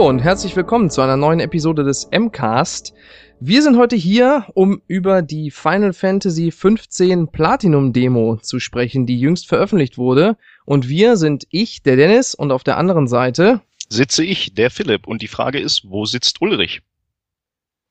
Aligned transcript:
Hallo 0.00 0.08
und 0.08 0.20
herzlich 0.20 0.56
willkommen 0.56 0.88
zu 0.88 1.02
einer 1.02 1.18
neuen 1.18 1.40
Episode 1.40 1.84
des 1.84 2.08
MCAST. 2.10 2.94
Wir 3.38 3.62
sind 3.62 3.76
heute 3.76 3.96
hier, 3.96 4.46
um 4.54 4.80
über 4.86 5.20
die 5.20 5.50
Final 5.50 5.92
Fantasy 5.92 6.50
15 6.50 7.28
Platinum 7.28 7.92
Demo 7.92 8.38
zu 8.38 8.60
sprechen, 8.60 9.04
die 9.04 9.20
jüngst 9.20 9.46
veröffentlicht 9.46 9.98
wurde. 9.98 10.38
Und 10.64 10.88
wir 10.88 11.18
sind 11.18 11.46
ich, 11.50 11.82
der 11.82 11.96
Dennis, 11.96 12.34
und 12.34 12.50
auf 12.50 12.64
der 12.64 12.78
anderen 12.78 13.08
Seite 13.08 13.60
sitze 13.90 14.24
ich, 14.24 14.54
der 14.54 14.70
Philipp. 14.70 15.06
Und 15.06 15.20
die 15.20 15.28
Frage 15.28 15.60
ist, 15.60 15.82
wo 15.86 16.06
sitzt 16.06 16.40
Ulrich? 16.40 16.80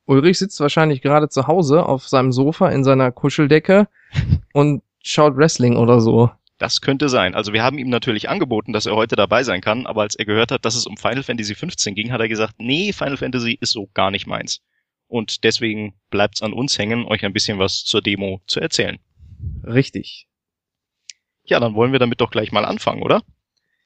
Ulrich 0.07 0.39
sitzt 0.39 0.59
wahrscheinlich 0.61 1.03
gerade 1.03 1.29
zu 1.29 1.45
Hause 1.45 1.85
auf 1.85 2.07
seinem 2.07 2.31
Sofa 2.31 2.69
in 2.69 2.83
seiner 2.83 3.11
Kuscheldecke 3.11 3.87
und 4.53 4.81
schaut 5.03 5.37
Wrestling 5.37 5.77
oder 5.77 6.01
so. 6.01 6.31
Das 6.59 6.81
könnte 6.81 7.07
sein. 7.07 7.35
Also 7.35 7.53
wir 7.53 7.63
haben 7.63 7.77
ihm 7.77 7.89
natürlich 7.89 8.29
angeboten, 8.29 8.73
dass 8.73 8.85
er 8.85 8.95
heute 8.95 9.15
dabei 9.15 9.43
sein 9.43 9.61
kann, 9.61 9.87
aber 9.87 10.01
als 10.01 10.15
er 10.15 10.25
gehört 10.25 10.51
hat, 10.51 10.65
dass 10.65 10.75
es 10.75 10.85
um 10.85 10.97
Final 10.97 11.23
Fantasy 11.23 11.55
15 11.55 11.95
ging, 11.95 12.11
hat 12.11 12.19
er 12.19 12.27
gesagt, 12.27 12.55
nee, 12.59 12.91
Final 12.91 13.15
Fantasy 13.15 13.57
ist 13.59 13.71
so 13.71 13.89
gar 13.93 14.11
nicht 14.11 14.27
meins. 14.27 14.61
Und 15.07 15.45
deswegen 15.45 15.95
bleibt's 16.09 16.43
an 16.43 16.51
uns 16.51 16.77
hängen, 16.77 17.05
euch 17.05 17.23
ein 17.23 17.31
bisschen 17.33 17.59
was 17.59 17.85
zur 17.85 18.01
Demo 18.01 18.41
zu 18.45 18.59
erzählen. 18.59 18.99
Richtig. 19.63 20.27
Ja, 21.45 21.61
dann 21.61 21.75
wollen 21.75 21.93
wir 21.93 21.99
damit 21.99 22.19
doch 22.19 22.29
gleich 22.29 22.51
mal 22.51 22.65
anfangen, 22.65 23.03
oder? 23.03 23.21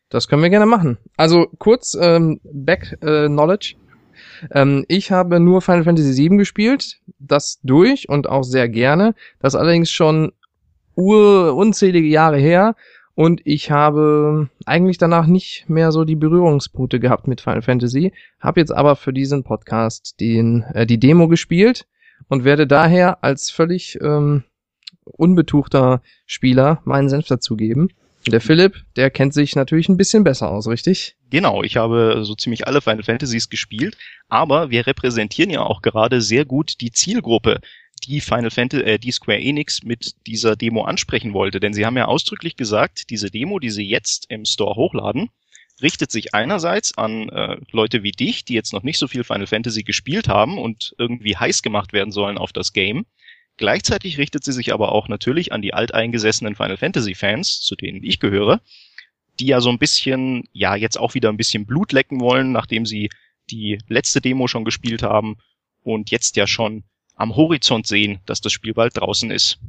Das 0.09 0.27
können 0.27 0.41
wir 0.41 0.49
gerne 0.49 0.65
machen. 0.65 0.97
Also 1.15 1.47
kurz 1.59 1.95
ähm, 1.99 2.41
Back 2.43 2.97
äh, 3.01 3.27
Knowledge. 3.27 3.75
Ähm, 4.51 4.83
ich 4.87 5.11
habe 5.11 5.39
nur 5.39 5.61
Final 5.61 5.83
Fantasy 5.83 6.17
VII 6.17 6.37
gespielt, 6.37 6.99
das 7.19 7.59
durch 7.61 8.09
und 8.09 8.27
auch 8.27 8.43
sehr 8.43 8.67
gerne. 8.67 9.13
Das 9.39 9.53
allerdings 9.53 9.91
schon 9.91 10.33
ur 10.95 11.55
unzählige 11.55 12.07
Jahre 12.07 12.37
her 12.37 12.75
und 13.15 13.41
ich 13.45 13.69
habe 13.69 14.49
eigentlich 14.65 14.97
danach 14.97 15.27
nicht 15.27 15.65
mehr 15.67 15.91
so 15.91 16.03
die 16.03 16.15
Berührungspunkte 16.15 16.99
gehabt 16.99 17.27
mit 17.27 17.41
Final 17.41 17.61
Fantasy, 17.61 18.11
habe 18.39 18.59
jetzt 18.59 18.71
aber 18.71 18.95
für 18.95 19.13
diesen 19.13 19.43
Podcast 19.43 20.19
den 20.19 20.63
äh, 20.73 20.85
die 20.85 20.99
Demo 20.99 21.27
gespielt 21.27 21.85
und 22.27 22.43
werde 22.43 22.65
daher 22.65 23.23
als 23.23 23.51
völlig 23.51 23.99
ähm, 24.01 24.43
unbetuchter 25.03 26.01
Spieler 26.25 26.81
meinen 26.85 27.09
Senf 27.09 27.27
dazugeben. 27.27 27.89
Der 28.25 28.39
Philipp, 28.39 28.85
der 28.95 29.09
kennt 29.09 29.33
sich 29.33 29.55
natürlich 29.55 29.89
ein 29.89 29.97
bisschen 29.97 30.23
besser 30.23 30.49
aus, 30.49 30.67
richtig? 30.67 31.17
Genau, 31.29 31.61
ich 31.61 31.75
habe 31.75 32.21
so 32.23 32.35
ziemlich 32.35 32.65
alle 32.67 32.79
Final 32.79 33.03
Fantasies 33.03 33.49
gespielt, 33.49 33.97
aber 34.29 34.69
wir 34.69 34.87
repräsentieren 34.87 35.49
ja 35.49 35.61
auch 35.61 35.81
gerade 35.81 36.21
sehr 36.21 36.45
gut 36.45 36.79
die 36.79 36.91
Zielgruppe, 36.91 37.59
die 38.07 38.21
Final 38.21 38.51
Fantasy, 38.51 38.83
äh, 38.83 38.99
die 38.99 39.11
Square 39.11 39.41
Enix 39.41 39.83
mit 39.83 40.15
dieser 40.27 40.55
Demo 40.55 40.83
ansprechen 40.83 41.33
wollte. 41.33 41.59
Denn 41.59 41.73
sie 41.73 41.85
haben 41.85 41.97
ja 41.97 42.05
ausdrücklich 42.05 42.55
gesagt, 42.55 43.09
diese 43.09 43.29
Demo, 43.29 43.59
die 43.59 43.69
sie 43.69 43.87
jetzt 43.87 44.25
im 44.29 44.45
Store 44.45 44.75
hochladen, 44.75 45.29
richtet 45.81 46.11
sich 46.11 46.33
einerseits 46.33 46.97
an 46.97 47.29
äh, 47.29 47.57
Leute 47.71 48.03
wie 48.03 48.11
dich, 48.11 48.45
die 48.45 48.53
jetzt 48.53 48.73
noch 48.73 48.83
nicht 48.83 48.99
so 48.99 49.07
viel 49.07 49.23
Final 49.23 49.47
Fantasy 49.47 49.83
gespielt 49.83 50.27
haben 50.27 50.57
und 50.57 50.95
irgendwie 50.97 51.35
heiß 51.35 51.61
gemacht 51.61 51.93
werden 51.93 52.11
sollen 52.11 52.37
auf 52.37 52.53
das 52.53 52.73
Game. 52.73 53.05
Gleichzeitig 53.57 54.17
richtet 54.17 54.43
sie 54.43 54.53
sich 54.53 54.73
aber 54.73 54.91
auch 54.91 55.07
natürlich 55.07 55.51
an 55.51 55.61
die 55.61 55.73
alteingesessenen 55.73 56.55
Final 56.55 56.77
Fantasy 56.77 57.15
Fans, 57.15 57.61
zu 57.61 57.75
denen 57.75 58.03
ich 58.03 58.19
gehöre, 58.19 58.61
die 59.39 59.47
ja 59.47 59.61
so 59.61 59.69
ein 59.69 59.79
bisschen, 59.79 60.43
ja, 60.53 60.75
jetzt 60.75 60.97
auch 60.97 61.13
wieder 61.13 61.29
ein 61.29 61.37
bisschen 61.37 61.65
Blut 61.65 61.91
lecken 61.91 62.19
wollen, 62.19 62.51
nachdem 62.51 62.85
sie 62.85 63.09
die 63.49 63.79
letzte 63.87 64.21
Demo 64.21 64.47
schon 64.47 64.65
gespielt 64.65 65.03
haben 65.03 65.37
und 65.81 66.11
jetzt 66.11 66.35
ja 66.35 66.47
schon 66.47 66.83
am 67.15 67.35
Horizont 67.35 67.87
sehen, 67.87 68.19
dass 68.25 68.41
das 68.41 68.53
Spiel 68.53 68.73
bald 68.73 68.97
draußen 68.97 69.31
ist. 69.31 69.59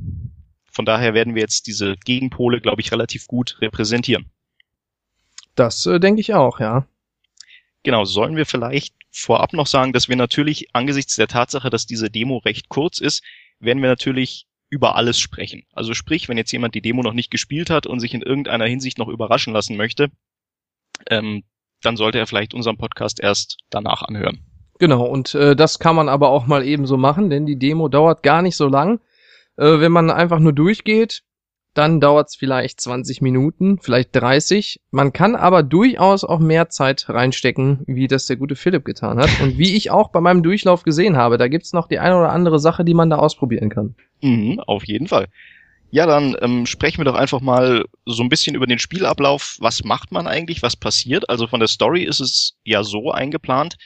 Von 0.71 0.85
daher 0.85 1.15
werden 1.15 1.35
wir 1.35 1.43
jetzt 1.43 1.67
diese 1.67 1.97
Gegenpole, 1.97 2.61
glaube 2.61 2.81
ich, 2.81 2.91
relativ 2.91 3.27
gut 3.27 3.59
repräsentieren. 3.61 4.27
Das 5.55 5.87
äh, 5.87 6.01
denke 6.01 6.21
ich 6.21 6.35
auch, 6.35 6.59
ja. 6.59 6.87
Genau, 7.85 8.05
sollen 8.05 8.37
wir 8.37 8.47
vielleicht 8.47 8.95
vorab 9.13 9.53
noch 9.53 9.67
sagen, 9.67 9.93
dass 9.93 10.09
wir 10.09 10.17
natürlich 10.17 10.75
angesichts 10.75 11.17
der 11.17 11.29
Tatsache, 11.29 11.71
dass 11.71 11.87
diese 11.87 12.11
Demo 12.11 12.39
recht 12.39 12.69
kurz 12.69 12.99
ist, 12.99 13.23
werden 13.61 13.83
wir 13.83 13.89
natürlich 13.89 14.47
über 14.69 14.97
alles 14.97 15.21
sprechen. 15.21 15.65
Also 15.73 15.95
sprich, 15.95 16.29
wenn 16.29 16.39
jetzt 16.39 16.51
jemand 16.51 16.75
die 16.75 16.83
Demo 16.83 17.03
noch 17.03 17.13
nicht 17.13 17.31
gespielt 17.31 17.71
hat 17.71 17.87
und 17.87 18.01
sich 18.01 18.15
in 18.15 18.23
irgendeiner 18.23 18.67
Hinsicht 18.67 18.99
noch 18.99 19.09
überraschen 19.09 19.53
lassen 19.53 19.77
möchte, 19.77 20.11
ähm, 21.09 21.45
dann 21.83 21.97
sollte 21.97 22.19
er 22.19 22.27
vielleicht 22.27 22.55
unseren 22.55 22.79
Podcast 22.79 23.21
erst 23.21 23.59
danach 23.71 24.03
anhören. 24.03 24.45
Genau, 24.79 25.05
und 25.07 25.35
äh, 25.35 25.55
das 25.55 25.79
kann 25.79 25.97
man 25.97 26.09
aber 26.09 26.31
auch 26.31 26.47
mal 26.47 26.65
eben 26.65 26.87
so 26.87 26.97
machen, 26.97 27.31
denn 27.31 27.47
die 27.47 27.59
Demo 27.59 27.89
dauert 27.89 28.23
gar 28.23 28.43
nicht 28.43 28.57
so 28.57 28.69
lang. 28.69 29.01
Äh, 29.57 29.81
wenn 29.81 29.93
man 29.93 30.11
einfach 30.11 30.41
nur 30.41 30.53
durchgeht, 30.53 31.23
dann 31.75 32.01
dauert's 32.01 32.37
vielleicht 32.37 32.81
20 32.81 33.21
Minuten, 33.21 33.79
vielleicht 33.81 34.15
30. 34.15 34.81
Man 34.93 35.13
kann 35.13 35.35
aber 35.35 35.63
durchaus 35.63 36.25
auch 36.25 36.39
mehr 36.39 36.69
Zeit 36.69 37.07
reinstecken, 37.09 37.81
wie 37.87 38.07
das 38.07 38.27
der 38.27 38.37
gute 38.37 38.55
Philipp 38.55 38.85
getan 38.85 39.19
hat. 39.19 39.29
Und 39.43 39.59
wie 39.59 39.77
ich 39.77 39.91
auch 39.91 40.11
bei 40.11 40.21
meinem 40.21 40.45
Durchlauf 40.45 40.85
gesehen 40.85 41.17
habe, 41.17 41.37
da 41.37 41.49
gibt's 41.49 41.73
noch 41.73 41.89
die 41.89 41.99
eine 41.99 42.17
oder 42.17 42.31
andere 42.31 42.61
Sache, 42.61 42.85
die 42.85 42.95
man 42.95 43.11
da 43.11 43.17
ausprobieren 43.17 43.71
kann. 43.71 43.97
Mhm, 44.23 44.61
auf 44.61 44.85
jeden 44.85 45.09
Fall. 45.09 45.27
Ja, 45.91 46.07
dann 46.07 46.37
ähm, 46.41 46.67
sprechen 46.67 46.99
wir 46.99 47.05
doch 47.05 47.15
einfach 47.15 47.41
mal 47.41 47.85
so 48.05 48.23
ein 48.23 48.29
bisschen 48.29 48.57
über 48.57 48.67
den 48.67 48.79
Spielablauf. 48.79 49.57
Was 49.61 49.85
macht 49.85 50.11
man 50.11 50.27
eigentlich? 50.27 50.63
Was 50.63 50.77
passiert? 50.77 51.29
Also 51.29 51.47
von 51.47 51.61
der 51.61 51.69
Story 51.69 52.03
ist 52.03 52.21
es 52.21 52.57
ja 52.65 52.83
so 52.83 53.13
eingeplant, 53.13 53.77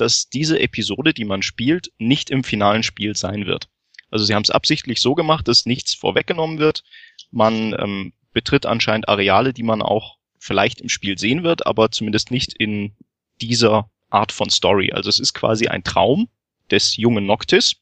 dass 0.00 0.28
diese 0.28 0.58
Episode, 0.60 1.12
die 1.14 1.24
man 1.24 1.42
spielt, 1.42 1.92
nicht 1.98 2.30
im 2.30 2.44
finalen 2.44 2.82
Spiel 2.82 3.16
sein 3.16 3.46
wird. 3.46 3.68
Also 4.10 4.24
sie 4.24 4.34
haben 4.34 4.42
es 4.42 4.50
absichtlich 4.50 5.00
so 5.00 5.14
gemacht, 5.14 5.48
dass 5.48 5.66
nichts 5.66 5.94
vorweggenommen 5.94 6.58
wird. 6.58 6.82
Man 7.30 7.74
ähm, 7.78 8.12
betritt 8.32 8.66
anscheinend 8.66 9.08
Areale, 9.08 9.52
die 9.52 9.62
man 9.62 9.82
auch 9.82 10.16
vielleicht 10.38 10.80
im 10.80 10.88
Spiel 10.88 11.18
sehen 11.18 11.42
wird, 11.42 11.66
aber 11.66 11.90
zumindest 11.90 12.30
nicht 12.30 12.54
in 12.54 12.94
dieser 13.40 13.90
Art 14.10 14.32
von 14.32 14.50
Story. 14.50 14.92
Also 14.92 15.10
es 15.10 15.18
ist 15.18 15.34
quasi 15.34 15.66
ein 15.66 15.84
Traum 15.84 16.28
des 16.70 16.96
jungen 16.96 17.26
Noctis, 17.26 17.76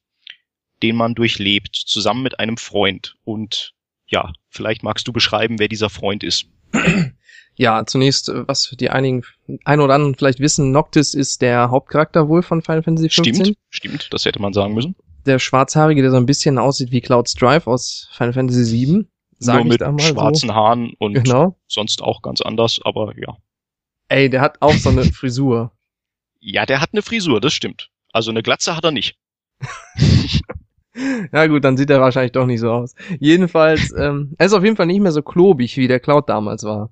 den 0.82 0.96
man 0.96 1.14
durchlebt, 1.14 1.76
zusammen 1.76 2.22
mit 2.22 2.40
einem 2.40 2.56
Freund. 2.56 3.16
Und 3.24 3.74
ja, 4.08 4.32
vielleicht 4.48 4.82
magst 4.82 5.06
du 5.06 5.12
beschreiben, 5.12 5.58
wer 5.58 5.68
dieser 5.68 5.90
Freund 5.90 6.24
ist. 6.24 6.46
Ja, 7.58 7.86
zunächst, 7.86 8.28
äh, 8.28 8.46
was 8.46 8.74
die 8.78 8.90
einigen, 8.90 9.22
ein 9.64 9.80
oder 9.80 9.94
anderen 9.94 10.14
vielleicht 10.14 10.40
wissen, 10.40 10.72
Noctis 10.72 11.14
ist 11.14 11.40
der 11.40 11.70
Hauptcharakter 11.70 12.28
wohl 12.28 12.42
von 12.42 12.62
Final 12.62 12.82
Fantasy 12.82 13.08
XV. 13.08 13.22
Stimmt, 13.22 13.56
stimmt, 13.70 14.08
das 14.12 14.24
hätte 14.24 14.40
man 14.40 14.52
sagen 14.52 14.74
müssen. 14.74 14.94
Der 15.24 15.38
Schwarzhaarige, 15.38 16.02
der 16.02 16.10
so 16.10 16.18
ein 16.18 16.26
bisschen 16.26 16.58
aussieht 16.58 16.92
wie 16.92 17.00
Cloud 17.00 17.28
Strife 17.28 17.68
aus 17.68 18.08
Final 18.12 18.34
Fantasy 18.34 18.86
VII. 18.86 19.06
Sag 19.38 19.64
Nur 19.64 19.64
mit 19.64 19.80
schwarzen 20.02 20.48
so. 20.48 20.54
Haaren 20.54 20.92
und 20.98 21.14
genau. 21.14 21.58
sonst 21.66 22.02
auch 22.02 22.22
ganz 22.22 22.40
anders, 22.40 22.78
aber 22.84 23.12
ja. 23.18 23.36
Ey, 24.08 24.30
der 24.30 24.40
hat 24.40 24.62
auch 24.62 24.74
so 24.74 24.90
eine 24.90 25.04
Frisur. 25.12 25.72
Ja, 26.40 26.64
der 26.64 26.80
hat 26.80 26.90
eine 26.92 27.02
Frisur, 27.02 27.40
das 27.40 27.54
stimmt. 27.54 27.90
Also 28.12 28.30
eine 28.30 28.42
Glatze 28.42 28.76
hat 28.76 28.84
er 28.84 28.92
nicht. 28.92 29.18
ja 31.32 31.46
gut, 31.46 31.64
dann 31.64 31.76
sieht 31.76 31.90
er 31.90 32.00
wahrscheinlich 32.00 32.32
doch 32.32 32.46
nicht 32.46 32.60
so 32.60 32.70
aus. 32.70 32.94
Jedenfalls, 33.18 33.92
ähm, 33.98 34.34
er 34.38 34.46
ist 34.46 34.52
auf 34.52 34.64
jeden 34.64 34.76
Fall 34.76 34.86
nicht 34.86 35.00
mehr 35.00 35.12
so 35.12 35.22
klobig, 35.22 35.76
wie 35.76 35.88
der 35.88 36.00
Cloud 36.00 36.28
damals 36.28 36.64
war. 36.64 36.90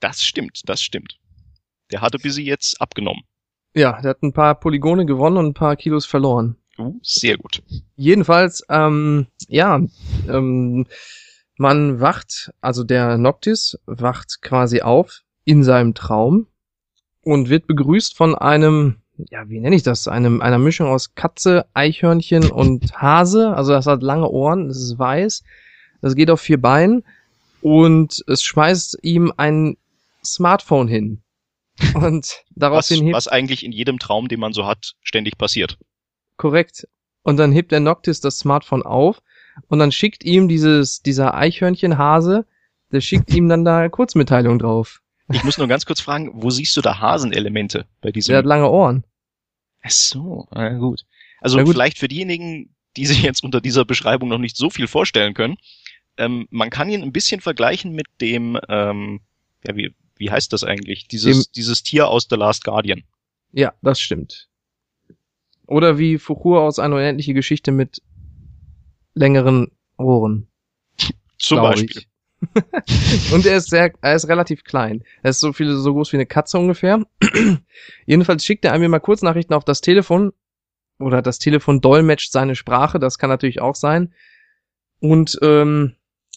Das 0.00 0.22
stimmt, 0.22 0.62
das 0.66 0.82
stimmt. 0.82 1.18
Der 1.92 2.00
hatte 2.00 2.18
bis 2.18 2.38
jetzt 2.38 2.80
abgenommen. 2.80 3.22
Ja, 3.74 4.00
der 4.00 4.10
hat 4.10 4.22
ein 4.22 4.32
paar 4.32 4.54
Polygone 4.54 5.06
gewonnen 5.06 5.36
und 5.36 5.46
ein 5.46 5.54
paar 5.54 5.76
Kilos 5.76 6.06
verloren. 6.06 6.56
Uh, 6.78 6.98
sehr 7.02 7.36
gut. 7.36 7.62
Jedenfalls, 7.96 8.64
ähm, 8.68 9.26
ja, 9.48 9.80
ähm, 10.28 10.86
man 11.56 12.00
wacht, 12.00 12.52
also 12.60 12.82
der 12.82 13.16
Noctis 13.16 13.78
wacht 13.86 14.42
quasi 14.42 14.80
auf 14.80 15.22
in 15.44 15.62
seinem 15.62 15.94
Traum 15.94 16.48
und 17.22 17.48
wird 17.48 17.66
begrüßt 17.66 18.16
von 18.16 18.34
einem, 18.34 18.96
ja, 19.16 19.48
wie 19.48 19.60
nenne 19.60 19.76
ich 19.76 19.82
das? 19.82 20.08
Einem, 20.08 20.40
einer 20.40 20.58
Mischung 20.58 20.88
aus 20.88 21.14
Katze, 21.14 21.66
Eichhörnchen 21.74 22.50
und 22.50 22.94
Hase. 23.00 23.54
Also 23.54 23.72
das 23.72 23.86
hat 23.86 24.02
lange 24.02 24.28
Ohren, 24.28 24.68
das 24.68 24.78
ist 24.78 24.98
weiß, 24.98 25.42
das 26.00 26.14
geht 26.14 26.30
auf 26.30 26.40
vier 26.40 26.60
Beinen 26.60 27.04
und 27.60 28.22
es 28.26 28.42
schmeißt 28.42 28.98
ihm 29.02 29.32
ein 29.36 29.76
Smartphone 30.24 30.88
hin. 30.88 31.22
Und 31.94 32.44
daraufhin 32.54 32.98
was, 32.98 33.04
hebt, 33.04 33.14
was 33.14 33.28
eigentlich 33.28 33.64
in 33.64 33.72
jedem 33.72 33.98
Traum, 33.98 34.28
den 34.28 34.40
man 34.40 34.52
so 34.52 34.66
hat, 34.66 34.94
ständig 35.02 35.38
passiert. 35.38 35.78
Korrekt. 36.36 36.86
Und 37.22 37.36
dann 37.38 37.52
hebt 37.52 37.72
der 37.72 37.80
Noctis 37.80 38.20
das 38.20 38.38
Smartphone 38.38 38.82
auf 38.82 39.22
und 39.68 39.78
dann 39.78 39.92
schickt 39.92 40.24
ihm 40.24 40.46
dieses, 40.48 41.02
dieser 41.02 41.34
Eichhörnchenhase, 41.34 42.46
der 42.92 43.00
schickt 43.00 43.32
ihm 43.34 43.48
dann 43.48 43.64
da 43.64 43.88
Kurzmitteilung 43.88 44.58
drauf. 44.58 45.00
Ich 45.32 45.44
muss 45.44 45.58
nur 45.58 45.68
ganz 45.68 45.86
kurz 45.86 46.00
fragen, 46.00 46.30
wo 46.34 46.50
siehst 46.50 46.76
du 46.76 46.80
da 46.80 46.98
Hasenelemente 46.98 47.86
bei 48.00 48.12
diesem? 48.12 48.32
Der 48.32 48.38
hat 48.38 48.46
lange 48.46 48.68
Ohren. 48.68 49.04
Ach 49.82 49.90
so, 49.90 50.48
na 50.50 50.70
gut. 50.70 51.04
Also 51.40 51.58
gut. 51.58 51.72
vielleicht 51.72 51.98
für 51.98 52.08
diejenigen, 52.08 52.74
die 52.96 53.06
sich 53.06 53.22
jetzt 53.22 53.42
unter 53.42 53.60
dieser 53.60 53.84
Beschreibung 53.84 54.28
noch 54.28 54.38
nicht 54.38 54.56
so 54.56 54.70
viel 54.70 54.86
vorstellen 54.86 55.34
können, 55.34 55.56
ähm, 56.16 56.46
man 56.50 56.70
kann 56.70 56.90
ihn 56.90 57.02
ein 57.02 57.12
bisschen 57.12 57.40
vergleichen 57.40 57.92
mit 57.92 58.06
dem, 58.20 58.58
ähm, 58.68 59.20
ja, 59.66 59.76
wie, 59.76 59.94
wie 60.16 60.30
heißt 60.30 60.52
das 60.52 60.64
eigentlich? 60.64 61.08
Dieses, 61.08 61.46
Dem, 61.46 61.52
dieses 61.56 61.82
Tier 61.82 62.08
aus 62.08 62.28
The 62.30 62.36
Last 62.36 62.64
Guardian. 62.64 63.02
Ja, 63.52 63.74
das 63.82 64.00
stimmt. 64.00 64.48
Oder 65.66 65.98
wie 65.98 66.18
Fuchur 66.18 66.62
aus 66.62 66.78
einer 66.78 66.96
unendliche 66.96 67.34
Geschichte 67.34 67.72
mit 67.72 68.02
längeren 69.14 69.70
Ohren. 69.96 70.48
Zum 71.38 71.58
Beispiel. 71.58 72.04
und 73.32 73.46
er 73.46 73.56
ist 73.56 73.70
sehr, 73.70 73.92
er 74.00 74.14
ist 74.14 74.28
relativ 74.28 74.64
klein. 74.64 75.02
Er 75.22 75.30
ist 75.30 75.40
so 75.40 75.52
viel, 75.52 75.74
so 75.74 75.92
groß 75.92 76.12
wie 76.12 76.16
eine 76.16 76.26
Katze 76.26 76.58
ungefähr. 76.58 77.04
Jedenfalls 78.06 78.44
schickt 78.44 78.64
er 78.64 78.72
einem 78.72 78.90
mal 78.90 79.00
Kurznachrichten 79.00 79.54
auf 79.54 79.64
das 79.64 79.80
Telefon 79.80 80.32
oder 80.98 81.22
das 81.22 81.38
Telefon 81.38 81.80
dolmetscht 81.80 82.32
seine 82.32 82.54
Sprache, 82.54 82.98
das 82.98 83.18
kann 83.18 83.30
natürlich 83.30 83.60
auch 83.60 83.74
sein. 83.74 84.14
Und 85.00 85.38
ähm, 85.42 85.94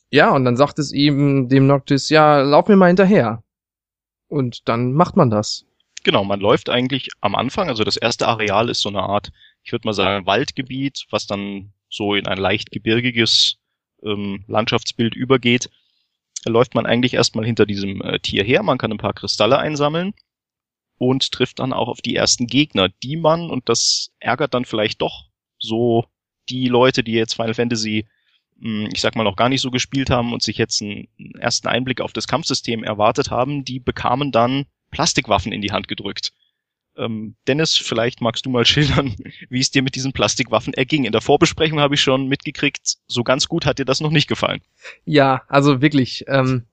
ja, 0.09 0.33
und 0.33 0.45
dann 0.45 0.57
sagt 0.57 0.79
es 0.79 0.91
ihm 0.91 1.49
dem 1.49 1.67
Noctis, 1.67 2.09
ja, 2.09 2.41
lauf 2.41 2.67
mir 2.67 2.75
mal 2.75 2.87
hinterher. 2.87 3.43
Und 4.27 4.67
dann 4.67 4.93
macht 4.93 5.15
man 5.15 5.29
das. 5.29 5.65
Genau, 6.03 6.23
man 6.23 6.39
läuft 6.39 6.69
eigentlich 6.69 7.09
am 7.21 7.35
Anfang, 7.35 7.69
also 7.69 7.83
das 7.83 7.97
erste 7.97 8.27
Areal 8.27 8.69
ist 8.69 8.81
so 8.81 8.89
eine 8.89 9.03
Art, 9.03 9.31
ich 9.63 9.71
würde 9.71 9.87
mal 9.87 9.93
sagen, 9.93 10.25
Waldgebiet, 10.25 11.05
was 11.09 11.27
dann 11.27 11.73
so 11.89 12.15
in 12.15 12.27
ein 12.27 12.37
leicht 12.37 12.71
gebirgiges 12.71 13.57
ähm, 14.03 14.43
Landschaftsbild 14.47 15.15
übergeht. 15.15 15.69
Läuft 16.49 16.75
man 16.75 16.85
eigentlich 16.85 17.13
erstmal 17.13 17.45
hinter 17.45 17.65
diesem 17.65 18.01
äh, 18.01 18.19
Tier 18.19 18.43
her, 18.43 18.63
man 18.63 18.77
kann 18.77 18.91
ein 18.91 18.97
paar 18.97 19.13
Kristalle 19.13 19.57
einsammeln 19.57 20.13
und 20.97 21.31
trifft 21.31 21.59
dann 21.59 21.73
auch 21.73 21.87
auf 21.87 22.01
die 22.01 22.15
ersten 22.15 22.47
Gegner, 22.47 22.89
die 23.03 23.17
man, 23.17 23.49
und 23.49 23.69
das 23.69 24.11
ärgert 24.19 24.53
dann 24.53 24.65
vielleicht 24.65 25.01
doch 25.01 25.25
so 25.59 26.05
die 26.49 26.67
Leute, 26.67 27.03
die 27.03 27.11
jetzt 27.11 27.35
Final 27.35 27.53
Fantasy, 27.53 28.07
hm, 28.59 28.89
ich 28.93 29.01
sag 29.01 29.15
mal, 29.15 29.23
noch 29.23 29.35
gar 29.35 29.49
nicht 29.49 29.61
so 29.61 29.71
gespielt 29.71 30.09
haben 30.09 30.33
und 30.33 30.41
sich 30.41 30.57
jetzt 30.57 30.81
einen 30.81 31.07
ersten 31.39 31.67
Einblick 31.67 32.01
auf 32.01 32.13
das 32.13 32.27
Kampfsystem 32.27 32.83
erwartet 32.83 33.29
haben, 33.29 33.63
die 33.63 33.79
bekamen 33.79 34.31
dann 34.31 34.65
Plastikwaffen 34.91 35.51
in 35.51 35.61
die 35.61 35.71
Hand 35.71 35.87
gedrückt. 35.87 36.33
Ähm, 36.97 37.35
Dennis, 37.47 37.77
vielleicht 37.77 38.21
magst 38.21 38.45
du 38.45 38.49
mal 38.49 38.65
schildern, 38.67 39.15
wie 39.49 39.59
es 39.59 39.71
dir 39.71 39.83
mit 39.83 39.95
diesen 39.95 40.13
Plastikwaffen 40.13 40.73
erging. 40.73 41.05
In 41.05 41.11
der 41.11 41.21
Vorbesprechung 41.21 41.79
habe 41.79 41.95
ich 41.95 42.01
schon 42.01 42.27
mitgekriegt, 42.27 42.97
so 43.07 43.23
ganz 43.23 43.47
gut 43.47 43.65
hat 43.65 43.79
dir 43.79 43.85
das 43.85 44.01
noch 44.01 44.11
nicht 44.11 44.27
gefallen. 44.27 44.61
Ja, 45.05 45.43
also 45.47 45.81
wirklich. 45.81 46.25
Ähm, 46.27 46.63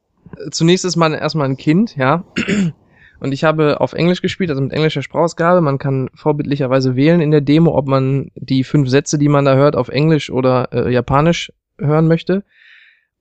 zunächst 0.51 0.85
ist 0.85 0.97
man 0.97 1.15
erstmal 1.15 1.49
ein 1.49 1.57
Kind, 1.57 1.97
ja. 1.97 2.25
Und 3.21 3.33
ich 3.33 3.45
habe 3.45 3.81
auf 3.81 3.95
Englisch 3.95 4.21
gespielt, 4.21 4.51
also 4.51 4.61
mit 4.61 4.73
englischer 4.73 5.01
Sprachausgabe. 5.01 5.61
Man 5.61 5.79
kann 5.79 6.11
vorbildlicherweise 6.15 6.95
wählen 6.95 7.21
in 7.21 7.31
der 7.31 7.41
Demo, 7.41 7.75
ob 7.75 7.87
man 7.87 8.31
die 8.35 8.65
fünf 8.65 8.89
Sätze, 8.89 9.19
die 9.19 9.29
man 9.29 9.45
da 9.45 9.55
hört, 9.55 9.77
auf 9.77 9.89
Englisch 9.89 10.31
oder 10.31 10.69
äh, 10.73 10.93
Japanisch 10.93 11.53
hören 11.79 12.07
möchte. 12.07 12.45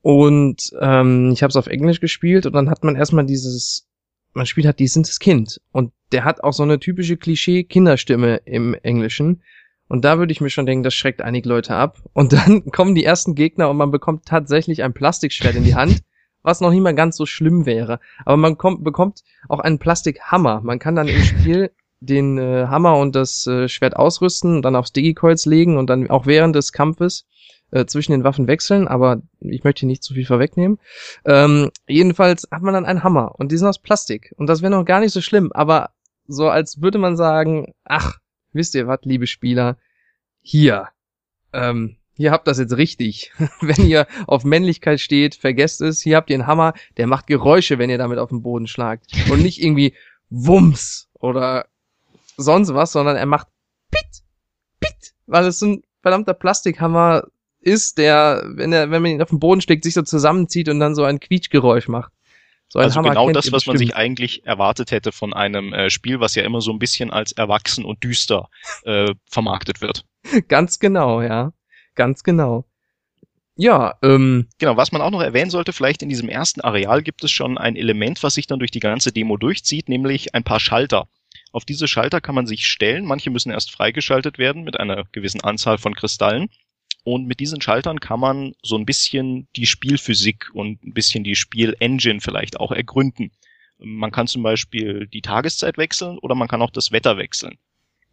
Und 0.01 0.71
ähm, 0.81 1.31
ich 1.31 1.41
habe 1.41 1.50
es 1.50 1.55
auf 1.55 1.67
Englisch 1.67 2.01
gespielt 2.01 2.45
und 2.45 2.53
dann 2.53 2.69
hat 2.69 2.83
man 2.83 2.97
erstmal 2.97 3.25
dieses, 3.25 3.88
man 4.33 4.45
spielt 4.45 4.65
halt 4.65 4.80
dieses 4.80 5.19
Kind 5.19 5.62
und 5.71 5.91
der 6.12 6.24
hat 6.24 6.44
auch 6.44 6.53
so 6.53 6.63
eine 6.63 6.80
typische 6.80 7.18
Klischee-Kinderstimme 7.18 8.41
im 8.45 8.74
Englischen. 8.75 9.44
Und 9.88 10.06
da 10.06 10.18
würde 10.18 10.31
ich 10.31 10.41
mir 10.41 10.50
schon 10.50 10.65
denken, 10.65 10.83
das 10.83 10.94
schreckt 10.94 11.21
einige 11.21 11.50
Leute 11.50 11.75
ab. 11.75 12.00
Und 12.13 12.33
dann 12.33 12.71
kommen 12.71 12.95
die 12.95 13.03
ersten 13.03 13.35
Gegner 13.35 13.69
und 13.69 13.77
man 13.77 13.91
bekommt 13.91 14.25
tatsächlich 14.25 14.83
ein 14.83 14.94
Plastikschwert 14.94 15.56
in 15.56 15.63
die 15.63 15.75
Hand 15.75 16.01
was 16.44 16.62
noch 16.62 16.71
nicht 16.71 16.81
mal 16.81 16.94
ganz 16.94 17.18
so 17.18 17.25
schlimm 17.25 17.65
wäre. 17.65 18.00
Aber 18.25 18.38
man 18.38 18.57
kommt, 18.57 18.83
bekommt 18.83 19.24
auch 19.50 19.59
einen 19.59 19.80
Plastikhammer. 19.80 20.62
Man 20.62 20.77
kann 20.77 20.95
dann 20.95 21.07
im 21.07 21.24
Spiel 21.24 21.71
den 22.01 22.38
äh, 22.38 22.68
Hammer 22.68 22.97
und 22.97 23.15
das 23.15 23.47
äh, 23.47 23.69
Schwert 23.69 23.95
ausrüsten, 23.95 24.62
dann 24.62 24.75
aufs 24.75 24.91
Digikreuz 24.91 25.45
legen 25.45 25.77
und 25.77 25.89
dann 25.89 26.09
auch 26.09 26.25
während 26.25 26.56
des 26.56 26.74
Kampfes 26.74 27.25
äh, 27.74 27.86
zwischen 27.86 28.12
den 28.12 28.24
Waffen 28.24 28.48
wechseln, 28.48 28.88
aber 28.88 29.22
ich 29.40 29.64
möchte 29.64 29.81
hier 29.81 29.88
nicht 29.88 30.04
zu 30.04 30.14
viel 30.14 30.25
vorwegnehmen. 30.25 30.80
Ähm, 31.25 31.72
jedenfalls 31.88 32.48
hat 32.52 32.62
man 32.62 32.74
dann 32.74 32.86
einen 32.86 33.04
Hammer 33.04 33.34
und 33.40 33.52
die 33.52 33.58
sind 33.58 33.68
aus 33.68 33.80
Plastik 33.80 34.34
und 34.38 34.48
das 34.48 34.62
wäre 34.62 34.72
noch 34.72 34.86
gar 34.86 35.00
nicht 35.00 35.12
so 35.12 35.22
schlimm, 35.22 35.52
aber 35.52 35.90
so 36.28 36.50
als 36.50 36.81
würde 36.81 37.00
man 37.00 37.18
sagen, 37.18 37.74
ach, 37.84 38.20
wisst 38.54 38.75
ihr 38.75 38.88
was, 38.88 39.00
liebe 39.04 39.28
Spieler, 39.28 39.78
hier, 40.42 40.90
ähm, 41.52 41.98
Ihr 42.16 42.31
habt 42.31 42.48
das 42.48 42.60
jetzt 42.60 42.78
richtig. 42.78 43.31
wenn 43.62 43.88
ihr 43.88 44.06
auf 44.28 44.44
Männlichkeit 44.44 45.00
steht, 45.00 45.34
vergesst 45.34 45.81
es. 45.81 46.00
Hier 46.00 46.16
habt 46.18 46.30
ihr 46.30 46.36
einen 46.36 46.46
Hammer, 46.46 46.74
der 46.98 47.08
macht 47.08 47.25
Geräusche, 47.25 47.80
wenn 47.80 47.90
ihr 47.90 47.98
damit 47.98 48.20
auf 48.20 48.30
den 48.30 48.44
Boden 48.44 48.68
schlagt. 48.68 49.08
Und 49.31 49.42
nicht 49.42 49.60
irgendwie 49.60 49.96
Wumms 50.30 51.10
oder 51.16 51.66
sonst 52.38 52.75
was, 52.75 52.92
sondern 52.92 53.16
er 53.16 53.25
macht 53.25 53.48
Pit, 53.90 54.24
Pit, 54.80 55.16
weil 55.25 55.48
es 55.48 55.60
ein 55.64 55.81
verdammter 56.04 56.36
Plastikhammer 56.36 57.24
ist, 57.63 57.98
der, 57.98 58.44
wenn 58.45 58.74
er, 58.74 58.92
wenn 58.92 59.01
man 59.01 59.12
ihn 59.12 59.21
auf 59.21 59.30
den 59.30 59.39
Boden 59.39 59.62
steckt, 59.62 59.83
sich 59.83 59.94
so 59.94 60.01
zusammenzieht 60.01 60.69
und 60.69 60.80
dann 60.80 60.95
so 60.95 61.04
ein 61.04 61.19
Quietschgeräusch 61.19 61.88
macht. 61.88 62.12
So 62.69 62.80
also 62.80 62.95
Hammer 62.95 63.10
genau 63.10 63.31
das, 63.31 63.51
was 63.51 63.68
man 63.68 63.77
sich 63.77 63.95
eigentlich 63.95 64.45
erwartet 64.45 64.92
hätte 64.92 65.12
von 65.12 65.31
einem 65.33 65.74
äh, 65.74 65.89
Spiel, 65.92 66.19
was 66.19 66.33
ja 66.33 66.44
immer 66.44 66.60
so 66.60 66.71
ein 66.71 66.80
bisschen 66.80 67.12
als 67.12 67.31
erwachsen 67.31 67.86
und 67.86 68.04
düster 68.04 68.50
äh, 68.83 69.13
vermarktet 69.30 69.81
wird. 69.81 70.06
Ganz 70.48 70.80
genau, 70.80 71.21
ja. 71.21 71.54
Ganz 71.95 72.24
genau. 72.24 72.65
Ja, 73.56 73.95
ähm. 74.01 74.48
Genau, 74.57 74.75
was 74.75 74.92
man 74.92 75.01
auch 75.04 75.12
noch 75.12 75.21
erwähnen 75.21 75.51
sollte, 75.51 75.74
vielleicht 75.74 76.01
in 76.01 76.10
diesem 76.10 76.30
ersten 76.30 76.62
Areal 76.62 77.04
gibt 77.04 77.24
es 77.24 77.30
schon 77.30 77.60
ein 77.60 77.75
Element, 77.75 78.24
was 78.24 78.33
sich 78.33 78.48
dann 78.48 78.57
durch 78.57 78.71
die 78.71 78.80
ganze 78.80 79.12
Demo 79.12 79.38
durchzieht, 79.38 79.88
nämlich 79.88 80.33
ein 80.33 80.44
paar 80.44 80.60
Schalter. 80.60 81.07
Auf 81.51 81.65
diese 81.65 81.88
Schalter 81.88 82.19
kann 82.19 82.33
man 82.33 82.48
sich 82.48 82.65
stellen. 82.65 83.06
Manche 83.06 83.30
müssen 83.30 83.51
erst 83.51 83.71
freigeschaltet 83.71 84.39
werden 84.39 84.63
mit 84.63 84.80
einer 84.80 85.04
gewissen 85.12 85.42
Anzahl 85.42 85.77
von 85.77 85.94
Kristallen. 85.94 86.50
Und 87.03 87.27
mit 87.27 87.39
diesen 87.39 87.59
Schaltern 87.61 88.00
kann 88.00 88.19
man 88.19 88.53
so 88.61 88.77
ein 88.77 88.85
bisschen 88.85 89.47
die 89.55 89.65
Spielphysik 89.65 90.50
und 90.53 90.83
ein 90.83 90.94
bisschen 90.94 91.23
die 91.23 91.35
Spielengine 91.35 92.21
vielleicht 92.21 92.59
auch 92.59 92.71
ergründen. 92.71 93.31
Man 93.77 94.11
kann 94.11 94.27
zum 94.27 94.44
Beispiel 94.44 95.07
die 95.07 95.21
Tageszeit 95.21 95.77
wechseln 95.77 96.17
oder 96.19 96.35
man 96.35 96.47
kann 96.47 96.61
auch 96.61 96.69
das 96.69 96.91
Wetter 96.91 97.17
wechseln. 97.17 97.57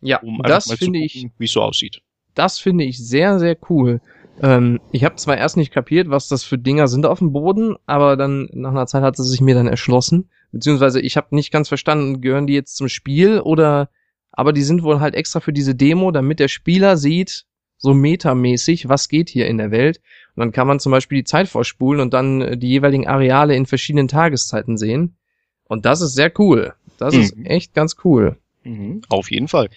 Ja, 0.01 0.19
um 0.21 0.43
das 0.43 0.73
finde 0.73 0.99
ich, 0.99 1.29
wie 1.39 1.45
es 1.45 1.53
so 1.53 1.63
aussieht 1.63 2.03
das 2.35 2.59
finde 2.59 2.85
ich 2.85 2.99
sehr, 2.99 3.39
sehr 3.39 3.57
cool. 3.69 4.01
Ähm, 4.43 4.81
ich 4.93 5.05
habe 5.05 5.17
zwar 5.17 5.37
erst 5.37 5.57
nicht 5.57 5.73
kapiert, 5.73 6.09
was 6.09 6.29
das 6.29 6.45
für 6.45 6.59
Dinger 6.59 6.89
sind 6.89 7.07
auf 7.07 7.19
dem 7.19 7.33
Boden, 7.33 7.77
aber 7.87 8.17
dann 8.17 8.49
nach 8.53 8.71
einer 8.71 8.87
Zeit 8.87 9.03
hat 9.03 9.19
es 9.19 9.29
sich 9.29 9.41
mir 9.41 9.55
dann 9.55 9.67
erschlossen. 9.67 10.31
Beziehungsweise 10.53 11.01
ich 11.01 11.17
habe 11.17 11.35
nicht 11.35 11.53
ganz 11.53 11.69
verstanden, 11.69 12.21
gehören 12.21 12.47
die 12.47 12.55
jetzt 12.55 12.77
zum 12.77 12.89
Spiel 12.89 13.41
oder 13.41 13.91
aber 14.33 14.53
die 14.53 14.63
sind 14.63 14.83
wohl 14.83 15.01
halt 15.01 15.15
extra 15.15 15.41
für 15.41 15.53
diese 15.53 15.75
Demo, 15.75 16.13
damit 16.13 16.39
der 16.39 16.49
Spieler 16.49 16.97
sieht, 16.97 17.47
so 17.81 17.95
metamäßig, 17.95 18.89
was 18.89 19.09
geht 19.09 19.29
hier 19.29 19.49
in 19.49 19.59
der 19.59 19.71
Welt. 19.71 20.01
Und 20.37 20.41
dann 20.41 20.53
kann 20.53 20.67
man 20.67 20.81
zum 20.81 20.93
Beispiel 20.93 21.19
die 21.19 21.25
Zeit 21.25 21.49
vorspulen 21.49 22.01
und 22.01 22.15
dann 22.15 22.41
äh, 22.41 22.57
die 22.57 22.69
jeweiligen 22.69 23.09
Areale 23.09 23.57
in 23.57 23.67
verschiedenen 23.67 24.07
Tageszeiten 24.07 24.77
sehen. 24.77 25.17
Und 25.65 25.87
das 25.87 26.01
ist 26.01 26.15
sehr 26.15 26.33
cool. 26.39 26.75
Das 26.99 27.15
mhm. 27.15 27.21
ist 27.21 27.37
echt 27.45 27.75
ganz 27.75 27.97
cool. 28.05 28.37
Mhm, 28.65 29.03
auf 29.09 29.31
jeden 29.31 29.49
Fall. 29.49 29.71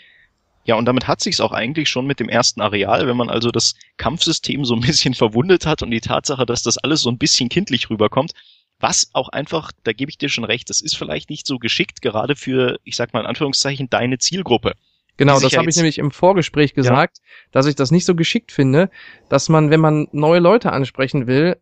Ja, 0.66 0.76
und 0.76 0.86
damit 0.86 1.08
hat 1.08 1.22
sich's 1.22 1.42
auch 1.42 1.52
eigentlich 1.52 1.90
schon 1.90 2.06
mit 2.06 2.20
dem 2.20 2.30
ersten 2.30 2.62
Areal, 2.62 3.08
wenn 3.08 3.18
man 3.18 3.30
also 3.30 3.52
das 3.52 3.76
Kampfsystem 3.98 4.66
so 4.66 4.76
ein 4.76 4.82
bisschen 4.82 5.14
verwundet 5.14 5.66
hat 5.66 5.82
und 5.82 5.92
die 5.92 6.02
Tatsache, 6.02 6.46
dass 6.46 6.64
das 6.64 6.78
alles 6.78 7.02
so 7.02 7.10
ein 7.10 7.18
bisschen 7.18 7.50
kindlich 7.50 7.90
rüberkommt, 7.90 8.34
was 8.80 9.10
auch 9.14 9.30
einfach, 9.30 9.72
da 9.84 9.94
gebe 9.94 10.10
ich 10.10 10.18
dir 10.18 10.30
schon 10.30 10.44
recht, 10.44 10.70
das 10.70 10.82
ist 10.82 10.98
vielleicht 10.98 11.30
nicht 11.30 11.48
so 11.48 11.58
geschickt, 11.58 12.02
gerade 12.02 12.36
für, 12.36 12.80
ich 12.84 12.96
sag 12.96 13.14
mal 13.14 13.22
in 13.22 13.26
Anführungszeichen, 13.26 13.90
deine 13.90 14.18
Zielgruppe. 14.18 14.74
Genau, 15.18 15.40
das 15.40 15.56
habe 15.56 15.70
ich 15.70 15.76
nämlich 15.76 16.00
im 16.00 16.12
Vorgespräch 16.12 16.74
gesagt, 16.74 17.20
ja. 17.20 17.24
dass 17.52 17.68
ich 17.68 17.76
das 17.76 17.92
nicht 17.92 18.06
so 18.06 18.16
geschickt 18.16 18.52
finde, 18.52 18.90
dass 19.30 19.48
man, 19.48 19.70
wenn 19.70 19.80
man 19.80 20.08
neue 20.12 20.40
Leute 20.40 20.72
ansprechen 20.72 21.28
will, 21.28 21.58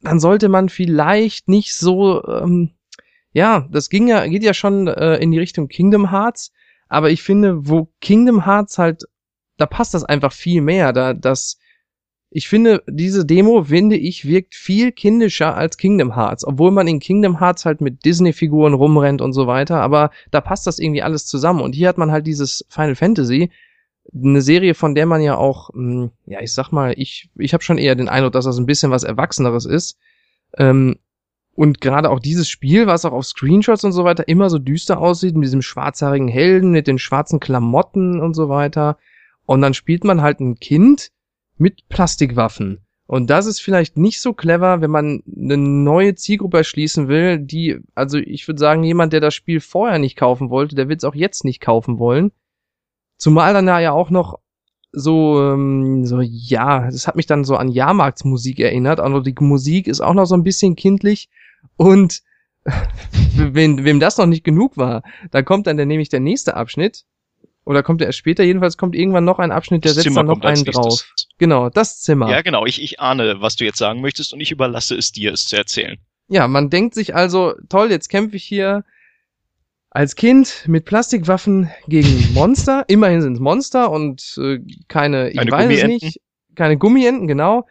dann 0.00 0.20
sollte 0.20 0.50
man 0.50 0.68
vielleicht 0.68 1.48
nicht 1.48 1.74
so, 1.74 2.22
ähm, 2.26 2.72
ja, 3.32 3.66
das 3.70 3.88
ging 3.88 4.06
ja, 4.06 4.26
geht 4.26 4.42
ja 4.42 4.52
schon 4.52 4.86
äh, 4.86 5.16
in 5.16 5.32
die 5.32 5.38
Richtung 5.38 5.68
Kingdom 5.68 6.10
Hearts, 6.10 6.52
aber 6.88 7.10
ich 7.10 7.22
finde, 7.22 7.66
wo 7.68 7.88
Kingdom 8.00 8.44
Hearts 8.44 8.76
halt, 8.76 9.04
da 9.56 9.66
passt 9.66 9.94
das 9.94 10.04
einfach 10.04 10.32
viel 10.32 10.60
mehr. 10.60 10.92
Da, 10.92 11.14
das, 11.14 11.58
ich 12.36 12.48
finde, 12.48 12.82
diese 12.88 13.24
Demo, 13.24 13.62
finde 13.62 13.96
ich, 13.96 14.26
wirkt 14.26 14.56
viel 14.56 14.90
kindischer 14.90 15.56
als 15.56 15.76
Kingdom 15.76 16.16
Hearts, 16.16 16.44
obwohl 16.44 16.72
man 16.72 16.88
in 16.88 16.98
Kingdom 16.98 17.38
Hearts 17.38 17.64
halt 17.64 17.80
mit 17.80 18.04
Disney-Figuren 18.04 18.74
rumrennt 18.74 19.22
und 19.22 19.32
so 19.32 19.46
weiter, 19.46 19.80
aber 19.80 20.10
da 20.32 20.40
passt 20.40 20.66
das 20.66 20.80
irgendwie 20.80 21.02
alles 21.02 21.26
zusammen. 21.26 21.60
Und 21.60 21.76
hier 21.76 21.86
hat 21.86 21.96
man 21.96 22.10
halt 22.10 22.26
dieses 22.26 22.66
Final 22.68 22.96
Fantasy, 22.96 23.52
eine 24.12 24.42
Serie, 24.42 24.74
von 24.74 24.96
der 24.96 25.06
man 25.06 25.22
ja 25.22 25.36
auch, 25.36 25.70
hm, 25.74 26.10
ja, 26.26 26.40
ich 26.40 26.52
sag 26.52 26.72
mal, 26.72 26.94
ich, 26.96 27.30
ich 27.38 27.54
habe 27.54 27.62
schon 27.62 27.78
eher 27.78 27.94
den 27.94 28.08
Eindruck, 28.08 28.32
dass 28.32 28.46
das 28.46 28.58
ein 28.58 28.66
bisschen 28.66 28.90
was 28.90 29.04
Erwachseneres 29.04 29.64
ist. 29.64 29.96
Ähm, 30.58 30.96
und 31.54 31.80
gerade 31.80 32.10
auch 32.10 32.18
dieses 32.18 32.48
Spiel, 32.48 32.88
was 32.88 33.04
auch 33.04 33.12
auf 33.12 33.26
Screenshots 33.26 33.84
und 33.84 33.92
so 33.92 34.02
weiter 34.02 34.26
immer 34.26 34.50
so 34.50 34.58
düster 34.58 34.98
aussieht, 34.98 35.36
mit 35.36 35.44
diesem 35.44 35.62
schwarzhaarigen 35.62 36.26
Helden, 36.26 36.72
mit 36.72 36.88
den 36.88 36.98
schwarzen 36.98 37.38
Klamotten 37.38 38.18
und 38.20 38.34
so 38.34 38.48
weiter. 38.48 38.98
Und 39.46 39.62
dann 39.62 39.72
spielt 39.72 40.02
man 40.02 40.20
halt 40.20 40.40
ein 40.40 40.56
Kind 40.56 41.12
mit 41.56 41.88
Plastikwaffen. 41.88 42.80
Und 43.06 43.28
das 43.28 43.46
ist 43.46 43.60
vielleicht 43.60 43.96
nicht 43.98 44.20
so 44.20 44.32
clever, 44.32 44.80
wenn 44.80 44.90
man 44.90 45.22
eine 45.26 45.58
neue 45.58 46.14
Zielgruppe 46.14 46.58
erschließen 46.58 47.08
will, 47.08 47.38
die, 47.38 47.78
also 47.94 48.16
ich 48.18 48.48
würde 48.48 48.58
sagen, 48.58 48.82
jemand, 48.82 49.12
der 49.12 49.20
das 49.20 49.34
Spiel 49.34 49.60
vorher 49.60 49.98
nicht 49.98 50.16
kaufen 50.16 50.48
wollte, 50.48 50.74
der 50.74 50.88
wird 50.88 51.00
es 51.00 51.04
auch 51.04 51.14
jetzt 51.14 51.44
nicht 51.44 51.60
kaufen 51.60 51.98
wollen. 51.98 52.32
Zumal 53.18 53.52
dann 53.52 53.66
ja 53.66 53.92
auch 53.92 54.10
noch 54.10 54.38
so, 54.90 55.42
ähm, 55.42 56.06
so, 56.06 56.20
ja, 56.20 56.86
das 56.90 57.06
hat 57.06 57.16
mich 57.16 57.26
dann 57.26 57.44
so 57.44 57.56
an 57.56 57.68
Jahrmarktsmusik 57.68 58.60
erinnert. 58.60 59.00
Also 59.00 59.20
die 59.20 59.34
Musik 59.38 59.86
ist 59.86 60.00
auch 60.00 60.14
noch 60.14 60.26
so 60.26 60.36
ein 60.36 60.44
bisschen 60.44 60.76
kindlich 60.76 61.28
und 61.76 62.22
wem, 63.36 63.84
wem 63.84 64.00
das 64.00 64.16
noch 64.16 64.26
nicht 64.26 64.44
genug 64.44 64.76
war, 64.76 65.02
da 65.30 65.42
kommt 65.42 65.66
dann 65.66 65.76
der, 65.76 65.86
nämlich 65.86 66.08
der 66.08 66.20
nächste 66.20 66.56
Abschnitt. 66.56 67.04
Oder 67.64 67.82
kommt 67.82 68.00
er 68.02 68.08
erst 68.08 68.18
später? 68.18 68.44
Jedenfalls 68.44 68.76
kommt 68.76 68.94
irgendwann 68.94 69.24
noch 69.24 69.38
ein 69.38 69.50
Abschnitt, 69.50 69.84
der 69.84 69.90
Das 69.90 69.94
setzt 69.96 70.04
Zimmer 70.04 70.24
dann 70.24 70.38
noch 70.38 70.40
einen 70.42 70.64
drauf. 70.64 71.06
Genau, 71.38 71.70
das 71.70 72.00
Zimmer. 72.00 72.30
Ja, 72.30 72.42
genau. 72.42 72.66
Ich, 72.66 72.82
ich 72.82 73.00
ahne, 73.00 73.40
was 73.40 73.56
du 73.56 73.64
jetzt 73.64 73.78
sagen 73.78 74.00
möchtest 74.00 74.32
und 74.34 74.40
ich 74.40 74.50
überlasse 74.50 74.94
es 74.94 75.12
dir, 75.12 75.32
es 75.32 75.46
zu 75.46 75.56
erzählen. 75.56 75.98
Ja, 76.28 76.46
man 76.48 76.70
denkt 76.70 76.94
sich 76.94 77.14
also, 77.14 77.54
toll, 77.68 77.90
jetzt 77.90 78.08
kämpfe 78.08 78.36
ich 78.36 78.44
hier 78.44 78.84
als 79.90 80.16
Kind 80.16 80.64
mit 80.66 80.84
Plastikwaffen 80.84 81.70
gegen 81.88 82.32
Monster. 82.34 82.84
Immerhin 82.88 83.22
sind 83.22 83.34
es 83.34 83.40
Monster 83.40 83.90
und 83.90 84.38
äh, 84.38 84.58
keine, 84.88 85.30
ich 85.30 85.38
Keine 85.38 85.50
weiß 85.50 85.78
es 85.78 85.84
nicht, 85.84 86.20
keine 86.54 86.76
Gummienten, 86.76 87.26
genau. 87.26 87.66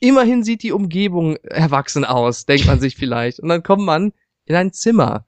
Immerhin 0.00 0.44
sieht 0.44 0.62
die 0.62 0.72
Umgebung 0.72 1.36
erwachsen 1.36 2.04
aus, 2.04 2.46
denkt 2.46 2.66
man 2.66 2.80
sich 2.80 2.96
vielleicht. 2.96 3.40
Und 3.40 3.48
dann 3.48 3.62
kommt 3.62 3.82
man 3.82 4.12
in 4.44 4.54
ein 4.54 4.72
Zimmer. 4.72 5.25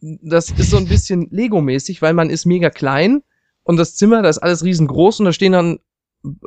Das 0.00 0.50
ist 0.50 0.70
so 0.70 0.76
ein 0.76 0.86
bisschen 0.86 1.28
Lego-mäßig, 1.30 2.02
weil 2.02 2.14
man 2.14 2.30
ist 2.30 2.46
mega 2.46 2.70
klein 2.70 3.22
und 3.64 3.76
das 3.76 3.96
Zimmer, 3.96 4.22
da 4.22 4.28
ist 4.28 4.38
alles 4.38 4.64
riesengroß 4.64 5.20
und 5.20 5.26
da 5.26 5.32
stehen 5.32 5.52
dann 5.52 5.80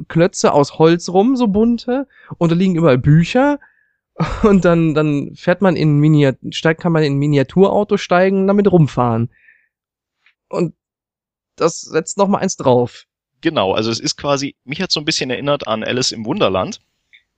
Klötze 0.08 0.53
aus 0.53 0.79
Holz 0.79 1.10
rum, 1.10 1.36
so 1.36 1.48
bunte, 1.48 2.08
und 2.38 2.51
da 2.51 2.55
liegen 2.55 2.75
überall 2.75 2.98
Bücher 2.98 3.60
und 4.43 4.65
dann, 4.65 4.93
dann 4.93 5.36
fährt 5.36 5.62
man 5.62 5.75
in 5.75 6.00
Miniat 6.00 6.38
steigt, 6.51 6.81
kann 6.81 6.91
man 6.91 7.03
in 7.03 7.13
ein 7.13 7.20
Miniaturauto 7.20 7.98
steigen 7.98 8.41
und 8.41 8.48
damit 8.48 8.72
rumfahren. 8.72 9.29
Und 10.50 10.74
das 11.55 11.81
setzt 11.81 12.17
noch 12.17 12.27
mal 12.27 12.39
eins 12.39 12.58
drauf. 12.58 13.05
Genau, 13.41 13.74
also 13.74 13.89
es 13.89 14.00
ist 14.00 14.17
quasi, 14.17 14.55
mich 14.63 14.81
hat 14.81 14.91
so 14.91 15.00
ein 15.00 15.05
bisschen 15.05 15.29
erinnert 15.29 15.67
an 15.67 15.84
Alice 15.84 16.12
im 16.12 16.25
Wunderland, 16.25 16.81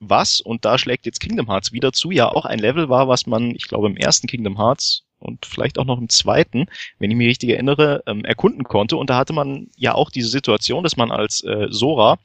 was, 0.00 0.40
und 0.40 0.64
da 0.64 0.76
schlägt 0.76 1.06
jetzt 1.06 1.20
Kingdom 1.20 1.48
Hearts 1.48 1.72
wieder 1.72 1.92
zu, 1.92 2.10
ja 2.10 2.28
auch 2.28 2.44
ein 2.44 2.58
Level 2.58 2.88
war, 2.88 3.08
was 3.08 3.26
man, 3.26 3.54
ich 3.54 3.68
glaube, 3.68 3.86
im 3.86 3.96
ersten 3.96 4.26
Kingdom 4.26 4.58
Hearts 4.58 5.03
und 5.24 5.46
vielleicht 5.46 5.78
auch 5.78 5.84
noch 5.84 5.98
im 5.98 6.08
zweiten, 6.08 6.66
wenn 6.98 7.10
ich 7.10 7.16
mich 7.16 7.28
richtig 7.28 7.50
erinnere, 7.50 8.02
ähm, 8.06 8.24
erkunden 8.24 8.64
konnte. 8.64 8.96
Und 8.96 9.10
da 9.10 9.16
hatte 9.16 9.32
man 9.32 9.68
ja 9.76 9.94
auch 9.94 10.10
diese 10.10 10.28
Situation, 10.28 10.84
dass 10.84 10.96
man 10.96 11.10
als 11.10 11.42
äh, 11.42 11.66
Sora 11.70 12.18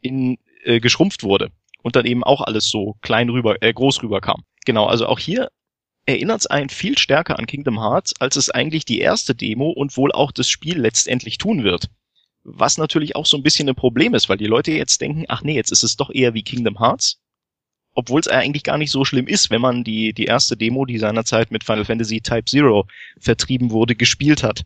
in, 0.00 0.38
äh, 0.64 0.80
geschrumpft 0.80 1.22
wurde 1.22 1.50
und 1.82 1.96
dann 1.96 2.06
eben 2.06 2.24
auch 2.24 2.40
alles 2.40 2.68
so 2.68 2.96
klein 3.00 3.28
rüber, 3.28 3.62
äh, 3.62 3.72
groß 3.72 4.02
rüberkam. 4.02 4.44
Genau, 4.64 4.86
also 4.86 5.06
auch 5.06 5.18
hier 5.18 5.50
erinnert 6.06 6.40
es 6.40 6.46
einen 6.46 6.68
viel 6.68 6.98
stärker 6.98 7.38
an 7.38 7.46
Kingdom 7.46 7.80
Hearts, 7.80 8.14
als 8.20 8.36
es 8.36 8.50
eigentlich 8.50 8.84
die 8.84 8.98
erste 8.98 9.34
Demo 9.34 9.70
und 9.70 9.96
wohl 9.96 10.12
auch 10.12 10.32
das 10.32 10.48
Spiel 10.48 10.78
letztendlich 10.78 11.38
tun 11.38 11.64
wird. 11.64 11.88
Was 12.42 12.76
natürlich 12.76 13.16
auch 13.16 13.24
so 13.24 13.38
ein 13.38 13.42
bisschen 13.42 13.68
ein 13.68 13.74
Problem 13.74 14.14
ist, 14.14 14.28
weil 14.28 14.36
die 14.36 14.46
Leute 14.46 14.72
jetzt 14.72 15.00
denken, 15.00 15.24
ach 15.28 15.42
nee, 15.42 15.54
jetzt 15.54 15.72
ist 15.72 15.82
es 15.82 15.96
doch 15.96 16.10
eher 16.10 16.34
wie 16.34 16.42
Kingdom 16.42 16.78
Hearts. 16.78 17.20
Obwohl 17.94 18.20
es 18.20 18.28
eigentlich 18.28 18.64
gar 18.64 18.78
nicht 18.78 18.90
so 18.90 19.04
schlimm 19.04 19.26
ist, 19.26 19.50
wenn 19.50 19.60
man 19.60 19.84
die, 19.84 20.12
die 20.12 20.24
erste 20.24 20.56
Demo, 20.56 20.84
die 20.84 20.98
seinerzeit 20.98 21.50
mit 21.50 21.64
Final 21.64 21.84
Fantasy 21.84 22.20
Type 22.20 22.44
Zero 22.44 22.86
vertrieben 23.18 23.70
wurde, 23.70 23.94
gespielt 23.94 24.42
hat. 24.42 24.64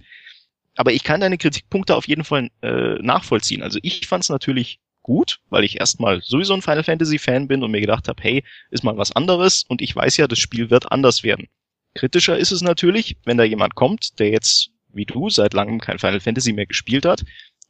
Aber 0.77 0.93
ich 0.93 1.05
kann 1.05 1.21
deine 1.21 1.39
Kritikpunkte 1.39 1.95
auf 1.95 2.09
jeden 2.09 2.25
Fall 2.25 2.51
äh, 2.63 2.95
nachvollziehen. 3.03 3.63
Also 3.63 3.79
ich 3.83 4.07
fand 4.07 4.25
es 4.25 4.31
natürlich 4.31 4.79
gut, 5.03 5.41
weil 5.51 5.65
ich 5.65 5.81
erstmal 5.81 6.21
sowieso 6.23 6.55
ein 6.55 6.63
Final 6.63 6.85
Fantasy 6.85 7.19
Fan 7.19 7.49
bin 7.49 7.63
und 7.63 7.71
mir 7.71 7.81
gedacht 7.81 8.09
habe, 8.09 8.23
hey, 8.23 8.45
ist 8.71 8.85
mal 8.85 8.97
was 8.97 9.13
anderes 9.13 9.65
und 9.67 9.83
ich 9.83 9.95
weiß 9.95 10.17
ja, 10.19 10.27
das 10.27 10.39
Spiel 10.39 10.71
wird 10.71 10.93
anders 10.93 11.23
werden. 11.23 11.49
Kritischer 11.95 12.39
ist 12.39 12.53
es 12.53 12.63
natürlich, 12.63 13.17
wenn 13.25 13.39
da 13.39 13.45
jemand 13.45 13.75
kommt, 13.75 14.19
der 14.21 14.31
jetzt 14.31 14.71
wie 14.93 15.07
du 15.07 15.31
seit 15.31 15.55
langem 15.55 15.81
kein 15.81 15.99
Final 15.99 16.21
Fantasy 16.21 16.53
mehr 16.53 16.67
gespielt 16.67 17.05
hat 17.05 17.25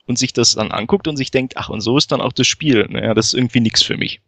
und 0.06 0.18
sich 0.18 0.32
das 0.32 0.54
dann 0.54 0.72
anguckt 0.72 1.08
und 1.08 1.16
sich 1.16 1.30
denkt, 1.30 1.56
ach 1.56 1.68
und 1.68 1.80
so 1.80 1.96
ist 1.96 2.12
dann 2.12 2.20
auch 2.20 2.32
das 2.32 2.46
Spiel. 2.46 2.86
Naja, 2.88 3.14
das 3.14 3.28
ist 3.28 3.34
irgendwie 3.34 3.60
nix 3.60 3.82
für 3.82 3.96
mich. 3.96 4.20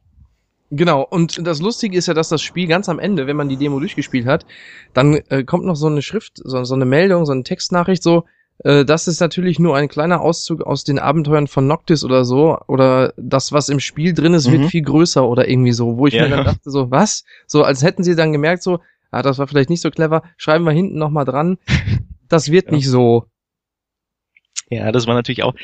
Genau, 0.70 1.02
und 1.02 1.44
das 1.44 1.60
Lustige 1.60 1.98
ist 1.98 2.06
ja, 2.06 2.14
dass 2.14 2.28
das 2.28 2.42
Spiel 2.42 2.68
ganz 2.68 2.88
am 2.88 3.00
Ende, 3.00 3.26
wenn 3.26 3.36
man 3.36 3.48
die 3.48 3.56
Demo 3.56 3.80
durchgespielt 3.80 4.26
hat, 4.26 4.46
dann 4.92 5.14
äh, 5.28 5.42
kommt 5.42 5.64
noch 5.64 5.74
so 5.74 5.88
eine 5.88 6.00
Schrift, 6.00 6.34
so, 6.36 6.62
so 6.62 6.74
eine 6.74 6.84
Meldung, 6.84 7.26
so 7.26 7.32
eine 7.32 7.42
Textnachricht, 7.42 8.04
so, 8.04 8.24
äh, 8.62 8.84
das 8.84 9.08
ist 9.08 9.18
natürlich 9.20 9.58
nur 9.58 9.76
ein 9.76 9.88
kleiner 9.88 10.20
Auszug 10.20 10.62
aus 10.62 10.84
den 10.84 11.00
Abenteuern 11.00 11.48
von 11.48 11.66
Noctis 11.66 12.04
oder 12.04 12.24
so, 12.24 12.56
oder 12.68 13.12
das, 13.16 13.50
was 13.52 13.68
im 13.68 13.80
Spiel 13.80 14.14
drin 14.14 14.32
ist, 14.32 14.48
wird 14.48 14.62
Mhm. 14.62 14.68
viel 14.68 14.82
größer 14.82 15.28
oder 15.28 15.48
irgendwie 15.48 15.72
so, 15.72 15.96
wo 15.98 16.06
ich 16.06 16.14
Ja. 16.14 16.22
mir 16.22 16.28
dann 16.36 16.44
dachte, 16.44 16.70
so, 16.70 16.88
was? 16.92 17.24
So, 17.48 17.64
als 17.64 17.82
hätten 17.82 18.04
sie 18.04 18.14
dann 18.14 18.32
gemerkt, 18.32 18.62
so, 18.62 18.78
ah, 19.10 19.22
das 19.22 19.38
war 19.38 19.48
vielleicht 19.48 19.70
nicht 19.70 19.80
so 19.80 19.90
clever, 19.90 20.22
schreiben 20.36 20.64
wir 20.64 20.72
hinten 20.72 20.98
nochmal 20.98 21.24
dran, 21.24 21.58
das 22.28 22.52
wird 22.52 22.66
Ja. 22.70 22.72
nicht 22.72 22.86
so. 22.88 23.24
Ja, 24.70 24.92
das 24.92 25.08
war 25.08 25.14
natürlich 25.14 25.42
auch, 25.42 25.54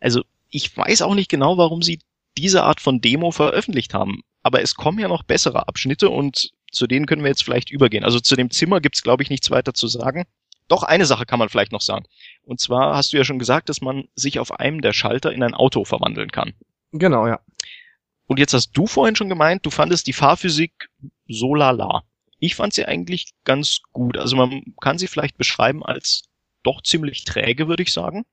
also 0.00 0.22
ich 0.50 0.76
weiß 0.76 1.02
auch 1.02 1.14
nicht 1.14 1.30
genau, 1.30 1.56
warum 1.56 1.82
sie 1.82 2.00
diese 2.38 2.62
Art 2.62 2.80
von 2.80 3.00
Demo 3.00 3.30
veröffentlicht 3.30 3.94
haben. 3.94 4.22
Aber 4.42 4.62
es 4.62 4.74
kommen 4.74 4.98
ja 4.98 5.08
noch 5.08 5.22
bessere 5.22 5.68
Abschnitte 5.68 6.10
und 6.10 6.50
zu 6.70 6.86
denen 6.86 7.06
können 7.06 7.22
wir 7.22 7.30
jetzt 7.30 7.44
vielleicht 7.44 7.70
übergehen. 7.70 8.04
Also 8.04 8.20
zu 8.20 8.36
dem 8.36 8.50
Zimmer 8.50 8.80
gibt's 8.80 9.02
glaube 9.02 9.22
ich, 9.22 9.30
nichts 9.30 9.50
weiter 9.50 9.74
zu 9.74 9.88
sagen. 9.88 10.24
Doch 10.68 10.82
eine 10.82 11.06
Sache 11.06 11.26
kann 11.26 11.38
man 11.38 11.48
vielleicht 11.48 11.72
noch 11.72 11.80
sagen. 11.80 12.06
Und 12.42 12.60
zwar 12.60 12.96
hast 12.96 13.12
du 13.12 13.16
ja 13.16 13.24
schon 13.24 13.38
gesagt, 13.38 13.68
dass 13.68 13.80
man 13.80 14.08
sich 14.14 14.38
auf 14.38 14.52
einem 14.58 14.80
der 14.80 14.92
Schalter 14.92 15.32
in 15.32 15.42
ein 15.42 15.54
Auto 15.54 15.84
verwandeln 15.84 16.30
kann. 16.30 16.54
Genau, 16.92 17.26
ja. 17.26 17.40
Und 18.26 18.38
jetzt 18.38 18.54
hast 18.54 18.72
du 18.72 18.86
vorhin 18.86 19.16
schon 19.16 19.28
gemeint, 19.28 19.64
du 19.64 19.70
fandest 19.70 20.06
die 20.06 20.12
Fahrphysik 20.12 20.90
so 21.28 21.54
lala. 21.54 22.02
Ich 22.38 22.56
fand 22.56 22.74
sie 22.74 22.84
eigentlich 22.84 23.30
ganz 23.44 23.80
gut. 23.92 24.18
Also 24.18 24.36
man 24.36 24.62
kann 24.80 24.98
sie 24.98 25.06
vielleicht 25.06 25.38
beschreiben 25.38 25.84
als 25.84 26.24
doch 26.62 26.82
ziemlich 26.82 27.24
träge, 27.24 27.68
würde 27.68 27.84
ich 27.84 27.92
sagen. 27.92 28.24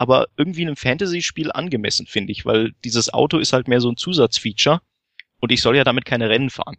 Aber 0.00 0.28
irgendwie 0.38 0.62
einem 0.62 0.76
Fantasy-Spiel 0.76 1.52
angemessen, 1.52 2.06
finde 2.06 2.32
ich, 2.32 2.46
weil 2.46 2.72
dieses 2.84 3.12
Auto 3.12 3.36
ist 3.36 3.52
halt 3.52 3.68
mehr 3.68 3.82
so 3.82 3.90
ein 3.90 3.98
Zusatzfeature 3.98 4.80
und 5.40 5.52
ich 5.52 5.60
soll 5.60 5.76
ja 5.76 5.84
damit 5.84 6.06
keine 6.06 6.30
Rennen 6.30 6.48
fahren. 6.48 6.78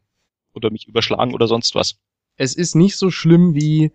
Oder 0.55 0.71
mich 0.71 0.87
überschlagen 0.87 1.35
oder 1.35 1.47
sonst 1.47 1.75
was. 1.75 1.99
es 2.37 2.55
ist 2.55 2.73
nicht 2.73 2.95
so 2.95 3.11
schlimm 3.11 3.53
wie 3.53 3.91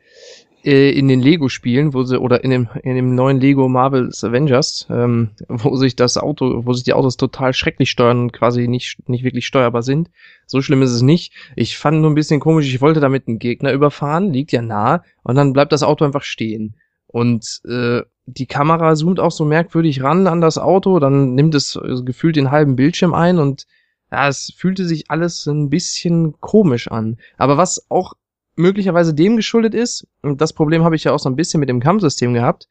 äh, 0.62 0.96
in 0.96 1.08
den 1.08 1.20
Lego-Spielen, 1.20 1.92
wo 1.92 2.04
sie, 2.04 2.20
oder 2.20 2.44
in 2.44 2.50
dem, 2.52 2.68
in 2.84 2.94
dem 2.94 3.16
neuen 3.16 3.40
Lego 3.40 3.68
Marvel's 3.68 4.22
Avengers, 4.22 4.86
ähm, 4.90 5.30
wo 5.48 5.74
sich 5.74 5.96
das 5.96 6.18
Auto, 6.18 6.64
wo 6.64 6.72
sich 6.72 6.84
die 6.84 6.92
Autos 6.92 7.16
total 7.16 7.52
schrecklich 7.52 7.90
steuern 7.90 8.20
und 8.20 8.32
quasi 8.32 8.68
nicht, 8.68 9.08
nicht 9.08 9.24
wirklich 9.24 9.44
steuerbar 9.44 9.82
sind. 9.82 10.08
So 10.46 10.62
schlimm 10.62 10.82
ist 10.82 10.92
es 10.92 11.02
nicht. 11.02 11.32
Ich 11.56 11.78
fand 11.78 12.00
nur 12.00 12.12
ein 12.12 12.14
bisschen 12.14 12.38
komisch, 12.38 12.72
ich 12.72 12.80
wollte 12.80 13.00
damit 13.00 13.26
einen 13.26 13.40
Gegner 13.40 13.72
überfahren, 13.72 14.32
liegt 14.32 14.52
ja 14.52 14.62
nah, 14.62 15.02
und 15.24 15.34
dann 15.34 15.52
bleibt 15.52 15.72
das 15.72 15.82
Auto 15.82 16.04
einfach 16.04 16.22
stehen. 16.22 16.76
Und 17.08 17.60
äh, 17.68 18.02
die 18.26 18.46
Kamera 18.46 18.94
zoomt 18.96 19.20
auch 19.20 19.30
so 19.30 19.44
merkwürdig 19.44 20.02
ran 20.02 20.26
an 20.26 20.40
das 20.40 20.58
Auto, 20.58 20.98
dann 20.98 21.34
nimmt 21.34 21.54
es 21.54 21.76
äh, 21.76 22.02
gefühlt 22.02 22.36
den 22.36 22.50
halben 22.50 22.76
Bildschirm 22.76 23.14
ein 23.14 23.38
und 23.38 23.66
ja, 24.10 24.28
es 24.28 24.52
fühlte 24.56 24.84
sich 24.86 25.10
alles 25.10 25.46
ein 25.46 25.70
bisschen 25.70 26.40
komisch 26.40 26.88
an. 26.88 27.18
Aber 27.38 27.56
was 27.56 27.86
auch 27.88 28.14
möglicherweise 28.56 29.14
dem 29.14 29.36
geschuldet 29.36 29.74
ist, 29.74 30.06
und 30.22 30.40
das 30.40 30.52
Problem 30.52 30.84
habe 30.84 30.96
ich 30.96 31.04
ja 31.04 31.12
auch 31.12 31.18
so 31.18 31.28
ein 31.28 31.36
bisschen 31.36 31.60
mit 31.60 31.68
dem 31.68 31.80
Kampfsystem 31.80 32.34
gehabt, 32.34 32.68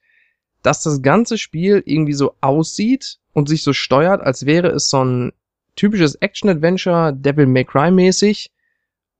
dass 0.61 0.81
das 0.81 1.01
ganze 1.01 1.37
Spiel 1.37 1.83
irgendwie 1.85 2.13
so 2.13 2.35
aussieht 2.41 3.19
und 3.33 3.49
sich 3.49 3.63
so 3.63 3.73
steuert, 3.73 4.21
als 4.21 4.45
wäre 4.45 4.69
es 4.69 4.89
so 4.89 5.03
ein 5.03 5.31
typisches 5.75 6.15
Action-Adventure, 6.15 7.13
Devil 7.13 7.45
May 7.45 7.65
Cry 7.65 7.91
mäßig. 7.91 8.51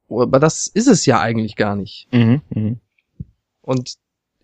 Aber 0.10 0.40
das 0.40 0.68
ist 0.68 0.88
es 0.88 1.06
ja 1.06 1.20
eigentlich 1.20 1.56
gar 1.56 1.76
nicht. 1.76 2.08
Und 3.62 3.96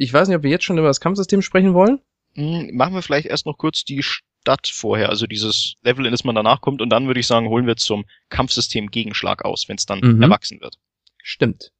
ich 0.03 0.11
weiß 0.11 0.27
nicht, 0.27 0.37
ob 0.37 0.43
wir 0.43 0.49
jetzt 0.49 0.63
schon 0.63 0.77
über 0.77 0.87
das 0.87 0.99
Kampfsystem 0.99 1.41
sprechen 1.41 1.73
wollen. 1.73 1.99
Hm, 2.33 2.75
Machen 2.75 2.93
wir 2.95 3.01
vielleicht 3.01 3.27
erst 3.27 3.45
noch 3.45 3.57
kurz 3.57 3.83
die 3.83 4.01
Stadt 4.01 4.67
vorher, 4.67 5.09
also 5.09 5.27
dieses 5.27 5.75
Level, 5.83 6.05
in 6.05 6.11
das 6.11 6.23
man 6.23 6.33
danach 6.35 6.61
kommt, 6.61 6.81
und 6.81 6.89
dann 6.89 7.05
würde 7.07 7.19
ich 7.19 7.27
sagen, 7.27 7.49
holen 7.49 7.67
wir 7.67 7.75
zum 7.75 8.05
Kampfsystem 8.29 8.89
Gegenschlag 8.89 9.45
aus, 9.45 9.67
wenn 9.69 9.75
es 9.77 9.85
dann 9.85 9.99
Mhm. 9.99 10.21
erwachsen 10.23 10.59
wird. 10.61 10.77
Stimmt. 11.21 11.71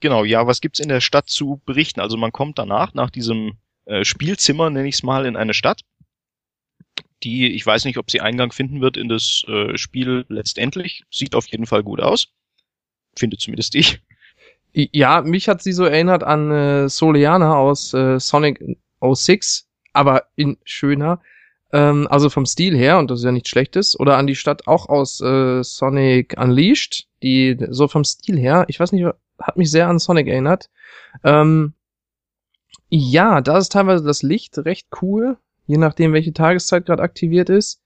Genau, 0.00 0.24
ja, 0.24 0.46
was 0.46 0.60
gibt's 0.60 0.80
in 0.80 0.88
der 0.88 1.00
Stadt 1.00 1.28
zu 1.28 1.60
berichten? 1.66 2.00
Also 2.00 2.16
man 2.16 2.32
kommt 2.32 2.58
danach, 2.58 2.94
nach 2.94 3.10
diesem 3.10 3.58
äh, 3.84 4.04
Spielzimmer, 4.04 4.70
nenne 4.70 4.88
ich 4.88 4.96
es 4.96 5.02
mal, 5.02 5.26
in 5.26 5.36
eine 5.36 5.54
Stadt, 5.54 5.82
die, 7.22 7.48
ich 7.54 7.64
weiß 7.66 7.84
nicht, 7.84 7.98
ob 7.98 8.10
sie 8.10 8.20
Eingang 8.20 8.52
finden 8.52 8.80
wird 8.80 8.96
in 8.96 9.08
das 9.08 9.42
äh, 9.48 9.76
Spiel 9.76 10.24
letztendlich. 10.28 11.04
Sieht 11.10 11.34
auf 11.34 11.46
jeden 11.48 11.66
Fall 11.66 11.82
gut 11.82 12.00
aus. 12.00 12.28
Finde 13.16 13.36
zumindest 13.38 13.74
ich. 13.74 14.00
Ja, 14.78 15.22
mich 15.22 15.48
hat 15.48 15.62
sie 15.62 15.72
so 15.72 15.84
erinnert 15.84 16.22
an 16.22 16.50
äh, 16.50 16.88
Soleana 16.90 17.56
aus 17.56 17.94
äh, 17.94 18.20
Sonic 18.20 18.62
06, 19.00 19.66
aber 19.94 20.24
in 20.36 20.58
schöner. 20.64 21.22
Ähm, 21.72 22.06
also 22.10 22.28
vom 22.28 22.44
Stil 22.44 22.76
her, 22.76 22.98
und 22.98 23.10
das 23.10 23.20
ist 23.20 23.24
ja 23.24 23.32
nichts 23.32 23.48
Schlechtes. 23.48 23.98
Oder 23.98 24.18
an 24.18 24.26
die 24.26 24.34
Stadt 24.34 24.66
auch 24.66 24.90
aus 24.90 25.22
äh, 25.22 25.62
Sonic 25.62 26.36
Unleashed, 26.38 27.08
die 27.22 27.56
so 27.70 27.88
vom 27.88 28.04
Stil 28.04 28.38
her, 28.38 28.66
ich 28.68 28.78
weiß 28.78 28.92
nicht, 28.92 29.06
hat 29.40 29.56
mich 29.56 29.70
sehr 29.70 29.88
an 29.88 29.98
Sonic 29.98 30.26
erinnert. 30.26 30.68
Ähm, 31.24 31.72
ja, 32.90 33.40
da 33.40 33.56
ist 33.56 33.72
teilweise 33.72 34.04
das 34.04 34.22
Licht 34.22 34.58
recht 34.58 34.88
cool, 35.00 35.38
je 35.66 35.78
nachdem, 35.78 36.12
welche 36.12 36.34
Tageszeit 36.34 36.84
gerade 36.84 37.02
aktiviert 37.02 37.48
ist. 37.48 37.80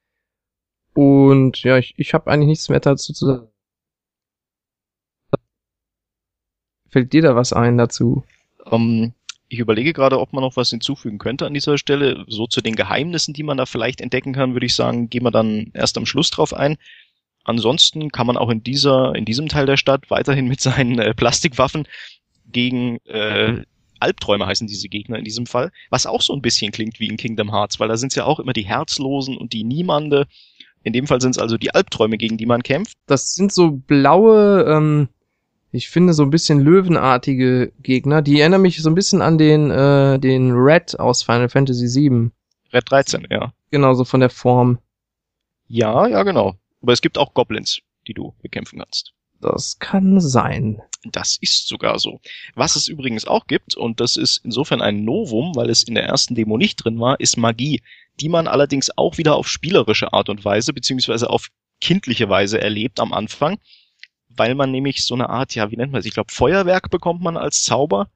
Und 0.94 1.62
ja, 1.62 1.78
ich, 1.78 1.94
ich 1.99 2.14
habe 2.14 2.28
eigentlich 2.28 2.49
nichts 2.49 2.68
mehr 2.68 2.80
dazu 2.80 3.12
zu 3.12 3.26
sagen. 3.26 3.49
Fällt 6.90 7.12
dir 7.12 7.23
da 7.23 7.37
was 7.37 7.52
ein 7.52 7.78
dazu? 7.78 8.25
Ähm, 8.70 9.12
ich 9.49 9.59
überlege 9.59 9.92
gerade, 9.92 10.20
ob 10.20 10.32
man 10.32 10.42
noch 10.42 10.56
was 10.56 10.70
hinzufügen 10.70 11.18
könnte 11.18 11.47
an 11.47 11.54
dieser 11.54 11.78
Stelle. 11.78 12.25
So 12.28 12.47
zu 12.47 12.61
den 12.61 12.76
Geheimnissen, 12.76 13.35
die 13.35 13.42
man 13.42 13.56
da 13.56 13.66
vielleicht 13.66 14.00
entdecken 14.00 14.32
kann, 14.32 14.54
würde 14.54 14.66
ich 14.66 14.75
sagen, 14.75 15.11
gehen 15.11 15.25
wir 15.25 15.30
dann 15.30 15.70
erst 15.75 15.99
am 15.99 16.06
Schluss 16.06 16.30
drauf 16.30 16.54
ein. 16.54 16.76
Ansonsten 17.44 18.11
kann 18.11 18.26
man 18.26 18.37
auch 18.37 18.50
in 18.50 18.62
dieser, 18.62 19.14
in 19.14 19.25
diesem 19.25 19.49
Teil 19.49 19.66
der 19.66 19.76
Stadt 19.76 20.11
weiterhin 20.11 20.47
mit 20.47 20.61
seinen 20.61 20.99
äh, 20.99 21.14
Plastikwaffen 21.14 21.88
gegen 22.47 22.99
äh, 23.06 23.62
Albträume 24.00 24.47
heißen 24.47 24.66
diese 24.66 24.88
Gegner 24.88 25.18
in 25.18 25.25
diesem 25.25 25.47
Fall, 25.47 25.70
was 25.90 26.06
auch 26.06 26.23
so 26.23 26.32
ein 26.32 26.42
bisschen 26.42 26.73
klingt 26.73 26.99
wie 27.00 27.09
in 27.09 27.16
Kingdom 27.16 27.52
Hearts, 27.52 27.78
weil 27.78 27.88
da 27.88 27.97
sind 27.97 28.09
es 28.12 28.16
ja 28.16 28.25
auch 28.25 28.40
immer 28.40 28.52
die 28.52 28.64
Herzlosen 28.64 29.37
und 29.37 29.52
die 29.52 29.64
Niemande. 29.64 30.26
In 30.82 30.94
dem 30.94 31.06
Fall 31.06 31.20
sind 31.20 31.32
es 31.32 31.38
also 31.38 31.59
die 31.59 31.75
Albträume, 31.75 32.16
gegen 32.16 32.38
die 32.38 32.47
man 32.47 32.62
kämpft. 32.62 32.97
Das 33.06 33.35
sind 33.35 33.52
so 33.52 33.73
blaue, 33.73 34.64
ähm, 34.66 35.09
ich 35.72 35.88
finde 35.88 36.14
so 36.14 36.22
ein 36.22 36.30
bisschen 36.30 36.60
löwenartige 36.60 37.72
Gegner. 37.82 38.22
Die 38.22 38.40
erinnern 38.40 38.62
mich 38.62 38.82
so 38.82 38.90
ein 38.90 38.94
bisschen 38.94 39.22
an 39.22 39.38
den, 39.38 39.70
äh, 39.70 40.18
den 40.18 40.52
Red 40.52 40.98
aus 40.98 41.22
Final 41.22 41.48
Fantasy 41.48 41.86
VII. 41.86 42.30
Red 42.72 42.90
13, 42.90 43.26
ja. 43.30 43.52
Genau, 43.70 43.94
so 43.94 44.04
von 44.04 44.20
der 44.20 44.30
Form. 44.30 44.78
Ja, 45.68 46.08
ja, 46.08 46.22
genau. 46.22 46.54
Aber 46.82 46.92
es 46.92 47.00
gibt 47.00 47.18
auch 47.18 47.34
Goblins, 47.34 47.80
die 48.08 48.14
du 48.14 48.34
bekämpfen 48.42 48.80
kannst. 48.80 49.12
Das 49.40 49.78
kann 49.78 50.20
sein. 50.20 50.82
Das 51.04 51.38
ist 51.40 51.66
sogar 51.68 51.98
so. 51.98 52.20
Was 52.54 52.76
es 52.76 52.88
übrigens 52.88 53.26
auch 53.26 53.46
gibt, 53.46 53.74
und 53.74 54.00
das 54.00 54.16
ist 54.16 54.42
insofern 54.44 54.82
ein 54.82 55.04
Novum, 55.04 55.54
weil 55.54 55.70
es 55.70 55.82
in 55.82 55.94
der 55.94 56.04
ersten 56.04 56.34
Demo 56.34 56.58
nicht 56.58 56.84
drin 56.84 57.00
war, 57.00 57.18
ist 57.20 57.38
Magie, 57.38 57.80
die 58.20 58.28
man 58.28 58.48
allerdings 58.48 58.90
auch 58.98 59.16
wieder 59.16 59.36
auf 59.36 59.48
spielerische 59.48 60.12
Art 60.12 60.28
und 60.28 60.44
Weise, 60.44 60.74
beziehungsweise 60.74 61.30
auf 61.30 61.48
kindliche 61.80 62.28
Weise 62.28 62.60
erlebt 62.60 63.00
am 63.00 63.14
Anfang, 63.14 63.58
weil 64.37 64.54
man 64.54 64.70
nämlich 64.70 65.04
so 65.04 65.14
eine 65.14 65.28
Art, 65.28 65.54
ja, 65.54 65.70
wie 65.70 65.76
nennt 65.76 65.92
man 65.92 66.00
es, 66.00 66.06
ich 66.06 66.14
glaube, 66.14 66.32
Feuerwerk 66.32 66.90
bekommt 66.90 67.20
man 67.22 67.37
als 67.37 67.62
Zauber. 67.62 68.08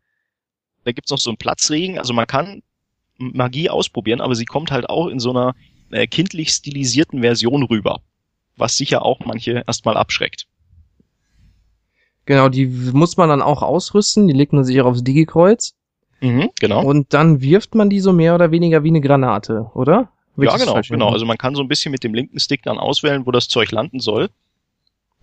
Da 0.85 0.93
gibt's 0.93 1.11
noch 1.11 1.19
so 1.19 1.31
einen 1.31 1.39
Platzregen, 1.39 1.99
also 1.99 2.13
man 2.13 2.27
kann 2.27 2.63
Magie 3.19 3.71
ausprobieren, 3.71 4.21
aber 4.21 4.35
sie 4.35 4.45
kommt 4.45 4.71
halt 4.71 4.89
auch 4.89 5.09
in 5.09 5.21
so 5.21 5.31
einer 5.31 5.55
äh, 5.91 6.07
kindlich 6.07 6.51
stilisierten 6.51 7.21
Version 7.21 7.63
rüber, 7.63 8.01
was 8.57 8.77
sicher 8.77 9.05
auch 9.05 9.21
manche 9.21 9.65
erstmal 9.67 9.97
abschreckt. 9.97 10.47
Genau, 12.27 12.49
die 12.49 12.67
muss 12.67 13.17
man 13.17 13.29
dann 13.29 13.43
auch 13.43 13.63
ausrüsten, 13.63 14.27
die 14.27 14.35
legt 14.35 14.53
man 14.53 14.65
sich 14.65 14.81
auch 14.81 14.87
aufs 14.87 15.05
Digi-Kreuz. 15.05 15.75
Mhm, 16.21 16.51
genau. 16.59 16.83
Und 16.83 17.13
dann 17.13 17.43
wirft 17.43 17.75
man 17.75 17.91
die 17.91 18.01
so 18.01 18.13
mehr 18.13 18.35
oder 18.35 18.51
weniger 18.51 18.83
wie 18.83 18.89
eine 18.89 19.01
Granate, 19.01 19.71
oder? 19.75 20.11
Will 20.37 20.49
ja, 20.49 20.57
genau, 20.57 20.81
genau. 20.81 21.11
Also 21.11 21.27
man 21.27 21.39
kann 21.39 21.55
so 21.55 21.63
ein 21.63 21.69
bisschen 21.69 21.93
mit 21.93 22.03
dem 22.03 22.15
linken 22.15 22.41
Stick 22.41 22.63
dann 22.63 22.79
auswählen, 22.79 23.27
wo 23.27 23.31
das 23.31 23.49
Zeug 23.49 23.71
landen 23.71 24.01
soll. 24.01 24.31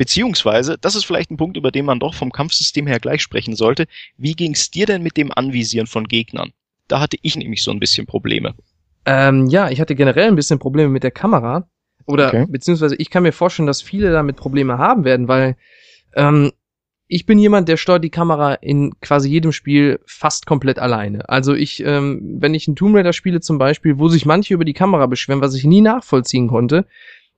Beziehungsweise, 0.01 0.79
das 0.81 0.95
ist 0.95 1.05
vielleicht 1.05 1.29
ein 1.29 1.37
Punkt, 1.37 1.57
über 1.57 1.69
den 1.69 1.85
man 1.85 1.99
doch 1.99 2.15
vom 2.15 2.31
Kampfsystem 2.31 2.87
her 2.87 2.99
gleich 2.99 3.21
sprechen 3.21 3.55
sollte. 3.55 3.85
Wie 4.17 4.33
ging's 4.33 4.71
dir 4.71 4.87
denn 4.87 5.03
mit 5.03 5.15
dem 5.15 5.31
Anvisieren 5.31 5.85
von 5.85 6.07
Gegnern? 6.07 6.53
Da 6.87 6.99
hatte 6.99 7.17
ich 7.21 7.35
nämlich 7.35 7.61
so 7.61 7.69
ein 7.69 7.79
bisschen 7.79 8.07
Probleme. 8.07 8.55
Ähm, 9.05 9.45
ja, 9.45 9.69
ich 9.69 9.79
hatte 9.79 9.93
generell 9.93 10.27
ein 10.27 10.35
bisschen 10.35 10.57
Probleme 10.57 10.89
mit 10.89 11.03
der 11.03 11.11
Kamera. 11.11 11.67
Oder 12.07 12.29
okay. 12.29 12.45
beziehungsweise 12.49 12.95
ich 12.95 13.11
kann 13.11 13.21
mir 13.21 13.31
vorstellen, 13.31 13.67
dass 13.67 13.83
viele 13.83 14.11
damit 14.11 14.37
Probleme 14.37 14.79
haben 14.79 15.03
werden, 15.03 15.27
weil 15.27 15.55
ähm, 16.15 16.51
ich 17.07 17.27
bin 17.27 17.37
jemand, 17.37 17.69
der 17.69 17.77
steuert 17.77 18.03
die 18.03 18.09
Kamera 18.09 18.55
in 18.55 18.99
quasi 19.01 19.29
jedem 19.29 19.51
Spiel 19.51 19.99
fast 20.07 20.47
komplett 20.47 20.79
alleine. 20.79 21.29
Also 21.29 21.53
ich, 21.53 21.83
ähm, 21.85 22.37
wenn 22.39 22.55
ich 22.55 22.67
ein 22.67 22.75
Tomb 22.75 22.95
Raider 22.95 23.13
spiele 23.13 23.39
zum 23.39 23.59
Beispiel, 23.59 23.99
wo 23.99 24.07
sich 24.07 24.25
manche 24.25 24.55
über 24.55 24.65
die 24.65 24.73
Kamera 24.73 25.05
beschweren, 25.05 25.41
was 25.41 25.53
ich 25.53 25.63
nie 25.63 25.81
nachvollziehen 25.81 26.47
konnte, 26.47 26.87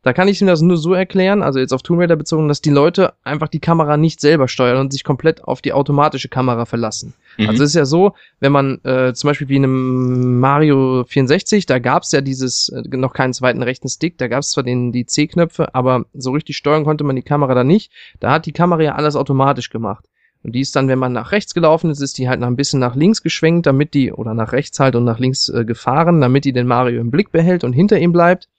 da 0.03 0.11
kann 0.11 0.27
ich 0.27 0.41
mir 0.41 0.47
das 0.47 0.61
nur 0.61 0.77
so 0.77 0.93
erklären, 0.93 1.41
also 1.41 1.59
jetzt 1.59 1.73
auf 1.73 1.81
Tomb 1.81 2.01
Raider 2.01 2.17
bezogen, 2.17 2.49
dass 2.49 2.61
die 2.61 2.69
Leute 2.69 3.13
einfach 3.23 3.47
die 3.47 3.59
Kamera 3.59 3.95
nicht 3.95 4.19
selber 4.19 4.49
steuern 4.49 4.77
und 4.77 4.91
sich 4.91 5.05
komplett 5.05 5.43
auf 5.45 5.61
die 5.61 5.71
automatische 5.71 6.27
Kamera 6.27 6.65
verlassen. 6.65 7.13
Mhm. 7.37 7.49
Also 7.49 7.63
es 7.63 7.69
ist 7.69 7.75
ja 7.75 7.85
so, 7.85 8.13
wenn 8.41 8.51
man 8.51 8.83
äh, 8.83 9.13
zum 9.13 9.29
Beispiel 9.29 9.47
wie 9.47 9.55
in 9.55 9.63
einem 9.63 10.39
Mario 10.39 11.05
64, 11.05 11.65
da 11.65 11.79
gab's 11.79 12.11
ja 12.11 12.19
dieses 12.19 12.69
äh, 12.69 12.83
noch 12.95 13.13
keinen 13.13 13.33
zweiten 13.33 13.63
rechten 13.63 13.87
Stick, 13.87 14.17
da 14.17 14.27
gab's 14.27 14.51
zwar 14.51 14.63
den 14.63 14.91
die 14.91 15.05
C-Knöpfe, 15.05 15.73
aber 15.73 16.05
so 16.13 16.31
richtig 16.31 16.57
steuern 16.57 16.83
konnte 16.83 17.05
man 17.05 17.15
die 17.15 17.21
Kamera 17.21 17.55
da 17.55 17.63
nicht. 17.63 17.91
Da 18.19 18.31
hat 18.31 18.45
die 18.45 18.51
Kamera 18.51 18.81
ja 18.81 18.95
alles 18.95 19.15
automatisch 19.15 19.69
gemacht. 19.69 20.05
Und 20.43 20.53
die 20.53 20.59
ist 20.59 20.75
dann, 20.75 20.89
wenn 20.89 20.99
man 20.99 21.13
nach 21.13 21.31
rechts 21.31 21.53
gelaufen 21.53 21.89
ist, 21.89 22.01
ist 22.01 22.17
die 22.17 22.27
halt 22.27 22.41
noch 22.41 22.47
ein 22.47 22.57
bisschen 22.57 22.81
nach 22.81 22.95
links 22.95 23.23
geschwenkt, 23.23 23.65
damit 23.65 23.93
die, 23.93 24.11
oder 24.11 24.33
nach 24.33 24.51
rechts 24.51 24.77
halt 24.79 24.97
und 24.97 25.05
nach 25.05 25.17
links 25.17 25.47
äh, 25.47 25.63
gefahren, 25.63 26.19
damit 26.19 26.43
die 26.43 26.51
den 26.51 26.67
Mario 26.67 26.99
im 26.99 27.11
Blick 27.11 27.31
behält 27.31 27.63
und 27.63 27.71
hinter 27.71 27.97
ihm 27.97 28.11
bleibt. 28.11 28.49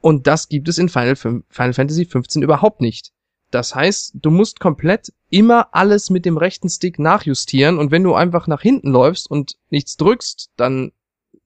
Und 0.00 0.26
das 0.26 0.48
gibt 0.48 0.68
es 0.68 0.78
in 0.78 0.88
Final, 0.88 1.16
Final 1.16 1.72
Fantasy 1.72 2.04
15 2.04 2.42
überhaupt 2.42 2.80
nicht. 2.80 3.12
Das 3.50 3.74
heißt, 3.74 4.12
du 4.14 4.30
musst 4.30 4.60
komplett 4.60 5.12
immer 5.28 5.68
alles 5.72 6.08
mit 6.08 6.24
dem 6.24 6.36
rechten 6.36 6.68
Stick 6.68 6.98
nachjustieren 6.98 7.78
und 7.78 7.90
wenn 7.90 8.04
du 8.04 8.14
einfach 8.14 8.46
nach 8.46 8.62
hinten 8.62 8.90
läufst 8.90 9.30
und 9.30 9.56
nichts 9.70 9.96
drückst, 9.96 10.50
dann 10.56 10.92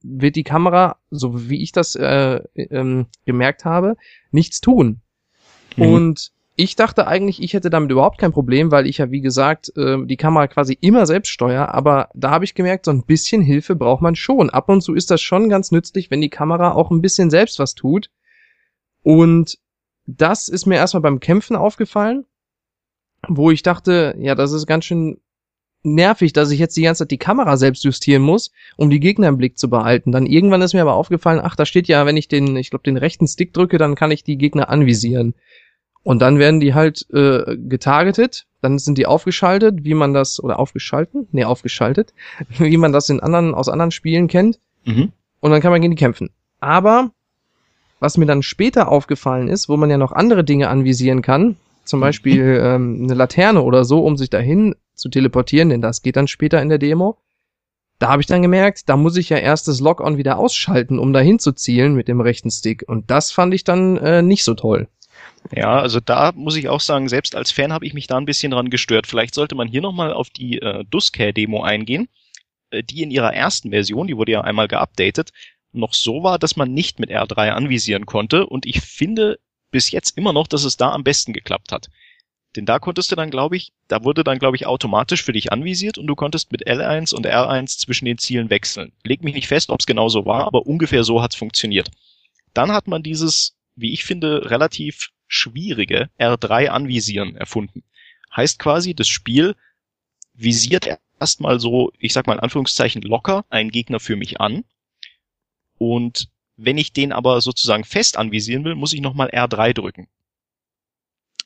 wird 0.02 0.36
die 0.36 0.44
Kamera, 0.44 0.98
so 1.10 1.48
wie 1.48 1.62
ich 1.62 1.72
das 1.72 1.94
äh, 1.94 2.40
ähm, 2.56 3.06
gemerkt 3.24 3.64
habe, 3.64 3.96
nichts 4.30 4.60
tun. 4.60 5.00
Mhm. 5.76 5.86
Und 5.86 6.32
ich 6.56 6.76
dachte 6.76 7.06
eigentlich, 7.06 7.42
ich 7.42 7.54
hätte 7.54 7.70
damit 7.70 7.90
überhaupt 7.90 8.18
kein 8.18 8.32
Problem, 8.32 8.70
weil 8.70 8.86
ich 8.86 8.98
ja, 8.98 9.10
wie 9.10 9.22
gesagt, 9.22 9.72
äh, 9.76 9.96
die 10.04 10.18
Kamera 10.18 10.46
quasi 10.46 10.76
immer 10.78 11.06
selbst 11.06 11.30
steuere, 11.30 11.74
aber 11.74 12.10
da 12.14 12.30
habe 12.30 12.44
ich 12.44 12.54
gemerkt, 12.54 12.84
so 12.84 12.90
ein 12.90 13.04
bisschen 13.04 13.40
Hilfe 13.40 13.74
braucht 13.74 14.02
man 14.02 14.14
schon. 14.14 14.50
Ab 14.50 14.68
und 14.68 14.82
zu 14.82 14.94
ist 14.94 15.10
das 15.10 15.22
schon 15.22 15.48
ganz 15.48 15.72
nützlich, 15.72 16.10
wenn 16.10 16.20
die 16.20 16.28
Kamera 16.28 16.72
auch 16.72 16.90
ein 16.90 17.00
bisschen 17.00 17.30
selbst 17.30 17.58
was 17.58 17.74
tut 17.74 18.10
und 19.04 19.58
das 20.06 20.48
ist 20.48 20.66
mir 20.66 20.76
erstmal 20.76 21.02
beim 21.02 21.20
Kämpfen 21.20 21.54
aufgefallen, 21.54 22.24
wo 23.28 23.50
ich 23.50 23.62
dachte, 23.62 24.16
ja, 24.18 24.34
das 24.34 24.52
ist 24.52 24.66
ganz 24.66 24.86
schön 24.86 25.20
nervig, 25.82 26.32
dass 26.32 26.50
ich 26.50 26.58
jetzt 26.58 26.76
die 26.76 26.82
ganze 26.82 27.04
Zeit 27.04 27.10
die 27.10 27.18
Kamera 27.18 27.58
selbst 27.58 27.84
justieren 27.84 28.22
muss, 28.22 28.50
um 28.76 28.88
die 28.88 29.00
Gegner 29.00 29.28
im 29.28 29.36
Blick 29.36 29.58
zu 29.58 29.68
behalten. 29.68 30.10
Dann 30.10 30.24
irgendwann 30.24 30.62
ist 30.62 30.72
mir 30.72 30.80
aber 30.80 30.94
aufgefallen, 30.94 31.40
ach, 31.42 31.54
da 31.54 31.66
steht 31.66 31.86
ja, 31.86 32.06
wenn 32.06 32.16
ich 32.16 32.28
den, 32.28 32.56
ich 32.56 32.70
glaube, 32.70 32.84
den 32.84 32.96
rechten 32.96 33.28
Stick 33.28 33.52
drücke, 33.52 33.76
dann 33.76 33.94
kann 33.94 34.10
ich 34.10 34.24
die 34.24 34.38
Gegner 34.38 34.70
anvisieren. 34.70 35.34
Und 36.02 36.20
dann 36.20 36.38
werden 36.38 36.60
die 36.60 36.74
halt 36.74 37.06
äh, 37.12 37.56
getargetet, 37.56 38.46
dann 38.62 38.78
sind 38.78 38.96
die 38.96 39.06
aufgeschaltet, 39.06 39.84
wie 39.84 39.94
man 39.94 40.14
das, 40.14 40.42
oder 40.42 40.58
aufgeschalten? 40.58 41.28
Nee, 41.32 41.44
aufgeschaltet, 41.44 42.14
wie 42.58 42.76
man 42.78 42.92
das 42.92 43.10
in 43.10 43.20
anderen, 43.20 43.54
aus 43.54 43.68
anderen 43.68 43.90
Spielen 43.90 44.28
kennt. 44.28 44.58
Mhm. 44.84 45.12
Und 45.40 45.50
dann 45.50 45.60
kann 45.60 45.72
man 45.72 45.82
gegen 45.82 45.94
die 45.94 46.02
kämpfen. 46.02 46.30
Aber 46.60 47.10
was 48.00 48.16
mir 48.16 48.26
dann 48.26 48.42
später 48.42 48.88
aufgefallen 48.88 49.48
ist, 49.48 49.68
wo 49.68 49.76
man 49.76 49.90
ja 49.90 49.98
noch 49.98 50.12
andere 50.12 50.44
Dinge 50.44 50.68
anvisieren 50.68 51.22
kann, 51.22 51.56
zum 51.84 52.00
mhm. 52.00 52.02
Beispiel 52.02 52.60
ähm, 52.62 53.00
eine 53.02 53.14
Laterne 53.14 53.62
oder 53.62 53.84
so, 53.84 54.04
um 54.04 54.16
sich 54.16 54.30
dahin 54.30 54.74
zu 54.94 55.08
teleportieren, 55.08 55.68
denn 55.68 55.80
das 55.80 56.02
geht 56.02 56.16
dann 56.16 56.28
später 56.28 56.60
in 56.62 56.68
der 56.68 56.78
Demo. 56.78 57.18
Da 57.98 58.08
habe 58.08 58.20
ich 58.20 58.26
dann 58.26 58.42
gemerkt, 58.42 58.88
da 58.88 58.96
muss 58.96 59.16
ich 59.16 59.28
ja 59.28 59.38
erst 59.38 59.68
das 59.68 59.80
Lock-on 59.80 60.18
wieder 60.18 60.38
ausschalten, 60.38 60.98
um 60.98 61.12
dahin 61.12 61.38
zu 61.38 61.52
zielen 61.52 61.94
mit 61.94 62.08
dem 62.08 62.20
rechten 62.20 62.50
Stick. 62.50 62.84
Und 62.86 63.10
das 63.10 63.30
fand 63.30 63.54
ich 63.54 63.64
dann 63.64 63.96
äh, 63.98 64.20
nicht 64.20 64.44
so 64.44 64.54
toll. 64.54 64.88
Ja, 65.52 65.78
also 65.78 66.00
da 66.00 66.32
muss 66.34 66.56
ich 66.56 66.68
auch 66.68 66.80
sagen, 66.80 67.08
selbst 67.08 67.36
als 67.36 67.52
Fan 67.52 67.72
habe 67.72 67.86
ich 67.86 67.94
mich 67.94 68.06
da 68.06 68.16
ein 68.16 68.24
bisschen 68.24 68.50
dran 68.50 68.70
gestört. 68.70 69.06
Vielleicht 69.06 69.34
sollte 69.34 69.54
man 69.54 69.68
hier 69.68 69.80
nochmal 69.80 70.12
auf 70.12 70.30
die 70.30 70.58
äh, 70.60 70.84
Duscare-Demo 70.90 71.62
eingehen. 71.62 72.08
Äh, 72.74 72.82
die 72.82 73.02
in 73.02 73.10
ihrer 73.10 73.32
ersten 73.32 73.70
Version, 73.70 74.06
die 74.06 74.16
wurde 74.16 74.32
ja 74.32 74.40
einmal 74.40 74.68
geupdatet, 74.68 75.30
noch 75.74 75.94
so 75.94 76.22
war, 76.22 76.38
dass 76.38 76.56
man 76.56 76.72
nicht 76.72 76.98
mit 76.98 77.10
R3 77.10 77.50
anvisieren 77.50 78.06
konnte. 78.06 78.46
Und 78.46 78.66
ich 78.66 78.80
finde 78.80 79.38
bis 79.70 79.90
jetzt 79.90 80.16
immer 80.16 80.32
noch, 80.32 80.46
dass 80.46 80.64
es 80.64 80.76
da 80.76 80.92
am 80.92 81.04
besten 81.04 81.32
geklappt 81.32 81.72
hat. 81.72 81.88
Denn 82.56 82.66
da 82.66 82.78
konntest 82.78 83.10
du 83.10 83.16
dann, 83.16 83.30
glaube 83.30 83.56
ich, 83.56 83.72
da 83.88 84.04
wurde 84.04 84.22
dann, 84.22 84.38
glaube 84.38 84.56
ich, 84.56 84.66
automatisch 84.66 85.24
für 85.24 85.32
dich 85.32 85.52
anvisiert 85.52 85.98
und 85.98 86.06
du 86.06 86.14
konntest 86.14 86.52
mit 86.52 86.68
L1 86.68 87.12
und 87.12 87.26
R1 87.26 87.78
zwischen 87.78 88.04
den 88.04 88.18
Zielen 88.18 88.50
wechseln. 88.50 88.92
Leg 89.02 89.24
mich 89.24 89.34
nicht 89.34 89.48
fest, 89.48 89.70
ob 89.70 89.80
es 89.80 89.86
genau 89.86 90.08
so 90.08 90.24
war, 90.24 90.46
aber 90.46 90.66
ungefähr 90.66 91.02
so 91.02 91.20
hat's 91.20 91.34
funktioniert. 91.34 91.90
Dann 92.52 92.70
hat 92.70 92.86
man 92.86 93.02
dieses, 93.02 93.56
wie 93.74 93.92
ich 93.92 94.04
finde, 94.04 94.50
relativ 94.50 95.10
schwierige 95.26 96.10
R3 96.20 96.68
anvisieren 96.68 97.36
erfunden. 97.36 97.82
Heißt 98.34 98.60
quasi, 98.60 98.94
das 98.94 99.08
Spiel 99.08 99.56
visiert 100.34 100.86
erstmal 101.18 101.58
so, 101.58 101.92
ich 101.98 102.12
sag 102.12 102.28
mal 102.28 102.34
in 102.34 102.40
Anführungszeichen 102.40 103.02
locker 103.02 103.44
einen 103.48 103.70
Gegner 103.70 103.98
für 103.98 104.14
mich 104.14 104.40
an 104.40 104.64
und 105.78 106.28
wenn 106.56 106.78
ich 106.78 106.92
den 106.92 107.12
aber 107.12 107.40
sozusagen 107.40 107.84
fest 107.84 108.16
anvisieren 108.16 108.64
will, 108.64 108.74
muss 108.74 108.92
ich 108.92 109.00
nochmal 109.00 109.30
R3 109.30 109.72
drücken. 109.72 110.08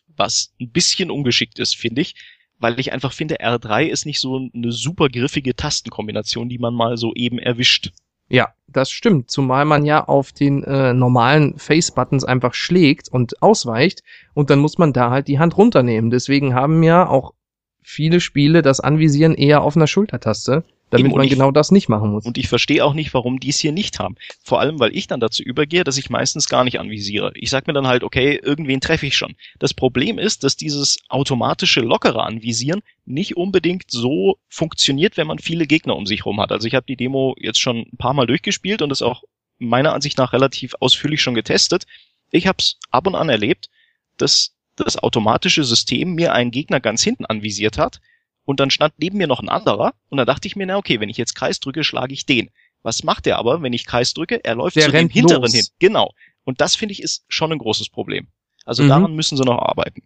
Was 0.07 0.53
ein 0.61 0.71
bisschen 0.71 1.11
ungeschickt 1.11 1.59
ist, 1.59 1.77
finde 1.77 2.03
ich, 2.03 2.15
weil 2.59 2.79
ich 2.81 2.93
einfach 2.93 3.13
finde, 3.13 3.41
R3 3.41 3.87
ist 3.87 4.05
nicht 4.05 4.21
so 4.21 4.49
eine 4.53 4.73
super 4.73 5.09
griffige 5.09 5.55
Tastenkombination, 5.55 6.49
die 6.49 6.59
man 6.59 6.75
mal 6.75 6.97
so 6.97 7.15
eben 7.15 7.39
erwischt. 7.39 7.93
Ja, 8.29 8.53
das 8.67 8.91
stimmt. 8.91 9.31
Zumal 9.31 9.65
man 9.65 9.87
ja 9.87 10.05
auf 10.05 10.33
den 10.33 10.63
äh, 10.65 10.93
normalen 10.93 11.59
Face-Buttons 11.59 12.25
einfach 12.25 12.53
schlägt 12.53 13.09
und 13.09 13.43
ausweicht 13.43 14.03
und 14.35 14.51
dann 14.51 14.59
muss 14.59 14.77
man 14.77 14.93
da 14.93 15.11
halt 15.11 15.29
die 15.29 15.39
Hand 15.39 15.57
runternehmen. 15.57 16.11
Deswegen 16.11 16.55
haben 16.55 16.83
ja 16.83 17.09
auch 17.09 17.33
viele 17.81 18.21
Spiele 18.21 18.61
das 18.61 18.81
Anvisieren 18.81 19.35
eher 19.35 19.63
auf 19.63 19.77
einer 19.77 19.87
Schultertaste 19.87 20.65
damit 20.91 21.13
man 21.13 21.25
ich, 21.25 21.31
genau 21.31 21.51
das 21.51 21.71
nicht 21.71 21.89
machen 21.89 22.11
muss. 22.11 22.25
Und 22.25 22.39
ich 22.39 22.49
verstehe 22.49 22.85
auch 22.85 22.95
nicht, 22.95 23.13
warum 23.13 23.41
die 23.41 23.51
es 23.51 23.59
hier 23.59 23.73
nicht 23.73 23.99
haben. 23.99 24.17
Vor 24.43 24.61
allem, 24.61 24.81
weil 24.81 24.97
ich 24.97 25.07
dann 25.07 25.21
dazu 25.21 25.43
übergehe, 25.43 25.85
dass 25.85 25.99
ich 25.99 26.11
meistens 26.11 26.49
gar 26.49 26.65
nicht 26.65 26.81
anvisiere. 26.81 27.33
Ich 27.35 27.51
sag 27.51 27.67
mir 27.67 27.73
dann 27.73 27.87
halt, 27.87 28.03
okay, 28.03 28.41
irgendwen 28.43 28.81
treffe 28.81 29.07
ich 29.07 29.17
schon. 29.17 29.35
Das 29.59 29.75
Problem 29.75 30.19
ist, 30.19 30.45
dass 30.45 30.57
dieses 30.57 30.99
automatische 31.09 31.81
lockere 31.81 32.23
Anvisieren 32.23 32.81
nicht 33.05 33.37
unbedingt 33.37 33.91
so 33.91 34.39
funktioniert, 34.49 35.17
wenn 35.17 35.27
man 35.27 35.39
viele 35.39 35.67
Gegner 35.67 35.97
um 35.97 36.07
sich 36.07 36.25
rum 36.25 36.41
hat. 36.41 36.53
Also 36.53 36.67
ich 36.67 36.75
habe 36.75 36.87
die 36.87 36.97
Demo 36.97 37.35
jetzt 37.39 37.61
schon 37.61 37.87
ein 37.93 37.97
paar 37.99 38.15
Mal 38.15 38.27
durchgespielt 38.27 38.83
und 38.83 38.89
das 38.89 39.03
auch 39.03 39.25
meiner 39.59 39.93
Ansicht 39.93 40.19
nach 40.19 40.33
relativ 40.33 40.75
ausführlich 40.81 41.21
schon 41.21 41.35
getestet. 41.35 41.85
Ich 42.31 42.47
habe 42.47 42.57
es 42.61 42.79
ab 42.91 43.07
und 43.07 43.15
an 43.15 43.29
erlebt, 43.29 43.69
dass 44.17 44.55
das 44.77 44.97
automatische 44.97 45.65
System 45.65 46.15
mir 46.15 46.33
einen 46.33 46.51
Gegner 46.51 46.81
ganz 46.81 47.03
hinten 47.03 47.27
anvisiert 47.27 47.79
hat 47.79 48.01
Und 48.49 48.61
dann 48.61 48.71
stand 48.71 48.95
neben 48.97 49.19
mir 49.19 49.27
noch 49.27 49.41
ein 49.41 49.51
anderer 49.51 49.93
und 50.09 50.17
da 50.17 50.25
dachte 50.25 50.49
ich 50.49 50.57
mir, 50.57 50.67
na 50.67 50.79
okay, 50.79 51.01
wenn 51.01 51.11
ich 51.11 51.19
jetzt 51.19 51.35
Kreis 51.35 51.61
drücke, 51.61 51.85
schlage 51.85 52.15
ich 52.15 52.25
den. 52.25 52.49
Was 52.83 53.05
macht 53.05 53.27
er 53.27 53.37
aber, 53.39 53.61
wenn 53.61 53.75
ich 53.75 53.85
Kreis 53.85 54.15
drücke? 54.15 54.43
Er 54.43 54.55
läuft 54.55 54.75
Der 54.77 54.87
zu 54.87 54.93
dem 54.93 55.11
hinteren 55.11 55.43
los. 55.43 55.53
hin. 55.53 55.67
Genau. 55.81 56.15
Und 56.45 56.63
das 56.63 56.75
finde 56.75 56.93
ich 56.93 57.03
ist 57.03 57.27
schon 57.29 57.53
ein 57.53 57.59
großes 57.59 57.91
Problem. 57.91 58.29
Also 58.65 58.85
Mhm. 58.85 58.89
daran 58.89 59.15
müssen 59.15 59.37
sie 59.37 59.45
noch 59.45 59.59
arbeiten. 59.59 60.01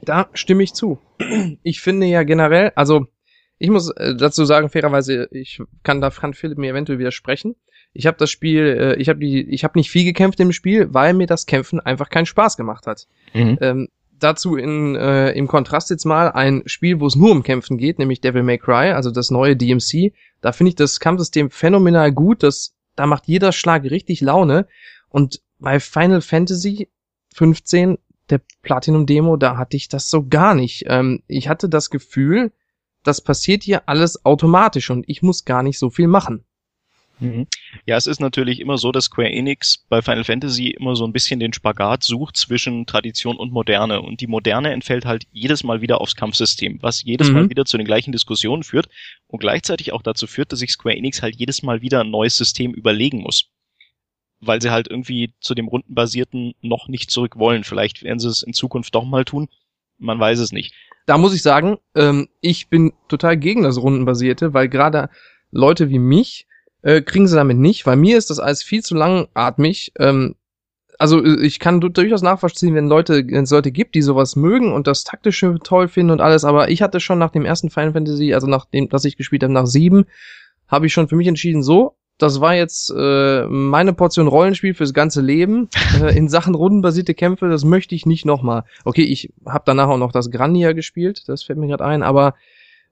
Da 0.00 0.28
stimme 0.34 0.62
ich 0.62 0.74
zu. 0.74 1.00
Ich 1.64 1.80
finde 1.80 2.06
ja 2.06 2.22
generell, 2.22 2.70
also 2.76 3.08
ich 3.58 3.70
muss 3.70 3.90
äh, 3.90 4.14
dazu 4.14 4.44
sagen, 4.44 4.68
fairerweise, 4.68 5.28
ich 5.32 5.60
kann 5.82 6.00
da 6.00 6.10
kann 6.10 6.34
Philipp 6.34 6.58
mir 6.58 6.70
eventuell 6.70 7.00
widersprechen. 7.00 7.56
Ich 7.94 8.06
habe 8.06 8.16
das 8.18 8.30
Spiel, 8.30 8.94
äh, 8.96 9.00
ich 9.00 9.08
habe 9.08 9.18
die, 9.18 9.40
ich 9.42 9.64
habe 9.64 9.76
nicht 9.76 9.90
viel 9.90 10.04
gekämpft 10.04 10.38
im 10.38 10.52
Spiel, 10.52 10.94
weil 10.94 11.14
mir 11.14 11.26
das 11.26 11.46
Kämpfen 11.46 11.80
einfach 11.80 12.10
keinen 12.10 12.26
Spaß 12.26 12.56
gemacht 12.56 12.86
hat. 12.86 13.08
Ähm, 13.60 13.88
dazu 14.24 14.56
in, 14.56 14.96
äh, 14.96 15.32
im 15.32 15.46
Kontrast 15.46 15.90
jetzt 15.90 16.04
mal 16.04 16.32
ein 16.32 16.62
Spiel, 16.66 17.00
wo 17.00 17.06
es 17.06 17.14
nur 17.14 17.30
um 17.30 17.42
Kämpfen 17.42 17.78
geht, 17.78 17.98
nämlich 17.98 18.20
Devil 18.20 18.42
May 18.42 18.58
Cry, 18.58 18.92
also 18.92 19.10
das 19.10 19.30
neue 19.30 19.56
DMC. 19.56 20.12
Da 20.40 20.52
finde 20.52 20.70
ich 20.70 20.76
das 20.76 20.98
Kampfsystem 20.98 21.50
phänomenal 21.50 22.10
gut. 22.10 22.42
Das, 22.42 22.74
da 22.96 23.06
macht 23.06 23.26
jeder 23.26 23.52
Schlag 23.52 23.84
richtig 23.84 24.20
Laune. 24.20 24.66
Und 25.08 25.42
bei 25.58 25.78
Final 25.78 26.22
Fantasy 26.22 26.88
15, 27.34 27.98
der 28.30 28.40
Platinum 28.62 29.06
Demo, 29.06 29.36
da 29.36 29.56
hatte 29.56 29.76
ich 29.76 29.88
das 29.88 30.10
so 30.10 30.26
gar 30.26 30.54
nicht. 30.54 30.84
Ähm, 30.88 31.22
ich 31.26 31.48
hatte 31.48 31.68
das 31.68 31.90
Gefühl, 31.90 32.52
das 33.02 33.20
passiert 33.20 33.62
hier 33.62 33.88
alles 33.88 34.24
automatisch 34.24 34.90
und 34.90 35.04
ich 35.08 35.22
muss 35.22 35.44
gar 35.44 35.62
nicht 35.62 35.78
so 35.78 35.90
viel 35.90 36.08
machen. 36.08 36.44
Mhm. 37.20 37.46
Ja, 37.86 37.96
es 37.96 38.06
ist 38.06 38.20
natürlich 38.20 38.60
immer 38.60 38.76
so, 38.76 38.90
dass 38.90 39.04
Square 39.04 39.30
Enix 39.30 39.84
bei 39.88 40.02
Final 40.02 40.24
Fantasy 40.24 40.70
immer 40.70 40.96
so 40.96 41.06
ein 41.06 41.12
bisschen 41.12 41.38
den 41.40 41.52
Spagat 41.52 42.02
sucht 42.02 42.36
zwischen 42.36 42.86
Tradition 42.86 43.36
und 43.36 43.52
Moderne. 43.52 44.02
Und 44.02 44.20
die 44.20 44.26
Moderne 44.26 44.72
entfällt 44.72 45.04
halt 45.04 45.24
jedes 45.32 45.62
Mal 45.64 45.80
wieder 45.80 46.00
aufs 46.00 46.16
Kampfsystem, 46.16 46.78
was 46.82 47.02
jedes 47.02 47.28
Mhm. 47.28 47.34
Mal 47.34 47.50
wieder 47.50 47.64
zu 47.64 47.76
den 47.76 47.86
gleichen 47.86 48.12
Diskussionen 48.12 48.62
führt 48.64 48.88
und 49.28 49.38
gleichzeitig 49.38 49.92
auch 49.92 50.02
dazu 50.02 50.26
führt, 50.26 50.50
dass 50.52 50.58
sich 50.58 50.72
Square 50.72 50.96
Enix 50.96 51.22
halt 51.22 51.36
jedes 51.36 51.62
Mal 51.62 51.82
wieder 51.82 52.00
ein 52.00 52.10
neues 52.10 52.36
System 52.36 52.72
überlegen 52.74 53.20
muss. 53.22 53.46
Weil 54.40 54.60
sie 54.60 54.70
halt 54.70 54.88
irgendwie 54.90 55.32
zu 55.40 55.54
dem 55.54 55.68
rundenbasierten 55.68 56.54
noch 56.60 56.88
nicht 56.88 57.10
zurück 57.10 57.36
wollen. 57.38 57.64
Vielleicht 57.64 58.02
werden 58.02 58.18
sie 58.18 58.28
es 58.28 58.42
in 58.42 58.52
Zukunft 58.52 58.94
doch 58.94 59.04
mal 59.04 59.24
tun. 59.24 59.48
Man 59.98 60.18
weiß 60.18 60.38
es 60.40 60.52
nicht. 60.52 60.74
da 61.06 61.18
muss 61.18 61.34
ich 61.34 61.42
sagen, 61.42 61.76
ähm, 61.94 62.28
ich 62.40 62.68
bin 62.68 62.92
total 63.08 63.36
gegen 63.36 63.62
das 63.62 63.78
Rundenbasierte, 63.78 64.52
weil 64.54 64.68
gerade 64.68 65.10
Leute 65.50 65.90
wie 65.90 65.98
mich 65.98 66.46
äh, 66.84 67.00
kriegen 67.00 67.26
sie 67.26 67.34
damit 67.34 67.56
nicht, 67.56 67.86
weil 67.86 67.96
mir 67.96 68.16
ist 68.16 68.30
das 68.30 68.38
alles 68.38 68.62
viel 68.62 68.82
zu 68.82 68.94
langatmig. 68.94 69.92
Ähm, 69.98 70.36
also 70.98 71.22
äh, 71.24 71.44
ich 71.44 71.58
kann 71.58 71.80
du- 71.80 71.88
durchaus 71.88 72.22
nachvollziehen, 72.22 72.74
wenn 72.74 72.88
Leute, 72.88 73.24
wenn 73.26 73.44
es 73.44 73.50
Leute 73.50 73.72
gibt, 73.72 73.94
die 73.94 74.02
sowas 74.02 74.36
mögen 74.36 74.72
und 74.72 74.86
das 74.86 75.02
taktische 75.02 75.56
toll 75.62 75.88
finden 75.88 76.12
und 76.12 76.20
alles, 76.20 76.44
aber 76.44 76.70
ich 76.70 76.82
hatte 76.82 77.00
schon 77.00 77.18
nach 77.18 77.30
dem 77.30 77.44
ersten 77.44 77.70
Final 77.70 77.92
Fantasy, 77.94 78.34
also 78.34 78.46
nach 78.46 78.66
dem, 78.66 78.88
das 78.90 79.04
ich 79.04 79.16
gespielt 79.16 79.42
habe, 79.42 79.52
nach 79.52 79.66
sieben, 79.66 80.04
habe 80.68 80.86
ich 80.86 80.92
schon 80.92 81.08
für 81.08 81.16
mich 81.16 81.26
entschieden, 81.26 81.62
so, 81.62 81.96
das 82.18 82.40
war 82.40 82.54
jetzt 82.54 82.92
äh, 82.96 83.46
meine 83.48 83.92
Portion 83.92 84.28
Rollenspiel 84.28 84.74
fürs 84.74 84.94
ganze 84.94 85.20
Leben. 85.20 85.68
Äh, 86.02 86.16
in 86.16 86.28
Sachen 86.28 86.54
rundenbasierte 86.54 87.14
Kämpfe, 87.14 87.48
das 87.48 87.64
möchte 87.64 87.94
ich 87.94 88.04
nicht 88.04 88.24
nochmal. 88.24 88.64
Okay, 88.84 89.04
ich 89.04 89.32
habe 89.46 89.62
danach 89.64 89.88
auch 89.88 89.96
noch 89.96 90.10
das 90.10 90.30
Grandia 90.30 90.72
gespielt, 90.72 91.22
das 91.28 91.44
fällt 91.44 91.58
mir 91.58 91.68
gerade 91.68 91.84
ein, 91.84 92.02
aber 92.02 92.34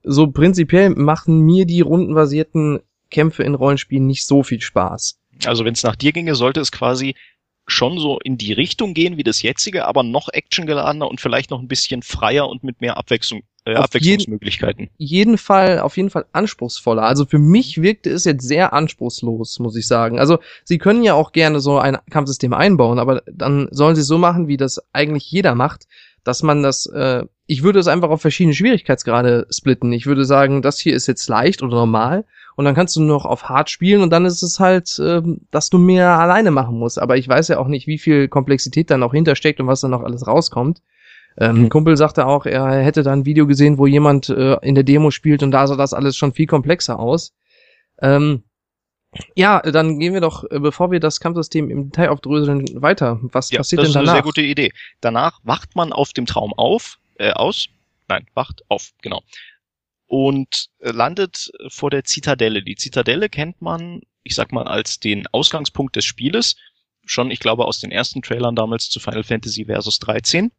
so 0.03 0.27
prinzipiell 0.31 0.89
machen 0.89 1.41
mir 1.41 1.65
die 1.65 1.81
rundenbasierten 1.81 2.79
Kämpfe 3.13 3.43
in 3.43 3.55
Rollenspielen 3.55 4.05
nicht 4.05 4.25
so 4.25 4.43
viel 4.43 4.59
Spaß. 4.59 5.19
Also 5.45 5.63
wenn 5.63 5.73
es 5.73 5.83
nach 5.83 5.95
dir 5.95 6.11
ginge, 6.11 6.35
sollte 6.35 6.59
es 6.59 6.71
quasi 6.71 7.15
schon 7.65 7.97
so 7.97 8.19
in 8.19 8.37
die 8.37 8.53
Richtung 8.53 8.93
gehen 8.93 9.17
wie 9.17 9.23
das 9.23 9.41
jetzige, 9.41 9.85
aber 9.85 10.03
noch 10.03 10.27
actiongeladener 10.31 11.07
und 11.07 11.21
vielleicht 11.21 11.49
noch 11.49 11.61
ein 11.61 11.67
bisschen 11.67 12.01
freier 12.01 12.49
und 12.49 12.63
mit 12.63 12.81
mehr 12.81 12.97
Abwechslung, 12.97 13.43
äh, 13.65 13.75
Auf 13.75 13.85
Abwechslungsmöglichkeiten. 13.85 14.89
jeden 14.97 15.37
Fall, 15.37 15.79
auf 15.79 15.95
jeden 15.95 16.09
Fall 16.09 16.25
anspruchsvoller. 16.33 17.03
Also 17.03 17.25
für 17.25 17.39
mich 17.39 17.81
wirkte 17.81 18.09
es 18.09 18.25
jetzt 18.25 18.45
sehr 18.45 18.73
anspruchslos, 18.73 19.59
muss 19.59 19.77
ich 19.77 19.87
sagen. 19.87 20.19
Also 20.19 20.39
sie 20.65 20.77
können 20.77 21.03
ja 21.03 21.13
auch 21.13 21.31
gerne 21.31 21.61
so 21.61 21.77
ein 21.77 21.97
Kampfsystem 22.09 22.53
einbauen, 22.53 22.99
aber 22.99 23.23
dann 23.31 23.69
sollen 23.71 23.95
sie 23.95 24.01
es 24.01 24.07
so 24.07 24.17
machen, 24.17 24.47
wie 24.49 24.57
das 24.57 24.81
eigentlich 24.91 25.31
jeder 25.31 25.55
macht, 25.55 25.87
dass 26.25 26.43
man 26.43 26.63
das, 26.63 26.85
äh, 26.87 27.23
ich 27.47 27.63
würde 27.63 27.79
es 27.79 27.87
einfach 27.87 28.09
auf 28.09 28.21
verschiedene 28.21 28.55
Schwierigkeitsgrade 28.55 29.47
splitten. 29.49 29.93
Ich 29.93 30.05
würde 30.05 30.25
sagen, 30.25 30.61
das 30.61 30.79
hier 30.79 30.95
ist 30.95 31.07
jetzt 31.07 31.29
leicht 31.29 31.63
oder 31.63 31.75
normal 31.75 32.25
und 32.55 32.65
dann 32.65 32.75
kannst 32.75 32.95
du 32.95 33.01
noch 33.01 33.25
auf 33.25 33.49
hart 33.49 33.69
spielen 33.69 34.01
und 34.01 34.09
dann 34.11 34.25
ist 34.25 34.41
es 34.43 34.59
halt, 34.59 34.99
ähm, 35.03 35.41
dass 35.51 35.69
du 35.69 35.77
mehr 35.77 36.19
alleine 36.19 36.51
machen 36.51 36.77
musst. 36.77 36.99
Aber 36.99 37.17
ich 37.17 37.27
weiß 37.27 37.47
ja 37.49 37.57
auch 37.59 37.67
nicht, 37.67 37.87
wie 37.87 37.97
viel 37.97 38.27
Komplexität 38.27 38.91
dann 38.91 39.03
auch 39.03 39.13
hintersteckt 39.13 39.59
und 39.59 39.67
was 39.67 39.81
dann 39.81 39.91
noch 39.91 40.03
alles 40.03 40.27
rauskommt. 40.27 40.81
Ähm, 41.37 41.63
ein 41.65 41.69
Kumpel 41.69 41.97
sagte 41.97 42.27
auch, 42.27 42.45
er 42.45 42.83
hätte 42.83 43.01
da 43.01 43.11
ein 43.11 43.25
Video 43.25 43.47
gesehen, 43.47 43.77
wo 43.79 43.87
jemand 43.87 44.29
äh, 44.29 44.57
in 44.61 44.75
der 44.75 44.83
Demo 44.83 45.09
spielt 45.09 45.41
und 45.41 45.51
da 45.51 45.65
sah 45.65 45.75
das 45.75 45.93
alles 45.93 46.15
schon 46.15 46.33
viel 46.33 46.45
komplexer 46.45 46.99
aus. 46.99 47.33
Ähm, 48.01 48.43
ja, 49.35 49.61
dann 49.61 49.99
gehen 49.99 50.13
wir 50.13 50.21
doch, 50.21 50.43
äh, 50.49 50.59
bevor 50.59 50.91
wir 50.91 50.99
das 50.99 51.19
Kampfsystem 51.19 51.69
im 51.69 51.85
Detail 51.85 52.09
aufdröseln, 52.09 52.65
weiter. 52.81 53.19
Was 53.21 53.51
Ja, 53.51 53.59
passiert 53.59 53.79
das 53.79 53.85
denn 53.85 53.89
ist 53.91 53.95
eine 53.97 54.05
danach? 54.05 54.15
sehr 54.17 54.23
gute 54.23 54.41
Idee. 54.41 54.71
Danach 55.01 55.39
wacht 55.43 55.75
man 55.75 55.93
auf 55.93 56.13
dem 56.13 56.25
Traum 56.25 56.53
auf, 56.53 56.99
äh, 57.17 57.31
aus, 57.31 57.67
nein, 58.07 58.25
wacht 58.33 58.63
auf, 58.69 58.91
genau. 59.01 59.21
Und 60.07 60.69
äh, 60.79 60.91
landet 60.91 61.51
vor 61.69 61.89
der 61.89 62.03
Zitadelle. 62.03 62.63
Die 62.63 62.75
Zitadelle 62.75 63.29
kennt 63.29 63.61
man, 63.61 64.01
ich 64.23 64.35
sag 64.35 64.51
mal, 64.51 64.67
als 64.67 64.99
den 64.99 65.27
Ausgangspunkt 65.27 65.95
des 65.95 66.05
Spieles. 66.05 66.55
Schon, 67.05 67.31
ich 67.31 67.39
glaube, 67.39 67.65
aus 67.65 67.79
den 67.79 67.91
ersten 67.91 68.21
Trailern 68.21 68.55
damals 68.55 68.89
zu 68.89 68.99
Final 68.99 69.23
Fantasy 69.23 69.65
Versus 69.65 69.99
13. 69.99 70.51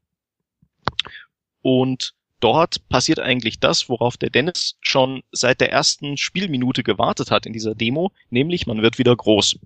Und 1.62 2.14
dort 2.40 2.86
passiert 2.90 3.20
eigentlich 3.20 3.58
das, 3.58 3.88
worauf 3.88 4.18
der 4.18 4.28
Dennis 4.28 4.76
schon 4.80 5.22
seit 5.32 5.62
der 5.62 5.72
ersten 5.72 6.18
Spielminute 6.18 6.82
gewartet 6.82 7.30
hat 7.30 7.46
in 7.46 7.54
dieser 7.54 7.74
Demo, 7.74 8.12
nämlich 8.28 8.66
man 8.66 8.82
wird 8.82 8.98
wieder 8.98 9.16
groß. 9.16 9.58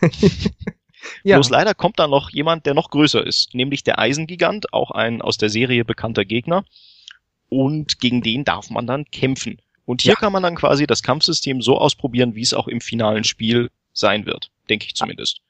ja, 1.24 1.36
Bloß 1.36 1.50
leider 1.50 1.74
kommt 1.74 1.98
da 1.98 2.06
noch 2.06 2.30
jemand, 2.30 2.66
der 2.66 2.74
noch 2.74 2.90
größer 2.90 3.26
ist, 3.26 3.52
nämlich 3.52 3.82
der 3.82 3.98
Eisengigant, 3.98 4.72
auch 4.72 4.92
ein 4.92 5.20
aus 5.20 5.38
der 5.38 5.50
Serie 5.50 5.84
bekannter 5.84 6.24
Gegner. 6.24 6.64
Und 7.48 8.00
gegen 8.00 8.20
den 8.22 8.44
darf 8.44 8.70
man 8.70 8.86
dann 8.86 9.04
kämpfen. 9.06 9.58
Und 9.84 10.02
hier 10.02 10.12
Ja. 10.12 10.18
kann 10.18 10.32
man 10.32 10.42
dann 10.42 10.54
quasi 10.54 10.86
das 10.86 11.02
Kampfsystem 11.02 11.62
so 11.62 11.78
ausprobieren, 11.78 12.34
wie 12.34 12.42
es 12.42 12.52
auch 12.54 12.68
im 12.68 12.80
finalen 12.80 13.24
Spiel 13.24 13.70
sein 13.92 14.26
wird. 14.26 14.50
Denke 14.68 14.86
ich 14.86 14.94
zumindest. 14.94 15.40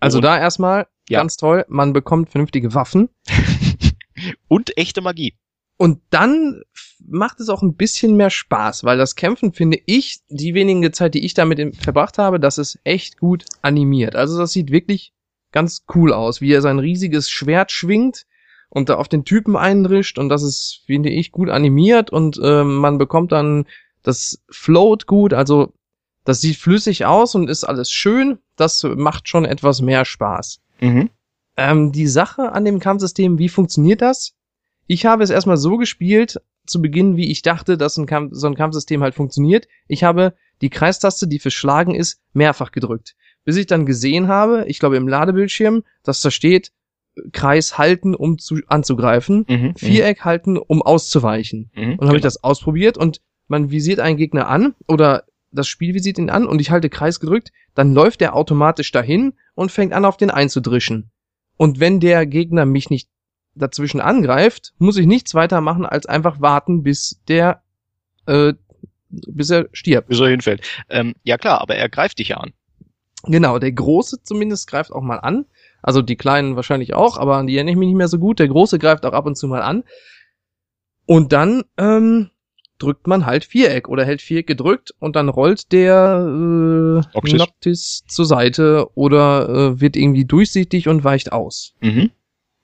also 0.00 0.18
und- 0.18 0.22
da 0.24 0.38
erstmal 0.38 0.86
Ja. 1.08 1.18
ganz 1.20 1.36
toll, 1.36 1.64
man 1.68 1.92
bekommt 1.92 2.30
vernünftige 2.30 2.74
Waffen 2.74 3.08
Und 4.48 4.76
echte 4.78 5.00
Magie. 5.00 5.34
und 5.76 6.00
dann 6.10 6.62
macht 7.06 7.40
es 7.40 7.48
auch 7.48 7.62
ein 7.62 7.74
bisschen 7.74 8.16
mehr 8.16 8.30
Spaß, 8.30 8.84
weil 8.84 8.96
das 8.96 9.16
Kämpfen 9.16 9.52
finde 9.52 9.78
ich, 9.86 10.20
die 10.28 10.54
wenige 10.54 10.92
Zeit, 10.92 11.14
die 11.14 11.24
ich 11.24 11.34
damit 11.34 11.76
verbracht 11.76 12.16
habe, 12.18 12.38
das 12.40 12.56
ist 12.58 12.78
echt 12.84 13.18
gut 13.18 13.44
animiert. 13.62 14.14
Also 14.16 14.38
das 14.38 14.52
sieht 14.52 14.70
wirklich 14.70 15.12
ganz 15.52 15.84
cool 15.94 16.12
aus, 16.12 16.40
wie 16.40 16.52
er 16.52 16.62
sein 16.62 16.78
riesiges 16.78 17.28
Schwert 17.28 17.72
schwingt 17.72 18.24
und 18.74 18.90
da 18.90 18.96
auf 18.96 19.08
den 19.08 19.24
Typen 19.24 19.56
eindrischt 19.56 20.18
und 20.18 20.28
das 20.28 20.42
ist, 20.42 20.82
finde 20.84 21.08
ich, 21.08 21.32
gut 21.32 21.48
animiert 21.48 22.10
und 22.10 22.38
ähm, 22.42 22.76
man 22.76 22.98
bekommt 22.98 23.32
dann, 23.32 23.64
das 24.02 24.42
float 24.50 25.06
gut, 25.06 25.32
also 25.32 25.72
das 26.24 26.40
sieht 26.40 26.56
flüssig 26.56 27.06
aus 27.06 27.34
und 27.34 27.48
ist 27.48 27.64
alles 27.64 27.90
schön. 27.90 28.38
Das 28.56 28.82
macht 28.82 29.28
schon 29.28 29.44
etwas 29.44 29.80
mehr 29.80 30.04
Spaß. 30.04 30.60
Mhm. 30.80 31.10
Ähm, 31.56 31.92
die 31.92 32.06
Sache 32.06 32.52
an 32.52 32.64
dem 32.64 32.80
Kampfsystem, 32.80 33.38
wie 33.38 33.48
funktioniert 33.48 34.02
das? 34.02 34.34
Ich 34.86 35.06
habe 35.06 35.22
es 35.22 35.30
erstmal 35.30 35.56
so 35.56 35.76
gespielt, 35.76 36.40
zu 36.66 36.80
Beginn, 36.80 37.16
wie 37.16 37.30
ich 37.30 37.42
dachte, 37.42 37.76
dass 37.76 37.98
ein 37.98 38.06
Kampf, 38.06 38.32
so 38.34 38.46
ein 38.46 38.54
Kampfsystem 38.54 39.02
halt 39.02 39.14
funktioniert. 39.14 39.68
Ich 39.86 40.02
habe 40.02 40.34
die 40.62 40.70
Kreistaste, 40.70 41.28
die 41.28 41.38
für 41.38 41.50
Schlagen 41.50 41.94
ist, 41.94 42.20
mehrfach 42.32 42.72
gedrückt. 42.72 43.14
Bis 43.44 43.56
ich 43.56 43.66
dann 43.66 43.84
gesehen 43.84 44.28
habe, 44.28 44.64
ich 44.66 44.78
glaube 44.78 44.96
im 44.96 45.06
Ladebildschirm, 45.06 45.84
dass 46.02 46.22
da 46.22 46.30
steht, 46.30 46.72
Kreis 47.32 47.78
halten, 47.78 48.14
um 48.14 48.38
zu, 48.38 48.56
anzugreifen, 48.66 49.44
Mhm. 49.48 49.74
Viereck 49.76 50.24
halten, 50.24 50.56
um 50.58 50.82
auszuweichen. 50.82 51.70
Mhm. 51.74 51.92
Und 51.92 52.00
dann 52.00 52.08
habe 52.08 52.16
ich 52.16 52.22
Genau. 52.22 52.32
das 52.34 52.42
ausprobiert 52.44 52.98
und 52.98 53.20
man 53.48 53.70
visiert 53.70 54.00
einen 54.00 54.16
Gegner 54.16 54.48
an 54.48 54.74
oder 54.88 55.24
das 55.52 55.68
Spiel 55.68 55.94
visiert 55.94 56.18
ihn 56.18 56.30
an 56.30 56.46
und 56.46 56.60
ich 56.60 56.70
halte 56.72 56.90
Kreis 56.90 57.20
gedrückt, 57.20 57.52
dann 57.76 57.94
läuft 57.94 58.20
er 58.22 58.34
automatisch 58.34 58.90
dahin 58.90 59.34
und 59.54 59.70
fängt 59.70 59.92
an, 59.92 60.04
auf 60.04 60.16
den 60.16 60.30
einzudrischen. 60.30 61.10
Und 61.56 61.78
wenn 61.78 62.00
der 62.00 62.26
Gegner 62.26 62.66
mich 62.66 62.90
nicht 62.90 63.08
dazwischen 63.54 64.00
angreift, 64.00 64.72
muss 64.78 64.96
ich 64.96 65.06
nichts 65.06 65.34
weiter 65.34 65.60
machen, 65.60 65.86
als 65.86 66.06
einfach 66.06 66.40
warten, 66.40 66.82
bis 66.82 67.20
der, 67.28 67.62
äh, 68.26 68.54
bis 69.08 69.50
er 69.50 69.68
stirbt. 69.72 70.08
Bis 70.08 70.18
er 70.18 70.26
hinfällt. 70.28 70.62
Ähm, 70.88 71.14
ja 71.22 71.38
klar, 71.38 71.60
aber 71.60 71.76
er 71.76 71.88
greift 71.88 72.18
dich 72.18 72.28
ja 72.30 72.38
an. 72.38 72.52
Genau, 73.26 73.60
der 73.60 73.70
Große 73.70 74.22
zumindest 74.24 74.66
greift 74.66 74.90
auch 74.90 75.02
mal 75.02 75.18
an. 75.18 75.46
Also 75.84 76.00
die 76.00 76.16
Kleinen 76.16 76.56
wahrscheinlich 76.56 76.94
auch, 76.94 77.18
aber 77.18 77.36
an 77.36 77.46
die 77.46 77.56
erinnere 77.56 77.72
ich 77.72 77.78
mich 77.78 77.88
nicht 77.88 77.98
mehr 77.98 78.08
so 78.08 78.18
gut. 78.18 78.38
Der 78.38 78.48
Große 78.48 78.78
greift 78.78 79.04
auch 79.04 79.12
ab 79.12 79.26
und 79.26 79.36
zu 79.36 79.46
mal 79.46 79.60
an. 79.60 79.84
Und 81.04 81.34
dann 81.34 81.64
ähm, 81.76 82.30
drückt 82.78 83.06
man 83.06 83.26
halt 83.26 83.44
Viereck 83.44 83.90
oder 83.90 84.06
hält 84.06 84.22
Viereck 84.22 84.46
gedrückt 84.46 84.94
und 84.98 85.14
dann 85.14 85.28
rollt 85.28 85.72
der 85.72 86.24
äh, 86.26 87.14
Noctis. 87.14 87.34
Noctis 87.34 88.04
zur 88.08 88.24
Seite 88.24 88.88
oder 88.94 89.48
äh, 89.50 89.80
wird 89.82 89.96
irgendwie 89.96 90.24
durchsichtig 90.24 90.88
und 90.88 91.04
weicht 91.04 91.32
aus. 91.32 91.74
Mhm. 91.82 92.10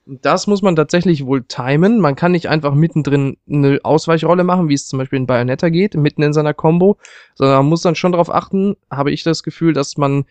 Das 0.07 0.47
muss 0.47 0.63
man 0.63 0.75
tatsächlich 0.75 1.27
wohl 1.27 1.45
timen. 1.45 2.01
Man 2.01 2.17
kann 2.17 2.33
nicht 2.33 2.49
einfach 2.49 2.75
mittendrin 2.75 3.37
eine 3.47 3.81
Ausweichrolle 3.83 4.45
machen, 4.45 4.71
wie 4.71 4.75
es 4.75 4.89
zum 4.89 4.99
Beispiel 4.99 5.19
in 5.19 5.27
Bayonetta 5.27 5.69
geht, 5.69 5.95
mitten 5.95 6.23
in 6.23 6.33
seiner 6.33 6.55
Combo, 6.55 6.97
sondern 7.35 7.59
man 7.59 7.67
muss 7.67 7.83
dann 7.83 7.97
schon 7.97 8.13
darauf 8.13 8.35
achten, 8.35 8.77
habe 8.91 9.13
ich 9.13 9.25
das 9.25 9.43
Gefühl, 9.43 9.75
dass 9.75 9.99
man 9.99 10.25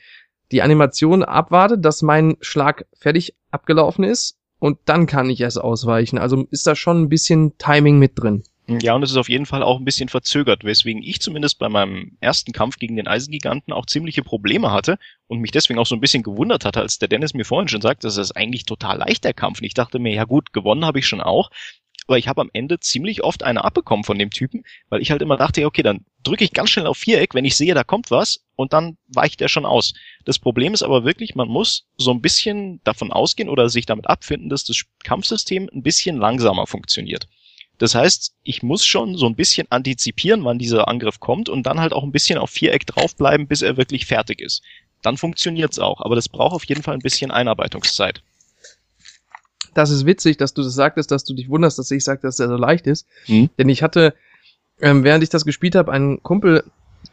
die 0.52 0.62
Animation 0.62 1.24
abwartet, 1.24 1.86
dass 1.86 2.02
mein 2.02 2.38
Schlag 2.42 2.86
fertig 2.94 3.36
abgelaufen 3.52 4.04
ist 4.04 4.38
und 4.60 4.78
dann 4.86 5.08
kann 5.08 5.30
ich 5.30 5.42
erst 5.42 5.60
ausweichen. 5.60 6.18
Also 6.18 6.48
ist 6.52 6.68
da 6.68 6.76
schon 6.76 7.02
ein 7.02 7.10
bisschen 7.10 7.58
Timing 7.58 8.00
mit 8.00 8.20
drin. 8.20 8.44
Ja, 8.82 8.94
und 8.94 9.02
es 9.02 9.10
ist 9.10 9.18
auf 9.18 9.30
jeden 9.30 9.48
Fall 9.48 9.64
auch 9.64 9.80
ein 9.80 9.86
bisschen 9.86 10.10
verzögert, 10.10 10.64
weswegen 10.64 11.02
ich 11.02 11.22
zumindest 11.22 11.58
bei 11.58 11.70
meinem 11.70 12.18
ersten 12.20 12.52
Kampf 12.52 12.78
gegen 12.78 12.96
den 12.96 13.08
Eisengiganten 13.08 13.74
auch 13.74 13.88
ziemliche 13.88 14.22
Probleme 14.22 14.72
hatte 14.72 15.00
und 15.28 15.40
mich 15.40 15.52
deswegen 15.52 15.80
auch 15.80 15.88
so 15.88 15.96
ein 15.96 16.02
bisschen 16.02 16.22
gewundert 16.22 16.66
hatte, 16.66 16.80
als 16.80 17.00
der 17.00 17.08
Dennis 17.08 17.34
mir 17.34 17.46
vorhin 17.46 17.68
schon 17.68 17.82
sagte, 17.82 18.06
das 18.06 18.18
ist 18.18 18.34
eigentlich 18.34 18.66
total 18.66 19.00
leicht 19.00 19.24
der 19.24 19.34
Kampf. 19.34 19.60
Und 19.60 19.66
ich 19.66 19.74
dachte 19.74 19.98
mir, 19.98 20.14
ja 20.14 20.26
gut, 20.26 20.54
gewonnen 20.54 20.86
habe 20.86 21.00
ich 21.00 21.08
schon 21.08 21.22
auch, 21.22 21.50
aber 22.10 22.18
ich 22.18 22.28
habe 22.28 22.42
am 22.42 22.50
Ende 22.54 22.80
ziemlich 22.80 23.24
oft 23.24 23.44
eine 23.44 23.64
abbekommen 23.64 24.04
von 24.04 24.18
dem 24.18 24.32
Typen, 24.32 24.64
weil 24.90 25.00
ich 25.00 25.12
halt 25.12 25.22
immer 25.22 25.38
dachte, 25.38 25.64
okay, 25.68 25.84
dann 25.84 26.06
drücke 26.24 26.44
ich 26.44 26.54
ganz 26.54 26.72
schnell 26.72 26.88
auf 26.88 26.98
Viereck, 26.98 27.36
wenn 27.36 27.46
ich 27.46 27.56
sehe, 27.56 27.76
da 27.76 27.84
kommt 27.84 28.10
was 28.10 28.44
und 28.56 28.74
dann 28.74 28.98
weicht 29.10 29.42
er 29.42 29.48
schon 29.48 29.66
aus. 29.66 29.94
Das 30.26 30.40
Problem 30.40 30.74
ist 30.74 30.82
aber 30.82 31.06
wirklich, 31.06 31.36
man 31.36 31.48
muss 31.48 31.86
so 31.98 32.10
ein 32.10 32.20
bisschen 32.20 32.82
davon 32.84 33.12
ausgehen 33.12 33.48
oder 33.48 33.70
sich 33.70 33.86
damit 33.86 34.08
abfinden, 34.08 34.50
dass 34.50 34.64
das 34.64 34.82
Kampfsystem 35.04 35.70
ein 35.72 35.84
bisschen 35.84 36.18
langsamer 36.18 36.66
funktioniert. 36.66 37.28
Das 37.78 37.94
heißt, 37.94 38.34
ich 38.42 38.64
muss 38.64 38.84
schon 38.86 39.16
so 39.16 39.28
ein 39.28 39.36
bisschen 39.36 39.68
antizipieren, 39.70 40.44
wann 40.44 40.58
dieser 40.58 40.88
Angriff 40.88 41.20
kommt 41.20 41.48
und 41.48 41.64
dann 41.68 41.80
halt 41.80 41.94
auch 41.94 42.04
ein 42.04 42.12
bisschen 42.12 42.40
auf 42.40 42.50
Viereck 42.50 42.88
draufbleiben, 42.88 43.48
bis 43.48 43.62
er 43.62 43.78
wirklich 43.78 44.08
fertig 44.08 44.42
ist. 44.42 44.64
Dann 45.04 45.16
funktioniert's 45.16 45.78
auch, 45.78 46.02
aber 46.02 46.16
das 46.16 46.28
braucht 46.28 46.56
auf 46.56 46.66
jeden 46.66 46.82
Fall 46.82 46.96
ein 46.96 47.02
bisschen 47.02 47.30
Einarbeitungszeit. 47.30 48.24
Das 49.74 49.90
ist 49.90 50.06
witzig, 50.06 50.38
dass 50.38 50.54
du 50.54 50.64
das 50.64 50.74
sagtest, 50.74 51.12
dass 51.12 51.24
du 51.24 51.34
dich 51.34 51.50
wunderst, 51.50 51.80
dass 51.80 51.92
ich 51.92 52.04
sage, 52.04 52.22
dass 52.22 52.40
er 52.40 52.48
so 52.48 52.56
leicht 52.56 52.88
ist. 52.88 53.08
Hm. 53.26 53.50
Denn 53.58 53.70
ich 53.70 53.84
hatte, 53.84 54.14
ähm, 54.82 55.04
während 55.04 55.24
ich 55.24 55.30
das 55.30 55.46
gespielt 55.46 55.76
habe, 55.76 55.92
einen 55.92 56.24
Kumpel 56.24 56.64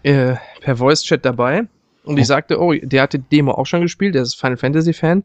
äh, 0.03 0.37
per 0.61 0.77
Voice-Chat 0.77 1.25
dabei 1.25 1.69
und 2.05 2.17
oh. 2.17 2.19
ich 2.19 2.27
sagte, 2.27 2.61
oh, 2.61 2.73
der 2.73 3.03
hatte 3.03 3.19
die 3.19 3.29
Demo 3.29 3.53
auch 3.53 3.67
schon 3.67 3.83
gespielt, 3.83 4.15
der 4.15 4.23
ist 4.23 4.35
Final 4.35 4.57
Fantasy 4.57 4.93
Fan. 4.93 5.25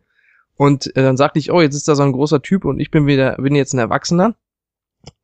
Und 0.56 0.96
äh, 0.96 1.02
dann 1.02 1.18
sagte 1.18 1.40
ich, 1.40 1.52
oh, 1.52 1.62
jetzt 1.62 1.76
ist 1.76 1.88
da 1.88 1.96
so 1.96 2.04
ein 2.04 2.12
großer 2.12 2.42
Typ 2.42 2.66
und 2.66 2.80
ich 2.80 2.92
bin 2.92 3.08
wieder, 3.08 3.36
bin 3.38 3.56
jetzt 3.56 3.74
ein 3.74 3.80
Erwachsener 3.80 4.36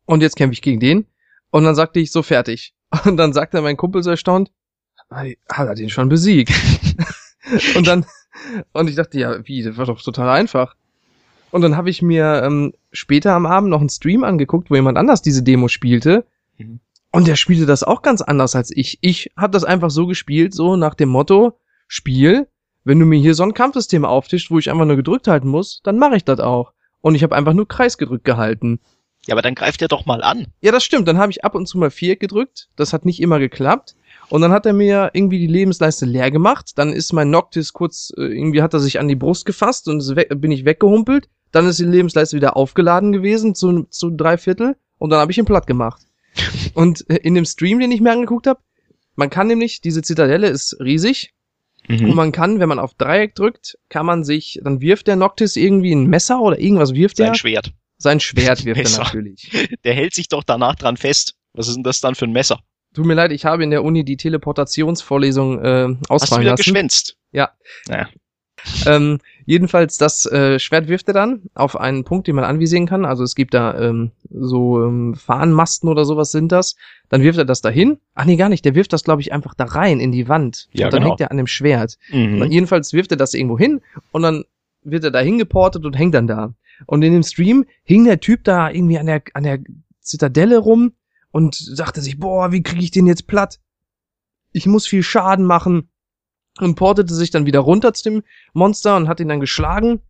und 0.05 0.21
jetzt 0.21 0.35
kämpfe 0.35 0.53
ich 0.53 0.61
gegen 0.61 0.79
den. 0.79 1.05
Und 1.49 1.63
dann 1.63 1.75
sagte 1.75 1.99
ich 1.99 2.11
so 2.11 2.23
fertig. 2.23 2.73
Und 3.03 3.17
dann 3.17 3.33
sagte 3.33 3.61
mein 3.61 3.75
Kumpel 3.75 4.01
so 4.01 4.11
erstaunt, 4.11 4.49
hat 5.09 5.35
er 5.67 5.75
den 5.75 5.89
schon 5.89 6.07
besiegt? 6.07 6.53
und 7.75 7.85
dann, 7.85 8.05
und 8.71 8.89
ich 8.89 8.95
dachte, 8.95 9.19
ja, 9.19 9.45
wie, 9.45 9.61
das 9.61 9.75
war 9.75 9.85
doch 9.85 10.01
total 10.01 10.29
einfach. 10.29 10.76
Und 11.51 11.61
dann 11.61 11.77
habe 11.77 11.89
ich 11.89 12.01
mir 12.01 12.43
ähm, 12.43 12.73
später 12.91 13.33
am 13.33 13.45
Abend 13.45 13.69
noch 13.69 13.79
einen 13.79 13.89
Stream 13.89 14.23
angeguckt, 14.23 14.69
wo 14.69 14.75
jemand 14.75 14.97
anders 14.97 15.21
diese 15.21 15.43
Demo 15.43 15.67
spielte. 15.67 16.25
Mhm. 16.57 16.79
Und 17.11 17.27
der 17.27 17.35
spielte 17.35 17.65
das 17.65 17.83
auch 17.83 18.01
ganz 18.01 18.21
anders 18.21 18.55
als 18.55 18.69
ich. 18.75 18.99
Ich 19.01 19.31
habe 19.37 19.51
das 19.51 19.63
einfach 19.63 19.89
so 19.89 20.07
gespielt, 20.07 20.53
so 20.53 20.75
nach 20.75 20.93
dem 20.93 21.09
Motto, 21.09 21.57
Spiel, 21.87 22.47
wenn 22.83 22.99
du 22.99 23.05
mir 23.05 23.19
hier 23.19 23.33
so 23.33 23.43
ein 23.43 23.53
Kampfsystem 23.53 24.05
auftischst, 24.05 24.51
wo 24.51 24.59
ich 24.59 24.69
einfach 24.69 24.85
nur 24.85 24.97
gedrückt 24.97 25.27
halten 25.27 25.47
muss, 25.47 25.81
dann 25.83 25.97
mache 25.97 26.17
ich 26.17 26.25
das 26.25 26.39
auch. 26.39 26.73
Und 27.01 27.15
ich 27.15 27.23
habe 27.23 27.35
einfach 27.35 27.53
nur 27.53 27.67
Kreis 27.67 27.97
gedrückt 27.97 28.25
gehalten. 28.25 28.79
Ja, 29.25 29.33
aber 29.35 29.41
dann 29.41 29.55
greift 29.55 29.81
er 29.81 29.87
doch 29.87 30.05
mal 30.05 30.23
an. 30.23 30.47
Ja, 30.61 30.71
das 30.71 30.83
stimmt. 30.83 31.07
Dann 31.07 31.17
habe 31.17 31.31
ich 31.31 31.43
ab 31.43 31.55
und 31.55 31.67
zu 31.67 31.77
mal 31.77 31.91
Viereck 31.91 32.19
gedrückt. 32.19 32.69
Das 32.75 32.93
hat 32.93 33.05
nicht 33.05 33.21
immer 33.21 33.39
geklappt. 33.39 33.95
Und 34.29 34.41
dann 34.41 34.51
hat 34.51 34.65
er 34.65 34.73
mir 34.73 35.11
irgendwie 35.13 35.39
die 35.39 35.47
Lebensleiste 35.47 36.05
leer 36.05 36.31
gemacht. 36.31 36.71
Dann 36.75 36.93
ist 36.93 37.13
mein 37.13 37.29
Noctis 37.29 37.73
kurz, 37.73 38.13
äh, 38.17 38.21
irgendwie 38.21 38.61
hat 38.61 38.73
er 38.73 38.79
sich 38.79 38.99
an 38.99 39.07
die 39.07 39.15
Brust 39.15 39.45
gefasst 39.45 39.87
und 39.87 40.15
bin 40.41 40.51
ich 40.51 40.65
weggehumpelt. 40.65 41.29
Dann 41.51 41.67
ist 41.67 41.79
die 41.79 41.85
Lebensleiste 41.85 42.35
wieder 42.35 42.57
aufgeladen 42.57 43.11
gewesen 43.11 43.55
zu, 43.55 43.83
zu 43.89 44.09
drei 44.09 44.37
Viertel. 44.37 44.75
Und 44.97 45.09
dann 45.09 45.19
habe 45.19 45.31
ich 45.31 45.37
ihn 45.37 45.45
platt 45.45 45.67
gemacht. 45.67 46.01
und 46.73 47.01
in 47.01 47.35
dem 47.35 47.45
Stream, 47.45 47.79
den 47.79 47.91
ich 47.91 48.01
mir 48.01 48.11
angeguckt 48.11 48.47
habe, 48.47 48.59
man 49.15 49.29
kann 49.29 49.47
nämlich, 49.47 49.81
diese 49.81 50.01
Zitadelle 50.01 50.47
ist 50.47 50.79
riesig. 50.79 51.33
Mhm. 51.87 52.09
Und 52.09 52.15
man 52.15 52.31
kann, 52.31 52.59
wenn 52.59 52.69
man 52.69 52.79
auf 52.79 52.93
Dreieck 52.93 53.35
drückt, 53.35 53.77
kann 53.89 54.05
man 54.05 54.23
sich, 54.23 54.59
dann 54.63 54.81
wirft 54.81 55.07
der 55.07 55.15
Noctis 55.15 55.55
irgendwie 55.55 55.93
ein 55.93 56.07
Messer 56.07 56.39
oder 56.41 56.59
irgendwas 56.59 56.93
wirft 56.93 57.19
er. 57.19 57.29
Ein 57.29 57.35
Schwert. 57.35 57.73
Sein 57.97 58.19
Schwert 58.19 58.65
wirft 58.65 58.93
er 58.93 58.97
natürlich. 59.03 59.49
Der 59.83 59.93
hält 59.93 60.13
sich 60.13 60.27
doch 60.27 60.43
danach 60.43 60.75
dran 60.75 60.97
fest. 60.97 61.35
Was 61.53 61.67
ist 61.67 61.75
denn 61.75 61.83
das 61.83 62.01
dann 62.01 62.13
für 62.13 62.25
ein 62.25 62.31
Messer? 62.31 62.59
Tut 62.93 63.05
mir 63.05 63.15
leid, 63.15 63.31
ich 63.31 63.45
habe 63.45 63.63
in 63.63 63.71
der 63.71 63.83
Uni 63.83 64.03
die 64.03 64.17
Teleportationsvorlesung 64.17 65.59
äh, 65.59 65.63
ausfallen 65.63 65.97
Hast 66.09 66.31
du 66.31 66.39
wieder 66.39 66.51
lassen. 66.51 66.63
geschwänzt? 66.63 67.17
Ja. 67.31 67.51
Naja. 67.87 68.09
Ähm, 68.85 69.19
jedenfalls, 69.45 69.97
das 69.97 70.25
äh, 70.25 70.59
Schwert 70.59 70.87
wirft 70.87 71.07
er 71.07 71.13
dann 71.13 71.43
auf 71.53 71.79
einen 71.79 72.03
Punkt, 72.03 72.27
den 72.27 72.35
man 72.35 72.45
anvisieren 72.45 72.85
kann. 72.85 73.05
Also 73.05 73.23
es 73.23 73.35
gibt 73.35 73.53
da 73.53 73.77
ähm, 73.79 74.11
so 74.29 74.83
ähm, 74.83 75.15
Fahnenmasten 75.15 75.89
oder 75.89 76.05
sowas 76.05 76.31
sind 76.31 76.51
das. 76.51 76.75
Dann 77.09 77.21
wirft 77.21 77.37
er 77.37 77.45
das 77.45 77.61
dahin. 77.61 77.99
Ach 78.13 78.25
nee, 78.25 78.35
gar 78.35 78.49
nicht. 78.49 78.65
Der 78.65 78.75
wirft 78.75 78.93
das, 78.93 79.03
glaube 79.03 79.21
ich, 79.21 79.31
einfach 79.33 79.53
da 79.53 79.65
rein 79.65 79.99
in 79.99 80.11
die 80.11 80.27
Wand. 80.27 80.67
Ja, 80.73 80.87
und 80.87 80.93
dann 80.93 81.01
genau. 81.01 81.11
hängt 81.11 81.21
er 81.21 81.31
an 81.31 81.37
dem 81.37 81.47
Schwert. 81.47 81.97
Mhm. 82.11 82.41
Und 82.41 82.51
jedenfalls 82.51 82.93
wirft 82.93 83.11
er 83.11 83.17
das 83.17 83.33
irgendwo 83.33 83.57
hin 83.57 83.81
und 84.11 84.21
dann 84.21 84.43
wird 84.83 85.03
er 85.03 85.11
da 85.11 85.19
hingeportet 85.19 85.85
und 85.85 85.97
hängt 85.97 86.13
dann 86.13 86.27
da. 86.27 86.53
Und 86.85 87.03
in 87.03 87.13
dem 87.13 87.23
Stream 87.23 87.65
hing 87.83 88.05
der 88.05 88.19
Typ 88.19 88.43
da 88.43 88.69
irgendwie 88.69 88.99
an 88.99 89.07
der, 89.07 89.21
an 89.33 89.43
der 89.43 89.59
Zitadelle 90.01 90.57
rum 90.59 90.93
und 91.31 91.55
sagte 91.55 92.01
sich, 92.01 92.19
boah, 92.19 92.51
wie 92.51 92.63
kriege 92.63 92.83
ich 92.83 92.91
den 92.91 93.07
jetzt 93.07 93.27
platt? 93.27 93.59
Ich 94.51 94.65
muss 94.65 94.87
viel 94.87 95.03
Schaden 95.03 95.45
machen. 95.45 95.89
Und 96.59 96.75
portete 96.75 97.13
sich 97.13 97.29
dann 97.29 97.45
wieder 97.45 97.59
runter 97.59 97.93
zu 97.93 98.03
dem 98.03 98.23
Monster 98.53 98.95
und 98.95 99.07
hat 99.07 99.19
ihn 99.19 99.29
dann 99.29 99.39
geschlagen. 99.39 100.01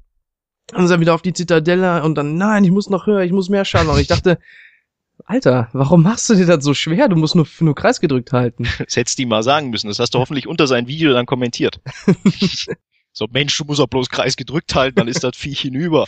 Und 0.74 0.84
ist 0.84 0.90
dann 0.90 1.00
wieder 1.00 1.16
auf 1.16 1.22
die 1.22 1.34
Zitadelle 1.34 2.04
und 2.04 2.16
dann, 2.16 2.36
nein, 2.36 2.64
ich 2.64 2.72
muss 2.72 2.90
noch 2.90 3.08
höher, 3.08 3.22
ich 3.22 3.32
muss 3.32 3.50
mehr 3.50 3.66
Schaden. 3.66 3.90
Und 3.90 4.00
ich 4.00 4.08
dachte, 4.08 4.40
Alter, 5.26 5.70
warum 5.74 6.04
machst 6.04 6.30
du 6.30 6.36
dir 6.36 6.46
das 6.46 6.64
so 6.64 6.74
schwer? 6.74 7.08
Du 7.10 7.16
musst 7.16 7.36
nur, 7.36 7.48
nur 7.60 7.76
Kreis 7.76 8.00
gedrückt 8.00 8.34
halten. 8.34 8.68
Das 8.78 8.96
hättest 8.96 9.18
du 9.18 9.24
ihm 9.24 9.30
mal 9.30 9.44
sagen 9.44 9.70
müssen. 9.70 9.88
Das 9.88 10.00
hast 10.00 10.14
du 10.14 10.20
hoffentlich 10.20 10.48
unter 10.48 10.68
sein 10.68 10.88
Video 10.88 11.14
dann 11.14 11.26
kommentiert. 11.26 11.82
So, 13.18 13.26
Mensch, 13.32 13.58
du 13.58 13.66
musst 13.66 13.82
auch 13.82 13.88
bloß 13.88 14.12
Kreis 14.12 14.38
gedrückt 14.38 14.76
halten, 14.76 14.98
dann 14.98 15.08
ist 15.08 15.24
das 15.24 15.36
Viech 15.36 15.62
hinüber. 15.62 16.06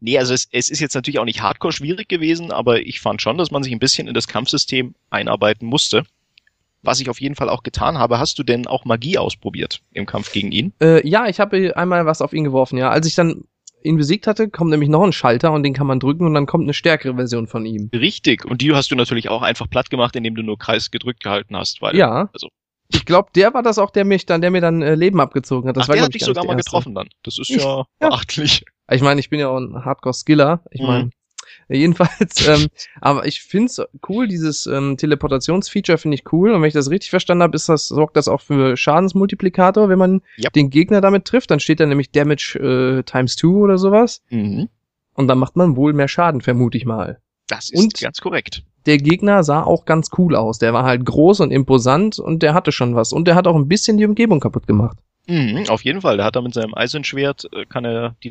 Nee, 0.00 0.18
also 0.18 0.34
es, 0.34 0.48
es 0.50 0.68
ist 0.68 0.80
jetzt 0.80 0.96
natürlich 0.96 1.20
auch 1.20 1.24
nicht 1.24 1.40
hardcore 1.40 1.72
schwierig 1.72 2.08
gewesen, 2.08 2.50
aber 2.50 2.80
ich 2.80 2.98
fand 2.98 3.22
schon, 3.22 3.38
dass 3.38 3.52
man 3.52 3.62
sich 3.62 3.72
ein 3.72 3.78
bisschen 3.78 4.08
in 4.08 4.14
das 4.14 4.26
Kampfsystem 4.26 4.96
einarbeiten 5.08 5.68
musste. 5.68 6.02
Was 6.82 7.00
ich 7.00 7.10
auf 7.10 7.20
jeden 7.20 7.34
Fall 7.34 7.48
auch 7.48 7.62
getan 7.62 7.98
habe. 7.98 8.18
Hast 8.18 8.38
du 8.38 8.42
denn 8.42 8.66
auch 8.66 8.84
Magie 8.84 9.18
ausprobiert 9.18 9.82
im 9.92 10.06
Kampf 10.06 10.30
gegen 10.32 10.52
ihn? 10.52 10.72
Äh, 10.80 11.06
ja, 11.06 11.26
ich 11.26 11.40
habe 11.40 11.76
einmal 11.76 12.06
was 12.06 12.22
auf 12.22 12.32
ihn 12.32 12.44
geworfen, 12.44 12.78
ja. 12.78 12.88
Als 12.90 13.06
ich 13.06 13.14
dann 13.14 13.44
ihn 13.82 13.96
besiegt 13.96 14.26
hatte, 14.26 14.48
kommt 14.48 14.70
nämlich 14.70 14.88
noch 14.88 15.02
ein 15.02 15.12
Schalter 15.12 15.52
und 15.52 15.62
den 15.62 15.72
kann 15.74 15.86
man 15.86 16.00
drücken 16.00 16.26
und 16.26 16.34
dann 16.34 16.46
kommt 16.46 16.64
eine 16.64 16.74
stärkere 16.74 17.14
Version 17.14 17.46
von 17.46 17.66
ihm. 17.66 17.90
Richtig. 17.92 18.44
Und 18.44 18.60
die 18.60 18.72
hast 18.74 18.90
du 18.90 18.96
natürlich 18.96 19.28
auch 19.28 19.42
einfach 19.42 19.68
platt 19.68 19.90
gemacht, 19.90 20.16
indem 20.16 20.34
du 20.34 20.42
nur 20.42 20.58
Kreis 20.58 20.90
gedrückt 20.90 21.22
gehalten 21.22 21.56
hast, 21.56 21.82
weil 21.82 21.96
ja. 21.96 22.28
also 22.32 22.48
ich 22.90 23.04
glaube, 23.04 23.28
der 23.34 23.52
war 23.52 23.62
das 23.62 23.78
auch, 23.78 23.90
der 23.90 24.04
mich 24.04 24.24
dann, 24.24 24.40
der 24.40 24.50
mir 24.50 24.62
dann 24.62 24.80
äh, 24.80 24.94
Leben 24.94 25.20
abgezogen 25.20 25.68
hat. 25.68 25.76
Das 25.76 25.84
Ach, 25.84 25.88
war, 25.88 25.96
der 25.96 26.04
hat 26.04 26.10
ich, 26.10 26.20
dich 26.20 26.22
gar 26.22 26.28
sogar 26.28 26.44
mal 26.46 26.54
erste. 26.54 26.70
getroffen 26.70 26.94
dann. 26.94 27.08
Das 27.22 27.38
ist 27.38 27.50
ja 27.50 27.58
ja. 27.58 27.84
beachtlich. 27.98 28.64
Ich 28.90 29.02
meine, 29.02 29.20
ich 29.20 29.28
bin 29.28 29.38
ja 29.38 29.48
auch 29.48 29.58
ein 29.58 29.84
Hardcore-Skiller. 29.84 30.62
Ich 30.70 30.80
Mhm. 30.80 31.10
jedenfalls, 31.76 32.46
ähm, 32.48 32.66
aber 33.00 33.26
ich 33.26 33.42
find's 33.42 33.80
cool, 34.08 34.26
dieses 34.28 34.66
ähm, 34.66 34.96
Teleportationsfeature 34.96 35.98
finde 35.98 36.14
ich 36.16 36.32
cool. 36.32 36.52
Und 36.52 36.62
wenn 36.62 36.68
ich 36.68 36.74
das 36.74 36.90
richtig 36.90 37.10
verstanden 37.10 37.42
habe, 37.42 37.56
ist 37.56 37.68
das, 37.68 37.88
sorgt 37.88 38.16
das 38.16 38.28
auch 38.28 38.40
für 38.40 38.76
Schadensmultiplikator, 38.76 39.88
wenn 39.88 39.98
man 39.98 40.22
Ja. 40.36 40.50
den 40.50 40.70
Gegner 40.70 41.00
damit 41.00 41.24
trifft. 41.26 41.50
Dann 41.50 41.60
steht 41.60 41.80
da 41.80 41.86
nämlich 41.86 42.10
Damage 42.12 42.58
äh, 42.58 43.02
times 43.02 43.36
two 43.36 43.62
oder 43.64 43.78
sowas. 43.78 44.22
Mhm. 44.30 44.68
Und 45.14 45.28
dann 45.28 45.38
macht 45.38 45.56
man 45.56 45.76
wohl 45.76 45.92
mehr 45.92 46.08
Schaden, 46.08 46.40
vermute 46.40 46.78
ich 46.78 46.84
mal. 46.86 47.20
Das 47.48 47.70
ist 47.70 47.82
Und- 47.82 48.00
ganz 48.00 48.20
korrekt. 48.20 48.62
Der 48.86 48.96
Gegner 48.98 49.42
sah 49.44 49.64
auch 49.64 49.84
ganz 49.84 50.08
cool 50.16 50.34
aus. 50.36 50.58
Der 50.58 50.72
war 50.72 50.84
halt 50.84 51.04
groß 51.04 51.40
und 51.40 51.50
imposant 51.50 52.18
und 52.18 52.42
der 52.42 52.54
hatte 52.54 52.72
schon 52.72 52.94
was. 52.94 53.12
Und 53.12 53.26
der 53.28 53.34
hat 53.34 53.46
auch 53.46 53.56
ein 53.56 53.68
bisschen 53.68 53.98
die 53.98 54.06
Umgebung 54.06 54.40
kaputt 54.40 54.66
gemacht. 54.66 54.96
Mhm, 55.26 55.64
auf 55.68 55.82
jeden 55.84 56.00
Fall. 56.00 56.16
Der 56.16 56.24
hat 56.24 56.36
da 56.36 56.40
mit 56.40 56.54
seinem 56.54 56.74
Eisenschwert, 56.74 57.48
äh, 57.52 57.66
kann 57.66 57.84
er 57.84 58.16
die 58.22 58.30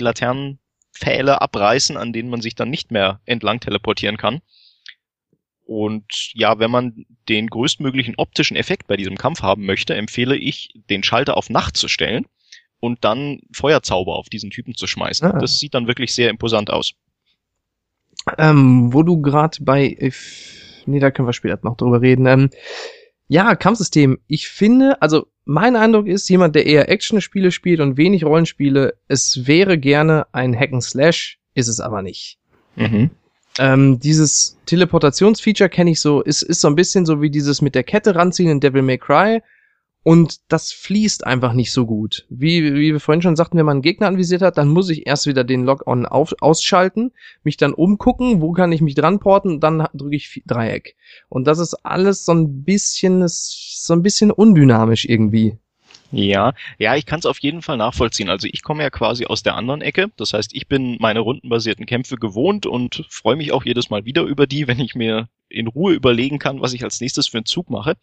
Laternenpfähle 0.97 1.41
abreißen, 1.41 1.97
an 1.97 2.13
denen 2.13 2.29
man 2.29 2.41
sich 2.41 2.55
dann 2.55 2.69
nicht 2.69 2.91
mehr 2.91 3.19
entlang 3.25 3.59
teleportieren 3.59 4.17
kann. 4.17 4.41
Und 5.65 6.05
ja, 6.33 6.59
wenn 6.59 6.71
man 6.71 7.05
den 7.27 7.47
größtmöglichen 7.47 8.15
optischen 8.17 8.55
Effekt 8.55 8.87
bei 8.87 8.95
diesem 8.95 9.17
Kampf 9.17 9.41
haben 9.41 9.65
möchte, 9.65 9.95
empfehle 9.95 10.37
ich, 10.37 10.69
den 10.89 11.03
Schalter 11.03 11.35
auf 11.35 11.49
Nacht 11.49 11.75
zu 11.75 11.89
stellen 11.89 12.25
und 12.79 13.03
dann 13.03 13.41
Feuerzauber 13.51 14.15
auf 14.15 14.29
diesen 14.29 14.49
Typen 14.49 14.75
zu 14.75 14.87
schmeißen. 14.87 15.29
Ah. 15.29 15.39
Das 15.39 15.59
sieht 15.59 15.73
dann 15.73 15.87
wirklich 15.87 16.13
sehr 16.13 16.29
imposant 16.29 16.69
aus. 16.69 16.93
Ähm, 18.37 18.93
wo 18.93 19.03
du 19.03 19.21
gerade 19.21 19.57
bei, 19.61 19.87
äh, 19.87 20.11
nee, 20.85 20.99
da 20.99 21.11
können 21.11 21.27
wir 21.27 21.33
später 21.33 21.59
noch 21.63 21.75
drüber 21.75 22.01
reden. 22.01 22.25
Ähm, 22.27 22.49
ja, 23.27 23.55
Kampfsystem. 23.55 24.19
Ich 24.27 24.47
finde, 24.47 25.01
also 25.01 25.27
mein 25.45 25.75
Eindruck 25.75 26.07
ist, 26.07 26.29
jemand, 26.29 26.55
der 26.55 26.65
eher 26.65 26.89
Action-Spiele 26.89 27.51
spielt 27.51 27.79
und 27.79 27.97
wenig 27.97 28.23
Rollenspiele, 28.25 28.95
es 29.07 29.47
wäre 29.47 29.77
gerne 29.77 30.27
ein 30.33 30.57
Hack 30.57 30.73
and 30.73 30.83
Slash, 30.83 31.39
ist 31.53 31.67
es 31.67 31.79
aber 31.79 32.01
nicht. 32.01 32.37
Mhm. 32.75 33.09
Ähm, 33.59 33.99
dieses 33.99 34.57
Teleportationsfeature 34.65 35.69
kenne 35.69 35.91
ich 35.91 35.99
so, 35.99 36.21
ist, 36.21 36.41
ist 36.43 36.61
so 36.61 36.67
ein 36.67 36.75
bisschen 36.75 37.05
so 37.05 37.21
wie 37.21 37.29
dieses 37.29 37.61
mit 37.61 37.75
der 37.75 37.83
Kette 37.83 38.15
ranziehen 38.15 38.49
in 38.49 38.59
Devil 38.59 38.81
May 38.81 38.97
Cry. 38.97 39.41
Und 40.07 40.39
das 40.47 40.71
fließt 40.71 41.27
einfach 41.27 41.51
nicht 41.51 41.73
so 41.73 41.85
gut. 41.85 42.25
Wie, 42.29 42.63
wie 42.63 42.93
wir 42.93 42.99
vorhin 43.01 43.21
schon 43.21 43.35
sagten, 43.35 43.57
wenn 43.57 43.65
man 43.65 43.75
einen 43.75 43.81
Gegner 43.81 44.07
anvisiert 44.07 44.41
hat, 44.41 44.57
dann 44.57 44.69
muss 44.69 44.89
ich 44.89 45.05
erst 45.05 45.27
wieder 45.27 45.43
den 45.43 45.67
auf, 45.67 46.33
ausschalten, 46.39 47.11
mich 47.43 47.57
dann 47.57 47.73
umgucken, 47.73 48.39
wo 48.39 48.53
kann 48.53 48.71
ich 48.71 48.79
mich 48.79 48.95
dran 48.95 49.19
porten, 49.19 49.59
dann 49.59 49.85
drücke 49.93 50.15
ich 50.15 50.43
Dreieck. 50.45 50.95
Und 51.27 51.45
das 51.45 51.59
ist 51.59 51.73
alles 51.85 52.23
so 52.23 52.31
ein 52.31 52.63
bisschen, 52.63 53.25
so 53.27 53.93
ein 53.93 54.01
bisschen 54.01 54.31
undynamisch 54.31 55.03
irgendwie. 55.03 55.57
Ja, 56.11 56.53
ja, 56.77 56.95
ich 56.95 57.05
kann 57.05 57.19
es 57.19 57.25
auf 57.25 57.39
jeden 57.39 57.61
Fall 57.61 57.77
nachvollziehen. 57.77 58.29
Also 58.29 58.47
ich 58.49 58.63
komme 58.63 58.83
ja 58.83 58.89
quasi 58.89 59.25
aus 59.25 59.43
der 59.43 59.55
anderen 59.55 59.81
Ecke. 59.81 60.09
Das 60.15 60.33
heißt, 60.33 60.51
ich 60.53 60.67
bin 60.67 60.97
meine 60.99 61.19
rundenbasierten 61.19 61.85
Kämpfe 61.85 62.15
gewohnt 62.15 62.65
und 62.65 63.05
freue 63.09 63.35
mich 63.35 63.51
auch 63.51 63.65
jedes 63.65 63.89
Mal 63.89 64.05
wieder 64.05 64.23
über 64.23 64.47
die, 64.47 64.67
wenn 64.67 64.79
ich 64.79 64.95
mir 64.95 65.27
in 65.49 65.67
Ruhe 65.67 65.93
überlegen 65.93 66.39
kann, 66.39 66.61
was 66.61 66.73
ich 66.73 66.83
als 66.83 67.01
nächstes 67.01 67.27
für 67.27 67.37
einen 67.37 67.45
Zug 67.45 67.69
mache. 67.69 67.95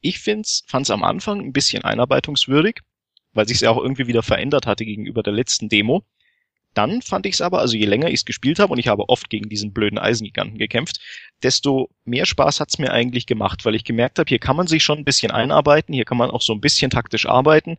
Ich 0.00 0.18
find's, 0.18 0.64
fand's 0.66 0.90
am 0.90 1.02
Anfang 1.02 1.40
ein 1.40 1.52
bisschen 1.52 1.84
einarbeitungswürdig, 1.84 2.80
weil 3.32 3.48
sich 3.48 3.60
ja 3.60 3.70
auch 3.70 3.78
irgendwie 3.78 4.06
wieder 4.06 4.22
verändert 4.22 4.66
hatte 4.66 4.84
gegenüber 4.84 5.22
der 5.22 5.32
letzten 5.32 5.68
Demo. 5.68 6.04
Dann 6.76 7.00
fand 7.00 7.24
ich 7.24 7.34
es 7.34 7.40
aber, 7.40 7.60
also 7.60 7.74
je 7.74 7.86
länger 7.86 8.08
ich 8.08 8.16
es 8.16 8.24
gespielt 8.26 8.58
habe 8.58 8.70
und 8.70 8.78
ich 8.78 8.88
habe 8.88 9.08
oft 9.08 9.30
gegen 9.30 9.48
diesen 9.48 9.72
blöden 9.72 9.98
Eisengiganten 9.98 10.58
gekämpft, 10.58 11.00
desto 11.42 11.88
mehr 12.04 12.26
Spaß 12.26 12.60
hat's 12.60 12.78
mir 12.78 12.92
eigentlich 12.92 13.24
gemacht, 13.24 13.64
weil 13.64 13.74
ich 13.74 13.84
gemerkt 13.84 14.18
habe, 14.18 14.28
hier 14.28 14.38
kann 14.38 14.56
man 14.56 14.66
sich 14.66 14.84
schon 14.84 14.98
ein 14.98 15.04
bisschen 15.04 15.30
einarbeiten, 15.30 15.94
hier 15.94 16.04
kann 16.04 16.18
man 16.18 16.30
auch 16.30 16.42
so 16.42 16.52
ein 16.52 16.60
bisschen 16.60 16.90
taktisch 16.90 17.24
arbeiten. 17.24 17.78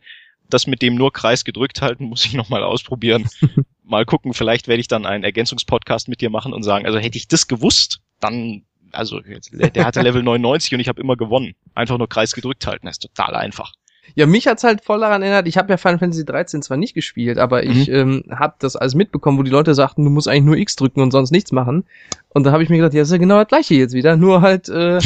Das 0.50 0.66
mit 0.66 0.82
dem 0.82 0.96
nur 0.96 1.12
Kreis 1.12 1.44
gedrückt 1.44 1.80
halten, 1.80 2.04
muss 2.08 2.24
ich 2.24 2.32
nochmal 2.34 2.64
ausprobieren. 2.64 3.28
mal 3.84 4.04
gucken, 4.04 4.34
vielleicht 4.34 4.66
werde 4.66 4.80
ich 4.80 4.88
dann 4.88 5.06
einen 5.06 5.22
Ergänzungspodcast 5.22 6.08
mit 6.08 6.20
dir 6.20 6.30
machen 6.30 6.52
und 6.52 6.64
sagen, 6.64 6.84
also 6.84 6.98
hätte 6.98 7.18
ich 7.18 7.28
das 7.28 7.46
gewusst, 7.46 8.00
dann 8.18 8.64
also 8.90 9.20
der 9.20 9.84
hatte 9.84 10.02
Level 10.02 10.22
99 10.24 10.74
und 10.74 10.80
ich 10.80 10.88
habe 10.88 11.00
immer 11.00 11.14
gewonnen. 11.14 11.54
Einfach 11.72 11.98
nur 11.98 12.08
Kreis 12.08 12.32
gedrückt 12.32 12.66
halten, 12.66 12.86
das 12.86 12.96
ist 12.96 13.02
total 13.02 13.36
einfach. 13.36 13.74
Ja, 14.14 14.26
mich 14.26 14.46
hat's 14.46 14.64
halt 14.64 14.84
voll 14.84 15.00
daran 15.00 15.22
erinnert, 15.22 15.46
ich 15.46 15.56
habe 15.56 15.70
ja 15.70 15.76
Final 15.76 15.98
Fantasy 15.98 16.24
13 16.24 16.62
zwar 16.62 16.76
nicht 16.76 16.94
gespielt, 16.94 17.38
aber 17.38 17.62
mhm. 17.62 17.70
ich 17.70 17.88
ähm, 17.90 18.24
habe 18.30 18.54
das 18.58 18.76
alles 18.76 18.94
mitbekommen, 18.94 19.38
wo 19.38 19.42
die 19.42 19.50
Leute 19.50 19.74
sagten, 19.74 20.04
du 20.04 20.10
musst 20.10 20.28
eigentlich 20.28 20.44
nur 20.44 20.56
X 20.56 20.76
drücken 20.76 21.00
und 21.00 21.10
sonst 21.10 21.30
nichts 21.30 21.52
machen. 21.52 21.84
Und 22.30 22.44
da 22.44 22.52
habe 22.52 22.62
ich 22.62 22.68
mir 22.68 22.76
gedacht, 22.76 22.94
ja, 22.94 23.00
das 23.00 23.08
ist 23.08 23.12
ja 23.12 23.18
genau 23.18 23.38
das 23.38 23.48
gleiche 23.48 23.74
jetzt 23.74 23.94
wieder, 23.94 24.16
nur 24.16 24.42
halt 24.42 24.68
äh, 24.68 24.98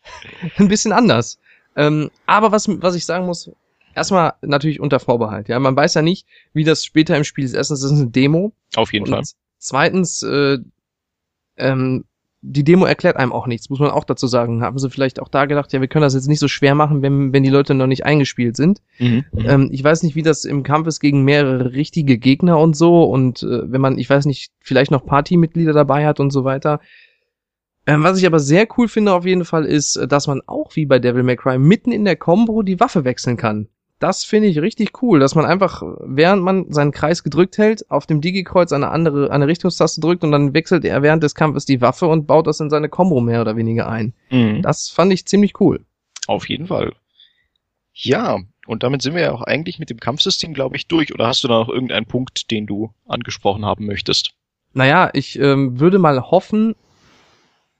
ein 0.58 0.68
bisschen 0.68 0.92
anders. 0.92 1.38
Ähm, 1.76 2.10
aber 2.26 2.52
was, 2.52 2.68
was 2.68 2.94
ich 2.94 3.06
sagen 3.06 3.26
muss, 3.26 3.50
erstmal 3.94 4.34
natürlich 4.42 4.80
unter 4.80 5.00
Vorbehalt. 5.00 5.48
Ja, 5.48 5.58
man 5.58 5.76
weiß 5.76 5.94
ja 5.94 6.02
nicht, 6.02 6.26
wie 6.52 6.64
das 6.64 6.84
später 6.84 7.16
im 7.16 7.24
Spiel 7.24 7.44
ist. 7.44 7.54
Erstens, 7.54 7.80
das 7.80 7.92
ist 7.92 8.00
eine 8.00 8.10
Demo. 8.10 8.52
Auf 8.76 8.92
jeden 8.92 9.06
Fall. 9.06 9.22
Zweitens, 9.58 10.22
äh, 10.22 10.58
ähm, 11.56 12.04
die 12.44 12.64
Demo 12.64 12.84
erklärt 12.84 13.16
einem 13.16 13.32
auch 13.32 13.46
nichts, 13.46 13.70
muss 13.70 13.78
man 13.78 13.92
auch 13.92 14.02
dazu 14.02 14.26
sagen. 14.26 14.62
Haben 14.62 14.78
sie 14.78 14.90
vielleicht 14.90 15.22
auch 15.22 15.28
da 15.28 15.46
gedacht, 15.46 15.72
ja, 15.72 15.80
wir 15.80 15.86
können 15.86 16.02
das 16.02 16.14
jetzt 16.14 16.26
nicht 16.26 16.40
so 16.40 16.48
schwer 16.48 16.74
machen, 16.74 17.00
wenn, 17.00 17.32
wenn 17.32 17.44
die 17.44 17.50
Leute 17.50 17.72
noch 17.72 17.86
nicht 17.86 18.04
eingespielt 18.04 18.56
sind. 18.56 18.82
Mhm, 18.98 19.24
mhm. 19.32 19.48
ähm, 19.48 19.68
ich 19.70 19.82
weiß 19.82 20.02
nicht, 20.02 20.16
wie 20.16 20.22
das 20.22 20.44
im 20.44 20.64
Kampf 20.64 20.88
ist 20.88 20.98
gegen 20.98 21.22
mehrere 21.22 21.72
richtige 21.72 22.18
Gegner 22.18 22.58
und 22.58 22.76
so. 22.76 23.04
Und 23.04 23.44
äh, 23.44 23.70
wenn 23.70 23.80
man, 23.80 23.96
ich 23.96 24.10
weiß 24.10 24.26
nicht, 24.26 24.50
vielleicht 24.60 24.90
noch 24.90 25.06
Partymitglieder 25.06 25.72
dabei 25.72 26.04
hat 26.04 26.18
und 26.18 26.32
so 26.32 26.42
weiter. 26.42 26.80
Ähm, 27.86 28.02
was 28.02 28.18
ich 28.18 28.26
aber 28.26 28.40
sehr 28.40 28.66
cool 28.76 28.88
finde 28.88 29.12
auf 29.12 29.24
jeden 29.24 29.44
Fall 29.44 29.64
ist, 29.64 30.00
dass 30.08 30.26
man 30.26 30.40
auch 30.46 30.74
wie 30.74 30.86
bei 30.86 30.98
Devil 30.98 31.22
May 31.22 31.36
Cry 31.36 31.58
mitten 31.58 31.92
in 31.92 32.04
der 32.04 32.16
Combo 32.16 32.62
die 32.62 32.80
Waffe 32.80 33.04
wechseln 33.04 33.36
kann. 33.36 33.68
Das 34.02 34.24
finde 34.24 34.48
ich 34.48 34.58
richtig 34.58 35.00
cool, 35.00 35.20
dass 35.20 35.36
man 35.36 35.44
einfach, 35.44 35.80
während 36.00 36.42
man 36.42 36.72
seinen 36.72 36.90
Kreis 36.90 37.22
gedrückt 37.22 37.56
hält, 37.56 37.88
auf 37.88 38.04
dem 38.04 38.20
Digi-Kreuz 38.20 38.72
eine 38.72 38.90
andere, 38.90 39.30
eine 39.30 39.46
Richtungstaste 39.46 40.00
drückt 40.00 40.24
und 40.24 40.32
dann 40.32 40.54
wechselt 40.54 40.84
er 40.84 41.02
während 41.02 41.22
des 41.22 41.36
Kampfes 41.36 41.66
die 41.66 41.80
Waffe 41.80 42.08
und 42.08 42.26
baut 42.26 42.48
das 42.48 42.58
in 42.58 42.68
seine 42.68 42.88
Combo 42.88 43.20
mehr 43.20 43.40
oder 43.40 43.54
weniger 43.54 43.88
ein. 43.88 44.12
Mhm. 44.30 44.60
Das 44.60 44.88
fand 44.88 45.12
ich 45.12 45.26
ziemlich 45.26 45.60
cool. 45.60 45.84
Auf 46.26 46.48
jeden 46.48 46.66
Fall. 46.66 46.94
Ja, 47.92 48.40
und 48.66 48.82
damit 48.82 49.02
sind 49.02 49.14
wir 49.14 49.22
ja 49.22 49.30
auch 49.30 49.42
eigentlich 49.42 49.78
mit 49.78 49.88
dem 49.88 50.00
Kampfsystem, 50.00 50.52
glaube 50.52 50.74
ich, 50.74 50.88
durch. 50.88 51.14
Oder 51.14 51.28
hast 51.28 51.44
du 51.44 51.48
da 51.48 51.60
noch 51.60 51.68
irgendeinen 51.68 52.06
Punkt, 52.06 52.50
den 52.50 52.66
du 52.66 52.92
angesprochen 53.06 53.64
haben 53.64 53.86
möchtest? 53.86 54.32
Naja, 54.72 55.10
ich 55.12 55.38
ähm, 55.38 55.78
würde 55.78 56.00
mal 56.00 56.20
hoffen, 56.22 56.74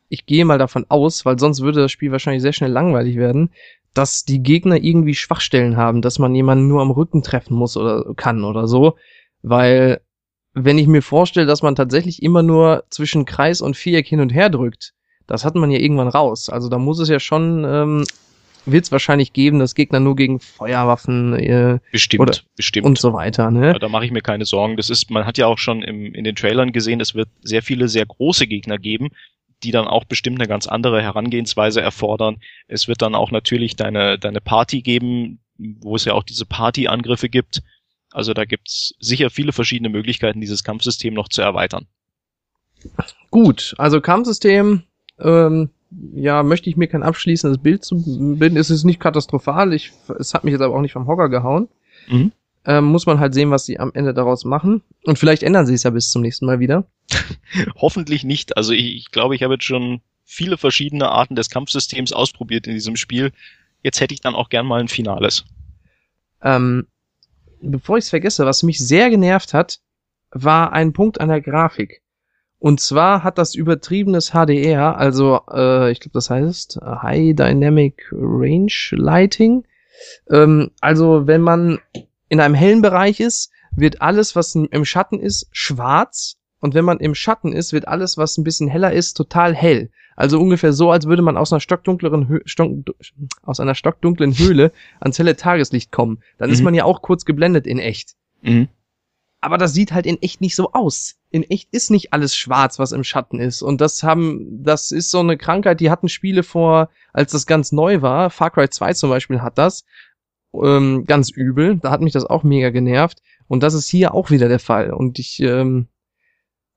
ich 0.08 0.26
gehe 0.26 0.44
mal 0.44 0.58
davon 0.58 0.86
aus, 0.88 1.24
weil 1.24 1.40
sonst 1.40 1.62
würde 1.62 1.80
das 1.80 1.90
Spiel 1.90 2.12
wahrscheinlich 2.12 2.42
sehr 2.42 2.52
schnell 2.52 2.70
langweilig 2.70 3.16
werden, 3.16 3.50
dass 3.94 4.24
die 4.24 4.42
Gegner 4.42 4.82
irgendwie 4.82 5.14
Schwachstellen 5.14 5.76
haben, 5.76 6.02
dass 6.02 6.18
man 6.18 6.34
jemanden 6.34 6.68
nur 6.68 6.80
am 6.80 6.90
Rücken 6.90 7.22
treffen 7.22 7.54
muss 7.54 7.76
oder 7.76 8.14
kann 8.14 8.44
oder 8.44 8.66
so, 8.66 8.96
weil 9.42 10.00
wenn 10.54 10.78
ich 10.78 10.86
mir 10.86 11.02
vorstelle, 11.02 11.46
dass 11.46 11.62
man 11.62 11.74
tatsächlich 11.74 12.22
immer 12.22 12.42
nur 12.42 12.84
zwischen 12.90 13.24
Kreis 13.24 13.60
und 13.60 13.76
Viereck 13.76 14.06
hin 14.06 14.20
und 14.20 14.30
her 14.30 14.50
drückt, 14.50 14.92
das 15.26 15.44
hat 15.44 15.54
man 15.54 15.70
ja 15.70 15.78
irgendwann 15.78 16.08
raus. 16.08 16.50
Also 16.50 16.68
da 16.68 16.78
muss 16.78 16.98
es 16.98 17.08
ja 17.08 17.20
schon, 17.20 17.64
ähm, 17.64 18.04
wird 18.66 18.84
es 18.84 18.92
wahrscheinlich 18.92 19.32
geben, 19.32 19.58
dass 19.58 19.74
Gegner 19.74 19.98
nur 19.98 20.14
gegen 20.14 20.40
Feuerwaffen 20.40 21.34
äh, 21.34 21.78
bestimmt, 21.90 22.20
oder, 22.20 22.36
bestimmt 22.56 22.86
und 22.86 22.98
so 22.98 23.12
weiter. 23.12 23.50
Ne? 23.50 23.68
Ja, 23.68 23.78
da 23.78 23.88
mache 23.88 24.04
ich 24.04 24.10
mir 24.10 24.20
keine 24.20 24.44
Sorgen. 24.44 24.76
Das 24.76 24.90
ist, 24.90 25.10
man 25.10 25.26
hat 25.26 25.38
ja 25.38 25.46
auch 25.46 25.58
schon 25.58 25.82
im, 25.82 26.14
in 26.14 26.24
den 26.24 26.36
Trailern 26.36 26.72
gesehen, 26.72 27.00
es 27.00 27.14
wird 27.14 27.28
sehr 27.42 27.62
viele 27.62 27.88
sehr 27.88 28.06
große 28.06 28.46
Gegner 28.46 28.78
geben, 28.78 29.08
die 29.62 29.70
dann 29.70 29.86
auch 29.86 30.04
bestimmt 30.04 30.40
eine 30.40 30.48
ganz 30.48 30.66
andere 30.66 31.02
Herangehensweise 31.02 31.80
erfordern. 31.80 32.38
Es 32.68 32.88
wird 32.88 33.02
dann 33.02 33.14
auch 33.14 33.30
natürlich 33.30 33.76
deine, 33.76 34.18
deine 34.18 34.40
Party 34.40 34.82
geben, 34.82 35.40
wo 35.58 35.96
es 35.96 36.04
ja 36.04 36.14
auch 36.14 36.24
diese 36.24 36.46
Party-Angriffe 36.46 37.28
gibt. 37.28 37.62
Also 38.10 38.34
da 38.34 38.44
gibt's 38.44 38.94
sicher 38.98 39.30
viele 39.30 39.52
verschiedene 39.52 39.88
Möglichkeiten, 39.88 40.40
dieses 40.40 40.64
Kampfsystem 40.64 41.14
noch 41.14 41.28
zu 41.28 41.42
erweitern. 41.42 41.86
Gut, 43.30 43.74
also 43.78 44.00
Kampfsystem, 44.00 44.82
ähm, 45.20 45.70
ja, 46.14 46.42
möchte 46.42 46.68
ich 46.68 46.76
mir 46.76 46.88
kein 46.88 47.02
abschließendes 47.02 47.62
Bild 47.62 47.84
zu 47.84 48.02
bilden. 48.36 48.56
Es 48.56 48.70
ist 48.70 48.84
nicht 48.84 49.00
katastrophal, 49.00 49.72
ich, 49.72 49.92
es 50.18 50.34
hat 50.34 50.44
mich 50.44 50.52
jetzt 50.52 50.62
aber 50.62 50.74
auch 50.74 50.80
nicht 50.80 50.92
vom 50.92 51.06
Hocker 51.06 51.28
gehauen. 51.28 51.68
Mhm 52.08 52.32
ähm, 52.64 52.84
muss 52.84 53.06
man 53.06 53.18
halt 53.18 53.34
sehen, 53.34 53.50
was 53.50 53.64
sie 53.64 53.78
am 53.78 53.92
Ende 53.94 54.14
daraus 54.14 54.44
machen. 54.44 54.82
Und 55.04 55.18
vielleicht 55.18 55.42
ändern 55.42 55.66
sie 55.66 55.74
es 55.74 55.82
ja 55.82 55.90
bis 55.90 56.10
zum 56.10 56.22
nächsten 56.22 56.46
Mal 56.46 56.60
wieder. 56.60 56.86
Hoffentlich 57.76 58.24
nicht. 58.24 58.56
Also 58.56 58.72
ich, 58.72 58.94
ich 58.96 59.10
glaube, 59.10 59.34
ich 59.34 59.42
habe 59.42 59.54
jetzt 59.54 59.64
schon 59.64 60.00
viele 60.24 60.56
verschiedene 60.56 61.08
Arten 61.10 61.34
des 61.34 61.50
Kampfsystems 61.50 62.12
ausprobiert 62.12 62.66
in 62.66 62.74
diesem 62.74 62.96
Spiel. 62.96 63.32
Jetzt 63.82 64.00
hätte 64.00 64.14
ich 64.14 64.20
dann 64.20 64.34
auch 64.34 64.48
gern 64.48 64.66
mal 64.66 64.80
ein 64.80 64.88
Finales. 64.88 65.44
Ähm, 66.42 66.86
bevor 67.60 67.98
ich 67.98 68.04
es 68.04 68.10
vergesse, 68.10 68.46
was 68.46 68.62
mich 68.62 68.78
sehr 68.78 69.10
genervt 69.10 69.54
hat, 69.54 69.80
war 70.30 70.72
ein 70.72 70.92
Punkt 70.92 71.20
an 71.20 71.28
der 71.28 71.40
Grafik. 71.40 72.02
Und 72.58 72.80
zwar 72.80 73.24
hat 73.24 73.38
das 73.38 73.56
übertriebenes 73.56 74.30
HDR, 74.30 74.96
also 74.96 75.40
äh, 75.52 75.90
ich 75.90 75.98
glaube, 75.98 76.14
das 76.14 76.30
heißt 76.30 76.78
High 76.80 77.34
Dynamic 77.34 78.08
Range 78.12 78.72
Lighting. 78.92 79.64
Ähm, 80.30 80.70
also 80.80 81.26
wenn 81.26 81.40
man 81.40 81.80
in 82.32 82.40
einem 82.40 82.54
hellen 82.54 82.80
Bereich 82.80 83.20
ist, 83.20 83.50
wird 83.76 84.00
alles, 84.00 84.34
was 84.34 84.54
im 84.54 84.84
Schatten 84.86 85.20
ist, 85.20 85.48
schwarz. 85.52 86.38
Und 86.60 86.72
wenn 86.72 86.86
man 86.86 86.98
im 86.98 87.14
Schatten 87.14 87.52
ist, 87.52 87.74
wird 87.74 87.86
alles, 87.86 88.16
was 88.16 88.38
ein 88.38 88.44
bisschen 88.44 88.68
heller 88.68 88.90
ist, 88.90 89.18
total 89.18 89.54
hell. 89.54 89.90
Also 90.16 90.40
ungefähr 90.40 90.72
so, 90.72 90.90
als 90.90 91.04
würde 91.04 91.20
man 91.20 91.36
aus 91.36 91.52
einer 91.52 91.60
stockdunkleren 91.60 92.28
Hö 92.28 92.40
Stock 92.46 92.70
aus 93.42 93.60
einer 93.60 93.74
stockdunklen 93.74 94.38
Höhle 94.38 94.72
ans 94.98 95.18
helle 95.18 95.36
Tageslicht 95.36 95.92
kommen. 95.92 96.22
Dann 96.38 96.48
mhm. 96.48 96.54
ist 96.54 96.62
man 96.62 96.72
ja 96.72 96.84
auch 96.84 97.02
kurz 97.02 97.26
geblendet 97.26 97.66
in 97.66 97.78
echt. 97.78 98.14
Mhm. 98.40 98.68
Aber 99.42 99.58
das 99.58 99.74
sieht 99.74 99.92
halt 99.92 100.06
in 100.06 100.22
echt 100.22 100.40
nicht 100.40 100.56
so 100.56 100.72
aus. 100.72 101.16
In 101.28 101.42
echt 101.42 101.68
ist 101.70 101.90
nicht 101.90 102.14
alles 102.14 102.34
schwarz, 102.34 102.78
was 102.78 102.92
im 102.92 103.04
Schatten 103.04 103.40
ist. 103.40 103.60
Und 103.60 103.82
das 103.82 104.02
haben, 104.04 104.62
das 104.64 104.90
ist 104.90 105.10
so 105.10 105.20
eine 105.20 105.36
Krankheit, 105.36 105.80
die 105.80 105.90
hatten 105.90 106.08
Spiele 106.08 106.44
vor, 106.44 106.88
als 107.12 107.32
das 107.32 107.44
ganz 107.46 107.72
neu 107.72 108.00
war. 108.00 108.30
Far 108.30 108.50
Cry 108.50 108.70
2 108.70 108.94
zum 108.94 109.10
Beispiel 109.10 109.42
hat 109.42 109.58
das 109.58 109.84
ähm, 110.54 111.04
ganz 111.06 111.30
übel. 111.30 111.76
Da 111.76 111.90
hat 111.90 112.00
mich 112.00 112.12
das 112.12 112.24
auch 112.24 112.42
mega 112.42 112.70
genervt. 112.70 113.22
Und 113.48 113.62
das 113.62 113.74
ist 113.74 113.88
hier 113.88 114.14
auch 114.14 114.30
wieder 114.30 114.48
der 114.48 114.58
Fall. 114.58 114.92
Und 114.92 115.18
ich, 115.18 115.40
ähm, 115.40 115.88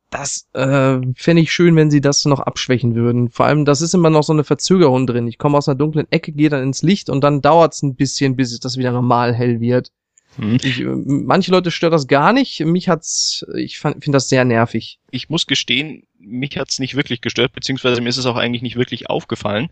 das 0.10 0.48
äh, 0.54 1.00
fände 1.16 1.42
ich 1.42 1.52
schön, 1.52 1.76
wenn 1.76 1.92
sie 1.92 2.02
das 2.02 2.26
noch 2.26 2.40
abschwächen 2.40 2.96
würden. 2.96 3.30
Vor 3.30 3.46
allem, 3.46 3.66
das 3.66 3.82
ist 3.82 3.94
immer 3.94 4.10
noch 4.10 4.24
so 4.24 4.34
eine 4.34 4.44
Verzögerung 4.44 5.08
drin. 5.08 5.28
Ich 5.28 5.38
komme 5.38 5.58
aus 5.58 5.68
einer 5.68 5.78
dunklen 5.78 6.08
Ecke, 6.12 6.32
gehe 6.32 6.50
dann 6.50 6.64
ins 6.64 6.84
Licht 6.84 7.10
und 7.10 7.24
dann 7.24 7.42
dauert's 7.42 7.82
ein 7.82 7.96
bisschen, 7.96 8.36
bis 8.36 8.60
das 8.60 8.78
wieder 8.78 8.92
normal 8.92 9.34
hell 9.34 9.60
wird. 9.60 9.92
Hm. 10.38 10.58
Ich, 10.62 10.82
äh, 10.82 10.86
manche 10.86 11.52
Leute 11.52 11.72
stört 11.72 11.94
das 11.94 12.08
gar 12.08 12.34
nicht. 12.34 12.60
Mich 12.62 12.90
hat's, 12.90 13.46
ich 13.56 13.80
finde 13.80 14.12
das 14.12 14.30
sehr 14.30 14.46
nervig. 14.46 15.00
Ich 15.12 15.30
muss 15.30 15.48
gestehen, 15.48 16.04
mich 16.20 16.58
hat's 16.58 16.80
nicht 16.80 16.96
wirklich 16.96 17.22
gestört, 17.22 17.54
beziehungsweise 17.54 18.02
mir 18.02 18.10
ist 18.10 18.18
es 18.18 18.26
auch 18.26 18.36
eigentlich 18.36 18.62
nicht 18.62 18.76
wirklich 18.76 19.10
aufgefallen. 19.10 19.70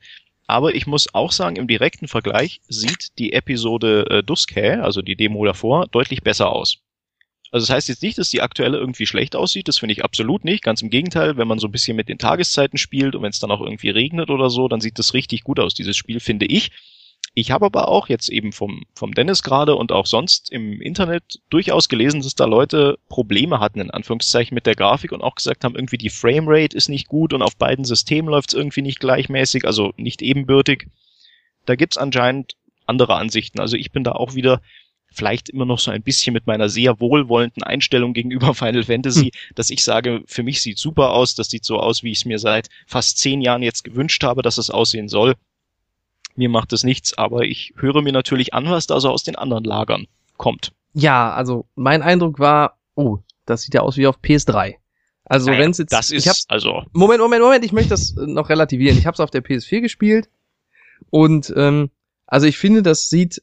Aber 0.54 0.76
ich 0.76 0.86
muss 0.86 1.12
auch 1.16 1.32
sagen, 1.32 1.56
im 1.56 1.68
direkten 1.68 2.08
Vergleich 2.08 2.62
sieht 2.68 3.18
die 3.18 3.34
Episode 3.34 4.06
äh, 4.12 4.22
Duskay, 4.22 4.74
also 4.82 5.02
die 5.02 5.16
Demo 5.16 5.44
davor, 5.44 5.88
deutlich 5.88 6.22
besser 6.22 6.52
aus. 6.52 6.78
Also 7.52 7.66
das 7.66 7.76
heißt 7.76 7.90
jetzt 7.90 8.04
nicht, 8.04 8.20
dass 8.20 8.30
die 8.30 8.44
aktuelle 8.44 8.78
irgendwie 8.78 9.08
schlecht 9.08 9.36
aussieht, 9.36 9.68
das 9.68 9.80
finde 9.80 9.94
ich 9.94 10.04
absolut 10.04 10.46
nicht. 10.46 10.64
Ganz 10.64 10.84
im 10.84 10.92
Gegenteil, 10.92 11.38
wenn 11.38 11.48
man 11.48 11.58
so 11.58 11.68
ein 11.68 11.72
bisschen 11.72 11.98
mit 11.98 12.08
den 12.08 12.20
Tageszeiten 12.20 12.78
spielt 12.78 13.16
und 13.16 13.24
wenn 13.24 13.32
es 13.32 13.40
dann 13.40 13.50
auch 13.50 13.62
irgendwie 13.62 13.90
regnet 13.90 14.30
oder 14.30 14.52
so, 14.52 14.68
dann 14.68 14.80
sieht 14.80 15.00
das 15.00 15.16
richtig 15.16 15.44
gut 15.44 15.60
aus, 15.60 15.74
dieses 15.74 15.98
Spiel, 15.98 16.20
finde 16.20 16.46
ich. 16.46 16.70
Ich 17.36 17.50
habe 17.50 17.66
aber 17.66 17.88
auch 17.88 18.10
jetzt 18.10 18.30
eben 18.30 18.52
vom, 18.52 18.84
vom 18.94 19.14
Dennis 19.14 19.42
gerade 19.42 19.76
und 19.76 19.92
auch 19.92 20.06
sonst 20.06 20.52
im 20.52 20.80
Internet 20.82 21.40
durchaus 21.50 21.90
gelesen, 21.90 22.22
dass 22.22 22.36
da 22.36 22.46
Leute 22.46 23.00
Probleme 23.10 23.60
hatten, 23.60 23.80
in 23.80 23.90
Anführungszeichen, 23.90 24.54
mit 24.54 24.68
der 24.68 24.76
Grafik 24.76 25.12
und 25.12 25.24
auch 25.24 25.36
gesagt 25.36 25.64
haben, 25.64 25.76
irgendwie 25.76 25.98
die 25.98 26.12
Framerate 26.12 26.78
ist 26.78 26.90
nicht 26.90 27.08
gut 27.08 27.34
und 27.34 27.42
auf 27.42 27.56
beiden 27.56 27.86
Systemen 27.86 28.30
läuft 28.30 28.50
es 28.50 28.54
irgendwie 28.54 28.84
nicht 28.84 29.00
gleichmäßig, 29.00 29.66
also 29.66 29.94
nicht 29.98 30.22
ebenbürtig. 30.22 30.88
Da 31.66 31.76
gibt's 31.76 31.98
anscheinend 31.98 32.56
andere 32.86 33.16
Ansichten. 33.16 33.60
Also 33.60 33.78
ich 33.78 33.92
bin 33.92 34.04
da 34.04 34.12
auch 34.12 34.36
wieder 34.36 34.62
vielleicht 35.14 35.50
immer 35.50 35.66
noch 35.66 35.80
so 35.80 35.90
ein 35.90 36.04
bisschen 36.04 36.34
mit 36.34 36.46
meiner 36.48 36.70
sehr 36.70 37.00
wohlwollenden 37.00 37.64
Einstellung 37.64 38.14
gegenüber 38.14 38.54
Final 38.54 38.84
Fantasy, 38.84 39.32
hm. 39.32 39.56
dass 39.56 39.72
ich 39.72 39.84
sage, 39.84 40.22
für 40.28 40.44
mich 40.44 40.62
sieht 40.62 40.78
super 40.78 41.12
aus, 41.12 41.34
das 41.34 41.50
sieht 41.50 41.66
so 41.66 41.80
aus, 41.80 42.04
wie 42.04 42.12
ich 42.12 42.20
es 42.20 42.26
mir 42.26 42.38
seit 42.38 42.70
fast 42.86 43.18
zehn 43.18 43.42
Jahren 43.42 43.64
jetzt 43.64 43.84
gewünscht 43.84 44.24
habe, 44.24 44.44
dass 44.44 44.60
es 44.60 44.70
aussehen 44.70 45.08
soll. 45.08 45.36
Mir 46.36 46.50
macht 46.50 46.74
es 46.74 46.84
nichts, 46.84 47.18
aber 47.18 47.44
ich 47.44 47.74
höre 47.78 48.02
mir 48.02 48.12
natürlich 48.12 48.54
an, 48.54 48.66
was 48.66 48.88
da 48.88 49.00
so 49.00 49.10
aus 49.10 49.24
den 49.24 49.36
anderen 49.36 49.64
Lagern 49.64 50.08
kommt. 50.38 50.72
Ja, 50.94 51.34
also 51.34 51.66
mein 51.76 52.02
Eindruck 52.02 52.40
war, 52.40 52.78
oh, 52.96 53.20
das 53.46 53.64
sieht 53.64 53.74
ja 53.74 53.82
aus 53.82 53.98
wie 53.98 54.08
auf 54.08 54.20
PS3. 54.20 54.76
Also 55.26 55.52
naja, 55.52 55.62
wenn 55.62 55.72
es 55.72 55.78
jetzt, 55.78 55.94
das 55.94 56.12
ist 56.12 56.26
ich 56.26 56.30
hab's, 56.30 56.46
also 56.50 56.84
Moment, 56.92 57.22
Moment, 57.22 57.42
Moment, 57.42 57.66
ich 57.66 57.72
möchte 57.72 57.90
das 57.90 58.14
noch 58.16 58.50
relativieren. 58.50 58.98
Ich 58.98 59.06
habe 59.06 59.14
es 59.14 59.20
auf 59.20 59.32
der 59.32 59.44
PS4 59.44 59.82
gespielt 59.82 60.30
und 61.10 61.54
ähm, 61.56 61.90
also 62.28 62.48
ich 62.48 62.58
finde, 62.58 62.82
das 62.82 63.10
sieht 63.10 63.42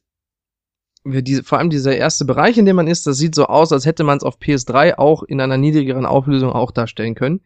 diese, 1.04 1.42
vor 1.42 1.58
allem 1.58 1.70
dieser 1.70 1.96
erste 1.96 2.24
Bereich, 2.24 2.58
in 2.58 2.66
dem 2.66 2.76
man 2.76 2.86
ist, 2.86 3.06
das 3.06 3.16
sieht 3.16 3.34
so 3.34 3.46
aus, 3.46 3.72
als 3.72 3.86
hätte 3.86 4.04
man 4.04 4.18
es 4.18 4.24
auf 4.24 4.38
PS3 4.38 4.98
auch 4.98 5.22
in 5.22 5.40
einer 5.40 5.56
niedrigeren 5.56 6.04
Auflösung 6.04 6.52
auch 6.52 6.70
darstellen 6.70 7.14
können. 7.14 7.40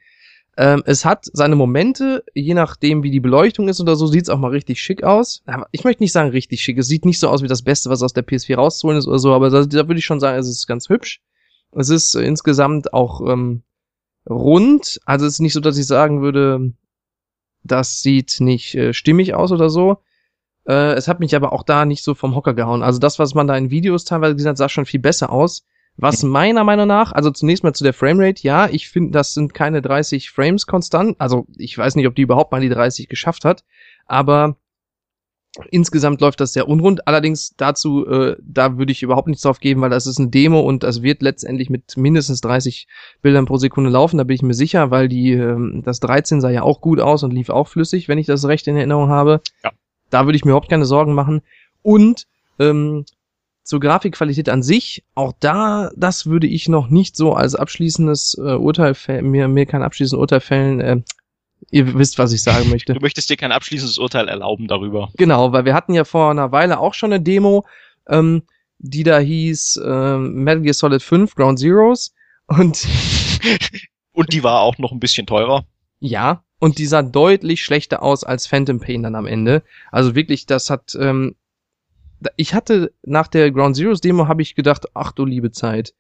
Ähm, 0.56 0.82
es 0.86 1.04
hat 1.04 1.26
seine 1.32 1.56
Momente, 1.56 2.24
je 2.34 2.54
nachdem 2.54 3.02
wie 3.02 3.10
die 3.10 3.20
Beleuchtung 3.20 3.68
ist 3.68 3.80
oder 3.80 3.96
so, 3.96 4.06
sieht 4.06 4.22
es 4.22 4.28
auch 4.28 4.38
mal 4.38 4.50
richtig 4.50 4.80
schick 4.80 5.02
aus. 5.02 5.42
Ich 5.72 5.82
möchte 5.82 6.02
nicht 6.02 6.12
sagen 6.12 6.30
richtig 6.30 6.62
schick. 6.62 6.78
Es 6.78 6.86
sieht 6.86 7.04
nicht 7.04 7.18
so 7.18 7.28
aus 7.28 7.42
wie 7.42 7.48
das 7.48 7.62
Beste, 7.62 7.90
was 7.90 8.02
aus 8.02 8.12
der 8.12 8.24
PS4 8.24 8.56
rauszuholen 8.56 8.98
ist 8.98 9.08
oder 9.08 9.18
so, 9.18 9.32
aber 9.32 9.50
da, 9.50 9.64
da 9.64 9.88
würde 9.88 9.98
ich 9.98 10.04
schon 10.04 10.20
sagen, 10.20 10.38
es 10.38 10.48
ist 10.48 10.66
ganz 10.66 10.88
hübsch. 10.88 11.20
Es 11.72 11.88
ist 11.88 12.14
äh, 12.14 12.22
insgesamt 12.22 12.92
auch 12.92 13.20
ähm, 13.26 13.62
rund. 14.28 15.00
Also 15.04 15.26
es 15.26 15.34
ist 15.34 15.40
nicht 15.40 15.54
so, 15.54 15.60
dass 15.60 15.76
ich 15.76 15.86
sagen 15.86 16.22
würde, 16.22 16.72
das 17.64 18.02
sieht 18.02 18.36
nicht 18.40 18.74
äh, 18.76 18.92
stimmig 18.92 19.34
aus 19.34 19.50
oder 19.50 19.70
so. 19.70 19.98
Äh, 20.66 20.94
es 20.94 21.08
hat 21.08 21.20
mich 21.20 21.34
aber 21.34 21.52
auch 21.52 21.64
da 21.64 21.84
nicht 21.84 22.04
so 22.04 22.14
vom 22.14 22.34
Hocker 22.34 22.54
gehauen. 22.54 22.82
Also 22.82 22.98
das, 23.00 23.18
was 23.18 23.34
man 23.34 23.46
da 23.48 23.56
in 23.56 23.70
Videos 23.70 24.04
teilweise 24.04 24.36
gesehen 24.36 24.50
hat, 24.50 24.58
sah 24.58 24.68
schon 24.68 24.86
viel 24.86 25.00
besser 25.00 25.30
aus. 25.30 25.64
Was 25.96 26.22
mhm. 26.22 26.30
meiner 26.30 26.64
Meinung 26.64 26.88
nach, 26.88 27.12
also 27.12 27.30
zunächst 27.30 27.62
mal 27.62 27.72
zu 27.72 27.84
der 27.84 27.94
Framerate, 27.94 28.42
ja, 28.42 28.68
ich 28.68 28.88
finde, 28.88 29.12
das 29.12 29.34
sind 29.34 29.54
keine 29.54 29.80
30 29.80 30.30
Frames 30.30 30.66
konstant. 30.66 31.16
Also 31.20 31.46
ich 31.56 31.76
weiß 31.76 31.94
nicht, 31.94 32.06
ob 32.06 32.14
die 32.14 32.22
überhaupt 32.22 32.52
mal 32.52 32.60
die 32.60 32.68
30 32.68 33.08
geschafft 33.08 33.44
hat, 33.44 33.64
aber 34.06 34.56
insgesamt 35.70 36.20
läuft 36.20 36.40
das 36.40 36.52
sehr 36.52 36.68
unrund. 36.68 37.06
Allerdings 37.06 37.54
dazu, 37.56 38.06
äh, 38.06 38.36
da 38.42 38.76
würde 38.76 38.92
ich 38.92 39.02
überhaupt 39.02 39.28
nichts 39.28 39.42
drauf 39.42 39.60
geben, 39.60 39.80
weil 39.80 39.90
das 39.90 40.06
ist 40.06 40.18
eine 40.18 40.28
Demo 40.28 40.60
und 40.60 40.82
das 40.82 41.02
wird 41.02 41.22
letztendlich 41.22 41.70
mit 41.70 41.96
mindestens 41.96 42.40
30 42.40 42.88
Bildern 43.22 43.46
pro 43.46 43.56
Sekunde 43.56 43.90
laufen. 43.90 44.18
Da 44.18 44.24
bin 44.24 44.34
ich 44.34 44.42
mir 44.42 44.54
sicher, 44.54 44.90
weil 44.90 45.08
die 45.08 45.32
äh, 45.32 45.82
das 45.82 46.00
13 46.00 46.40
sah 46.40 46.50
ja 46.50 46.62
auch 46.62 46.80
gut 46.80 47.00
aus 47.00 47.22
und 47.22 47.32
lief 47.32 47.50
auch 47.50 47.68
flüssig, 47.68 48.08
wenn 48.08 48.18
ich 48.18 48.26
das 48.26 48.46
recht 48.46 48.66
in 48.66 48.76
Erinnerung 48.76 49.10
habe. 49.10 49.40
Ja. 49.62 49.70
Da 50.10 50.26
würde 50.26 50.36
ich 50.36 50.44
mir 50.44 50.50
überhaupt 50.50 50.70
keine 50.70 50.86
Sorgen 50.86 51.14
machen. 51.14 51.42
Und 51.82 52.26
ähm, 52.58 53.04
zur 53.64 53.80
Grafikqualität 53.80 54.48
an 54.48 54.62
sich, 54.62 55.04
auch 55.14 55.32
da, 55.40 55.90
das 55.96 56.26
würde 56.26 56.46
ich 56.46 56.68
noch 56.68 56.88
nicht 56.88 57.16
so 57.16 57.32
als 57.32 57.54
abschließendes 57.54 58.36
äh, 58.38 58.54
Urteil, 58.54 58.94
mir, 59.22 59.48
mir 59.48 59.66
kein 59.66 59.82
abschließendes 59.82 60.20
Urteil 60.20 60.40
fällen. 60.40 60.80
Äh, 60.80 61.00
ihr 61.70 61.94
wisst, 61.94 62.18
was 62.18 62.32
ich 62.32 62.42
sagen 62.42 62.68
möchte. 62.68 62.92
Du 62.92 63.00
möchtest 63.00 63.30
dir 63.30 63.36
kein 63.36 63.52
abschließendes 63.52 63.98
Urteil 63.98 64.28
erlauben 64.28 64.68
darüber. 64.68 65.10
Genau, 65.16 65.52
weil 65.52 65.64
wir 65.64 65.74
hatten 65.74 65.94
ja 65.94 66.04
vor 66.04 66.30
einer 66.30 66.52
Weile 66.52 66.78
auch 66.78 66.92
schon 66.92 67.12
eine 67.12 67.22
Demo, 67.22 67.64
ähm, 68.06 68.42
die 68.78 69.02
da 69.02 69.18
hieß 69.18 69.80
äh, 69.84 70.18
Metal 70.18 70.60
Gear 70.60 70.74
Solid 70.74 71.02
5 71.02 71.34
Ground 71.34 71.58
Zeroes 71.58 72.14
und 72.46 72.86
und 74.12 74.32
die 74.32 74.42
war 74.42 74.60
auch 74.60 74.76
noch 74.76 74.92
ein 74.92 75.00
bisschen 75.00 75.26
teurer. 75.26 75.64
Ja, 76.00 76.44
und 76.60 76.78
die 76.78 76.86
sah 76.86 77.02
deutlich 77.02 77.62
schlechter 77.62 78.02
aus 78.02 78.24
als 78.24 78.46
Phantom 78.46 78.78
Pain 78.78 79.02
dann 79.02 79.14
am 79.14 79.26
Ende. 79.26 79.62
Also 79.90 80.14
wirklich, 80.14 80.44
das 80.44 80.68
hat, 80.68 80.94
ähm, 81.00 81.34
ich 82.36 82.54
hatte 82.54 82.92
nach 83.02 83.28
der 83.28 83.50
Ground 83.50 83.76
Zeroes 83.76 84.00
Demo 84.00 84.28
habe 84.28 84.42
ich 84.42 84.54
gedacht, 84.54 84.86
ach 84.94 85.12
du 85.12 85.24
liebe 85.24 85.50
Zeit. 85.50 85.94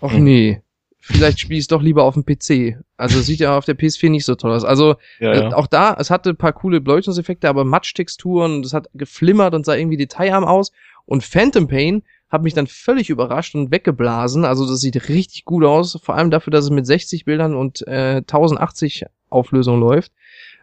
Ach 0.00 0.12
hm. 0.12 0.24
nee, 0.24 0.62
vielleicht 1.00 1.40
spiele 1.40 1.58
ich 1.58 1.64
es 1.64 1.68
doch 1.68 1.82
lieber 1.82 2.04
auf 2.04 2.14
dem 2.14 2.24
PC. 2.24 2.82
Also 2.96 3.20
sieht 3.20 3.40
ja 3.40 3.56
auf 3.56 3.64
der 3.64 3.76
PS4 3.76 4.10
nicht 4.10 4.24
so 4.24 4.34
toll 4.34 4.52
aus. 4.52 4.64
Also 4.64 4.96
ja, 5.20 5.34
ja. 5.34 5.50
Äh, 5.50 5.54
auch 5.54 5.66
da, 5.66 5.96
es 5.98 6.10
hatte 6.10 6.30
ein 6.30 6.36
paar 6.36 6.52
coole 6.52 6.80
Beleuchtungseffekte, 6.80 7.48
aber 7.48 7.64
Matschtexturen, 7.64 8.62
das 8.62 8.72
hat 8.72 8.88
geflimmert 8.94 9.54
und 9.54 9.64
sah 9.64 9.74
irgendwie 9.74 9.96
detaillarm 9.96 10.44
aus. 10.44 10.72
Und 11.06 11.24
Phantom 11.24 11.68
Pain 11.68 12.02
hat 12.28 12.42
mich 12.42 12.54
dann 12.54 12.66
völlig 12.66 13.08
überrascht 13.08 13.54
und 13.54 13.70
weggeblasen. 13.70 14.44
Also 14.44 14.68
das 14.68 14.80
sieht 14.80 15.08
richtig 15.08 15.44
gut 15.44 15.64
aus, 15.64 15.98
vor 16.02 16.14
allem 16.14 16.30
dafür, 16.30 16.50
dass 16.50 16.64
es 16.64 16.70
mit 16.70 16.86
60 16.86 17.24
Bildern 17.24 17.54
und 17.54 17.86
äh, 17.86 18.16
1080 18.16 19.06
Auflösung 19.30 19.80
läuft. 19.80 20.12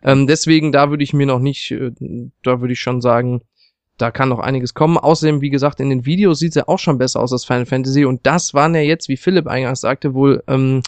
Ähm, 0.03 0.27
deswegen, 0.27 0.71
da 0.71 0.91
würde 0.91 1.03
ich 1.03 1.13
mir 1.13 1.25
noch 1.25 1.39
nicht, 1.39 1.71
äh, 1.71 1.91
da 2.43 2.61
würde 2.61 2.73
ich 2.73 2.79
schon 2.79 3.01
sagen, 3.01 3.41
da 3.97 4.11
kann 4.11 4.29
noch 4.29 4.39
einiges 4.39 4.73
kommen. 4.73 4.97
Außerdem, 4.97 5.41
wie 5.41 5.49
gesagt, 5.49 5.79
in 5.79 5.89
den 5.89 6.05
Videos 6.05 6.39
sieht 6.39 6.49
es 6.49 6.55
ja 6.55 6.67
auch 6.67 6.79
schon 6.79 6.97
besser 6.97 7.21
aus 7.21 7.31
als 7.31 7.45
Final 7.45 7.65
Fantasy. 7.65 8.05
Und 8.05 8.25
das 8.25 8.53
waren 8.53 8.75
ja 8.75 8.81
jetzt, 8.81 9.07
wie 9.09 9.17
Philipp 9.17 9.47
eingangs 9.47 9.81
sagte, 9.81 10.13
wohl 10.13 10.43
ähm, 10.47 10.81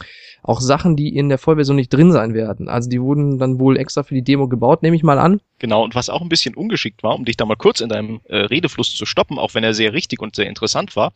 auch 0.43 0.61
Sachen, 0.61 0.95
die 0.95 1.15
in 1.15 1.29
der 1.29 1.37
Vollversion 1.37 1.75
nicht 1.75 1.93
drin 1.93 2.11
sein 2.11 2.33
werden. 2.33 2.69
Also 2.69 2.89
die 2.89 3.01
wurden 3.01 3.39
dann 3.39 3.59
wohl 3.59 3.77
extra 3.77 4.03
für 4.03 4.13
die 4.13 4.23
Demo 4.23 4.47
gebaut, 4.47 4.83
nehme 4.83 4.95
ich 4.95 5.03
mal 5.03 5.19
an. 5.19 5.41
Genau, 5.59 5.83
und 5.83 5.95
was 5.95 6.09
auch 6.09 6.21
ein 6.21 6.29
bisschen 6.29 6.55
ungeschickt 6.55 7.03
war, 7.03 7.15
um 7.15 7.25
dich 7.25 7.37
da 7.37 7.45
mal 7.45 7.55
kurz 7.55 7.81
in 7.81 7.89
deinem 7.89 8.21
äh, 8.25 8.37
Redefluss 8.37 8.93
zu 8.95 9.05
stoppen, 9.05 9.39
auch 9.39 9.53
wenn 9.55 9.63
er 9.63 9.73
sehr 9.73 9.93
richtig 9.93 10.21
und 10.21 10.35
sehr 10.35 10.47
interessant 10.47 10.95
war, 10.95 11.13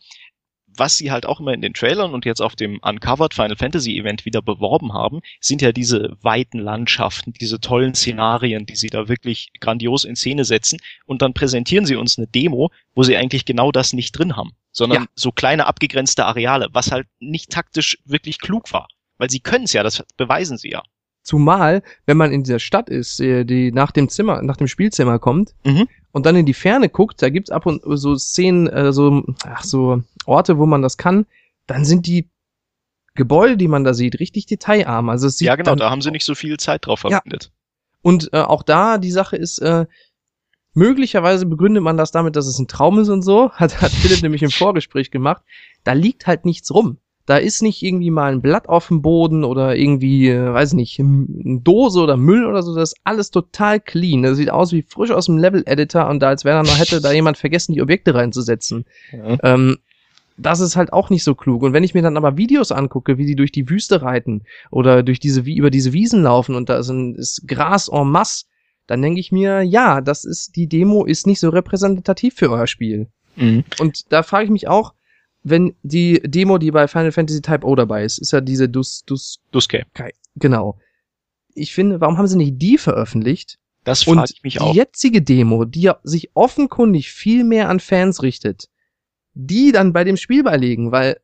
was 0.78 0.98
sie 0.98 1.12
halt 1.12 1.26
auch 1.26 1.40
immer 1.40 1.54
in 1.54 1.62
den 1.62 1.74
Trailern 1.74 2.14
und 2.14 2.26
jetzt 2.26 2.42
auf 2.42 2.56
dem 2.56 2.80
Uncovered 2.82 3.34
Final 3.34 3.56
Fantasy 3.56 3.98
Event 3.98 4.26
wieder 4.26 4.42
beworben 4.42 4.94
haben, 4.94 5.22
sind 5.40 5.62
ja 5.62 5.72
diese 5.72 6.18
weiten 6.22 6.60
Landschaften, 6.60 7.34
diese 7.34 7.60
tollen 7.60 7.96
Szenarien, 7.96 8.66
die 8.66 8.76
sie 8.76 8.90
da 8.90 9.08
wirklich 9.08 9.52
grandios 9.60 10.06
in 10.06 10.16
Szene 10.16 10.46
setzen. 10.46 10.80
Und 11.06 11.22
dann 11.22 11.34
präsentieren 11.34 11.86
sie 11.86 11.96
uns 11.96 12.18
eine 12.18 12.28
Demo, 12.28 12.72
wo 12.96 13.04
sie 13.04 13.18
eigentlich 13.18 13.46
genau 13.46 13.72
das 13.72 13.94
nicht 13.94 14.12
drin 14.18 14.36
haben, 14.36 14.52
sondern 14.72 15.04
ja. 15.04 15.10
so 15.16 15.32
kleine 15.32 15.66
abgegrenzte 15.66 16.26
Areale, 16.26 16.70
was 16.72 16.92
halt 16.92 17.08
nicht 17.20 17.50
taktisch 17.50 17.98
wirklich 18.06 18.40
klug 18.40 18.72
war. 18.74 18.88
Weil 19.18 19.30
sie 19.30 19.40
können 19.40 19.66
es 19.66 19.74
ja, 19.74 19.84
das 19.84 20.04
beweisen 20.18 20.58
sie 20.58 20.72
ja. 20.72 20.84
Zumal, 21.24 21.84
wenn 22.08 22.18
man 22.18 22.32
in 22.32 22.44
dieser 22.44 22.60
Stadt 22.60 22.90
ist, 22.90 23.20
äh, 23.20 23.46
die 23.46 23.72
nach 23.72 23.92
dem 23.92 24.10
Zimmer, 24.10 24.42
nach 24.42 24.58
dem 24.58 24.68
Spielzimmer 24.68 25.20
kommt 25.20 25.54
mhm. 25.64 25.88
und 26.12 26.26
dann 26.26 26.36
in 26.36 26.48
die 26.48 26.56
Ferne 26.56 26.90
guckt, 26.90 27.22
da 27.22 27.30
gibt's 27.30 27.52
ab 27.52 27.68
und 27.68 27.82
so 27.86 28.16
Szenen, 28.16 28.68
äh, 28.68 28.92
so, 28.92 29.24
ach, 29.46 29.64
so 29.64 30.02
Orte, 30.26 30.58
wo 30.58 30.66
man 30.66 30.82
das 30.82 30.98
kann, 30.98 31.26
dann 31.68 31.86
sind 31.86 32.06
die 32.06 32.30
Gebäude, 33.16 33.58
die 33.58 33.68
man 33.68 33.84
da 33.84 33.94
sieht, 33.94 34.20
richtig 34.20 34.46
detailarm. 34.46 35.10
Also 35.10 35.28
es 35.28 35.38
sieht 35.38 35.48
ja, 35.48 35.56
genau, 35.56 35.76
da 35.76 35.90
haben 35.90 36.02
sie 36.02 36.12
nicht 36.12 36.26
so 36.26 36.36
viel 36.36 36.58
Zeit 36.58 36.86
drauf 36.86 37.02
verwendet. 37.02 37.46
Ja. 37.46 37.50
Und 38.02 38.34
äh, 38.34 38.40
auch 38.40 38.64
da, 38.64 38.98
die 38.98 39.12
Sache 39.12 39.36
ist, 39.36 39.60
äh, 39.60 39.86
möglicherweise 40.74 41.46
begründet 41.46 41.84
man 41.84 41.98
das 41.98 42.12
damit, 42.12 42.36
dass 42.36 42.48
es 42.48 42.58
ein 42.58 42.68
Traum 42.68 43.00
ist 43.00 43.10
und 43.10 43.22
so, 43.22 43.52
hat, 43.54 43.82
hat 43.82 43.92
Philipp 43.92 44.22
nämlich 44.22 44.44
im 44.44 44.52
Vorgespräch 44.52 45.12
gemacht. 45.12 45.44
Da 45.84 45.94
liegt 45.94 46.28
halt 46.28 46.46
nichts 46.46 46.74
rum. 46.74 46.98
Da 47.28 47.38
ist 47.38 47.62
nicht 47.62 47.84
irgendwie 47.84 48.10
mal 48.10 48.32
ein 48.32 48.42
Blatt 48.42 48.68
auf 48.68 48.88
dem 48.88 49.02
Boden 49.02 49.44
oder 49.44 49.76
irgendwie, 49.76 50.30
äh, 50.30 50.54
weiß 50.54 50.74
nicht, 50.74 51.00
eine 51.00 51.60
Dose 51.62 52.00
oder 52.00 52.18
Müll 52.18 52.46
oder 52.46 52.64
so. 52.64 52.74
Das 52.74 52.94
ist 52.94 53.00
alles 53.04 53.30
total 53.30 53.80
clean. 53.80 54.24
Das 54.24 54.38
sieht 54.38 54.50
aus 54.50 54.72
wie 54.72 54.82
frisch 54.82 55.12
aus 55.12 55.28
dem 55.28 55.38
Level-Editor 55.38 56.10
und 56.10 56.20
da 56.20 56.30
als 56.30 56.46
wäre 56.46 56.58
da 56.58 56.64
noch 56.64 56.80
hätte 56.80 57.00
da 57.00 57.12
jemand 57.12 57.38
vergessen, 57.38 57.74
die 57.74 57.82
Objekte 57.82 58.16
reinzusetzen. 58.16 58.86
Ja. 59.12 59.38
Ähm, 59.44 59.78
das 60.42 60.60
ist 60.60 60.76
halt 60.76 60.94
auch 60.94 61.10
nicht 61.10 61.24
so 61.24 61.36
klug. 61.36 61.64
Und 61.64 61.74
wenn 61.74 61.84
ich 61.84 61.94
mir 61.94 62.02
dann 62.02 62.18
aber 62.18 62.38
Videos 62.38 62.72
angucke, 62.72 63.18
wie 63.18 63.26
die 63.26 63.36
durch 63.36 63.52
die 63.52 63.70
Wüste 63.70 64.02
reiten 64.02 64.44
oder 64.70 65.04
durch 65.04 65.20
diese, 65.20 65.46
wie 65.46 65.58
über 65.58 65.70
diese 65.70 65.94
Wiesen 65.94 66.24
laufen 66.24 66.56
und 66.56 66.70
da 66.70 66.80
ist, 66.80 66.90
ein, 66.90 67.16
ist 67.16 67.48
Gras 67.48 67.88
en 67.88 68.10
masse, 68.10 68.46
dann 68.88 69.02
denke 69.02 69.20
ich 69.20 69.32
mir, 69.32 69.62
ja, 69.62 70.02
das 70.02 70.26
ist, 70.26 70.56
die 70.56 70.68
Demo 70.68 71.06
ist 71.06 71.28
nicht 71.28 71.40
so 71.40 71.50
repräsentativ 71.50 72.36
für 72.36 72.50
euer 72.50 72.68
Spiel. 72.68 73.08
Mhm. 73.36 73.64
Und 73.80 74.12
da 74.12 74.24
frage 74.24 74.46
ich 74.46 74.52
mich 74.52 74.68
auch, 74.68 74.94
wenn 75.44 75.76
die 75.82 76.22
Demo, 76.24 76.58
die 76.58 76.72
bei 76.72 76.88
Final 76.88 77.12
Fantasy 77.12 77.42
Type 77.42 77.66
O 77.66 77.76
dabei 77.76 78.04
ist, 78.04 78.20
ist 78.20 78.32
ja 78.32 78.42
diese 78.42 78.70
Dus, 78.70 79.04
Dus, 79.06 79.40
Duske. 79.52 79.86
Genau. 80.36 80.78
Ich 81.54 81.74
finde, 81.74 82.00
warum 82.02 82.18
haben 82.18 82.28
sie 82.28 82.38
nicht 82.38 82.62
die 82.62 82.78
veröffentlicht? 82.78 83.58
Das 83.84 84.04
frage 84.04 84.32
ich 84.34 84.44
mich 84.44 84.62
auch. 84.62 84.72
Die 84.72 84.78
jetzige 84.78 85.22
Demo, 85.22 85.66
die 85.66 85.82
ja 85.82 86.00
sich 86.04 86.32
offenkundig 86.36 87.12
viel 87.12 87.44
mehr 87.44 87.70
an 87.70 87.80
Fans 87.80 88.22
richtet, 88.22 88.70
die 89.34 89.72
dann 89.72 89.94
bei 89.94 90.04
dem 90.04 90.18
Spiel 90.18 90.44
beilegen, 90.44 90.92
weil 90.92 91.20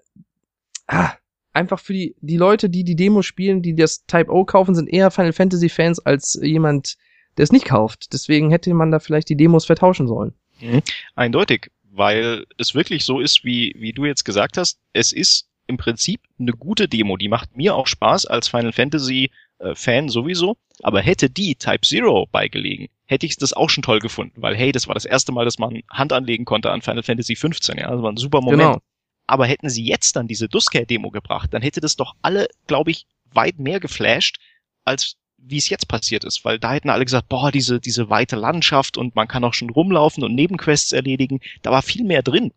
ah, 0.87 1.13
einfach 1.53 1.79
für 1.79 1.93
die, 1.93 2.15
die 2.21 2.37
Leute, 2.37 2.69
die 2.69 2.83
die 2.83 2.95
Demo 2.95 3.21
spielen, 3.21 3.61
die 3.61 3.75
das 3.75 4.05
Type 4.05 4.31
O 4.31 4.45
kaufen, 4.45 4.75
sind 4.75 4.87
eher 4.87 5.11
Final 5.11 5.33
Fantasy 5.33 5.69
Fans 5.69 5.99
als 5.99 6.39
jemand, 6.41 6.97
der 7.35 7.43
es 7.43 7.51
nicht 7.51 7.65
kauft. 7.65 8.13
Deswegen 8.13 8.51
hätte 8.51 8.73
man 8.73 8.91
da 8.91 8.99
vielleicht 8.99 9.29
die 9.29 9.35
Demos 9.35 9.65
vertauschen 9.65 10.07
sollen. 10.07 10.33
Mhm. 10.61 10.81
Eindeutig, 11.15 11.71
weil 11.83 12.45
es 12.57 12.75
wirklich 12.75 13.05
so 13.05 13.19
ist, 13.19 13.43
wie, 13.43 13.75
wie 13.77 13.91
du 13.91 14.05
jetzt 14.05 14.23
gesagt 14.23 14.57
hast. 14.57 14.79
Es 14.93 15.11
ist 15.11 15.49
im 15.65 15.77
Prinzip 15.77 16.21
eine 16.39 16.51
gute 16.51 16.87
Demo. 16.87 17.17
Die 17.17 17.27
macht 17.27 17.57
mir 17.57 17.75
auch 17.75 17.87
Spaß 17.87 18.25
als 18.27 18.47
Final 18.47 18.71
Fantasy 18.71 19.31
äh, 19.59 19.75
Fan 19.75 20.09
sowieso. 20.09 20.57
Aber 20.83 21.01
hätte 21.01 21.29
die 21.29 21.55
Type 21.55 21.81
Zero 21.81 22.27
beigelegen, 22.31 22.87
hätte 23.07 23.25
ich 23.25 23.37
das 23.37 23.53
auch 23.53 23.69
schon 23.69 23.83
toll 23.83 23.99
gefunden, 23.99 24.41
weil 24.41 24.55
hey, 24.55 24.71
das 24.71 24.87
war 24.87 24.93
das 24.93 25.05
erste 25.05 25.31
Mal, 25.31 25.45
dass 25.45 25.57
man 25.57 25.81
Hand 25.89 26.13
anlegen 26.13 26.45
konnte 26.45 26.71
an 26.71 26.81
Final 26.81 27.03
Fantasy 27.03 27.35
15, 27.35 27.77
ja, 27.77 27.89
das 27.89 28.01
war 28.01 28.11
ein 28.11 28.17
super 28.17 28.41
Moment. 28.41 28.61
Genau. 28.61 28.81
Aber 29.25 29.45
hätten 29.45 29.69
sie 29.69 29.85
jetzt 29.85 30.15
dann 30.15 30.27
diese 30.27 30.47
Duscare-Demo 30.47 31.09
gebracht, 31.11 31.53
dann 31.53 31.61
hätte 31.61 31.81
das 31.81 31.95
doch 31.95 32.15
alle, 32.21 32.47
glaube 32.67 32.91
ich, 32.91 33.05
weit 33.33 33.59
mehr 33.59 33.79
geflasht, 33.79 34.37
als 34.85 35.17
wie 35.37 35.57
es 35.57 35.69
jetzt 35.69 35.87
passiert 35.87 36.23
ist, 36.23 36.43
weil 36.45 36.59
da 36.59 36.73
hätten 36.73 36.89
alle 36.89 37.05
gesagt, 37.05 37.29
boah, 37.29 37.51
diese, 37.51 37.79
diese 37.79 38.09
weite 38.09 38.35
Landschaft 38.35 38.97
und 38.97 39.15
man 39.15 39.27
kann 39.27 39.43
auch 39.43 39.53
schon 39.53 39.69
rumlaufen 39.69 40.23
und 40.23 40.33
Nebenquests 40.33 40.91
erledigen. 40.91 41.39
Da 41.61 41.71
war 41.71 41.81
viel 41.81 42.03
mehr 42.03 42.23
drin. 42.23 42.51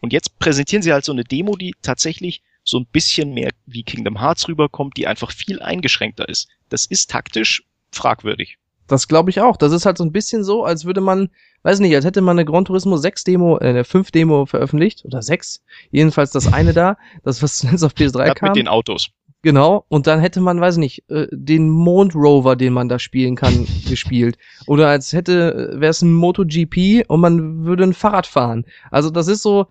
Und 0.00 0.12
jetzt 0.12 0.38
präsentieren 0.38 0.82
sie 0.82 0.92
halt 0.92 1.04
so 1.04 1.12
eine 1.12 1.24
Demo, 1.24 1.56
die 1.56 1.74
tatsächlich 1.82 2.42
so 2.64 2.78
ein 2.78 2.86
bisschen 2.86 3.34
mehr 3.34 3.50
wie 3.66 3.82
Kingdom 3.82 4.20
Hearts 4.20 4.48
rüberkommt, 4.48 4.96
die 4.96 5.06
einfach 5.06 5.32
viel 5.32 5.60
eingeschränkter 5.60 6.28
ist. 6.28 6.48
Das 6.68 6.86
ist 6.86 7.10
taktisch 7.10 7.64
fragwürdig. 7.90 8.56
Das 8.92 9.08
glaube 9.08 9.30
ich 9.30 9.40
auch. 9.40 9.56
Das 9.56 9.72
ist 9.72 9.86
halt 9.86 9.96
so 9.96 10.04
ein 10.04 10.12
bisschen 10.12 10.44
so, 10.44 10.64
als 10.64 10.84
würde 10.84 11.00
man, 11.00 11.30
weiß 11.62 11.80
nicht, 11.80 11.94
als 11.94 12.04
hätte 12.04 12.20
man 12.20 12.38
eine 12.38 12.44
Gran 12.44 12.64
Turismo 12.66 12.96
6 12.98 13.24
Demo, 13.24 13.56
äh, 13.58 13.68
eine 13.68 13.84
5 13.84 14.10
Demo 14.10 14.44
veröffentlicht 14.46 15.04
oder 15.06 15.22
6. 15.22 15.62
Jedenfalls 15.90 16.30
das 16.30 16.52
eine 16.52 16.72
da, 16.74 16.96
das 17.24 17.42
was 17.42 17.58
zuletzt 17.58 17.84
auf 17.84 17.92
PS3 17.94 18.26
Ja, 18.26 18.34
kam. 18.34 18.50
mit 18.50 18.56
den 18.56 18.68
Autos. 18.68 19.08
Genau, 19.44 19.84
und 19.88 20.06
dann 20.06 20.20
hätte 20.20 20.40
man, 20.40 20.60
weiß 20.60 20.76
nicht, 20.76 21.08
äh, 21.10 21.26
den 21.32 21.68
Mondrover, 21.68 22.54
den 22.54 22.72
man 22.74 22.88
da 22.88 22.98
spielen 22.98 23.34
kann, 23.34 23.66
gespielt. 23.88 24.36
Oder 24.66 24.88
als 24.88 25.12
hätte, 25.12 25.72
wäre 25.76 25.90
es 25.90 26.02
ein 26.02 26.12
MotoGP 26.14 27.04
und 27.08 27.20
man 27.20 27.64
würde 27.64 27.82
ein 27.84 27.94
Fahrrad 27.94 28.26
fahren. 28.26 28.66
Also 28.90 29.10
das 29.10 29.26
ist 29.26 29.42
so, 29.42 29.66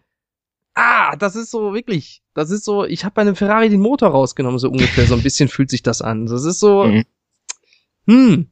ah, 0.74 1.15
das 1.15 1.36
ist 1.36 1.51
so 1.51 1.74
wirklich, 1.74 2.22
das 2.34 2.49
ist 2.49 2.65
so, 2.65 2.84
ich 2.86 3.05
habe 3.05 3.13
bei 3.13 3.22
einem 3.22 3.36
Ferrari 3.36 3.69
den 3.69 3.82
Motor 3.82 4.09
rausgenommen, 4.09 4.59
so 4.59 4.67
ungefähr, 4.69 5.05
so 5.05 5.13
ein 5.15 5.22
bisschen 5.24 5.47
fühlt 5.47 5.69
sich 5.69 5.84
das 5.84 6.01
an. 6.01 6.26
Das 6.26 6.43
ist 6.43 6.59
so, 6.59 6.84
Mhm. 6.86 7.03
hm, 8.07 8.47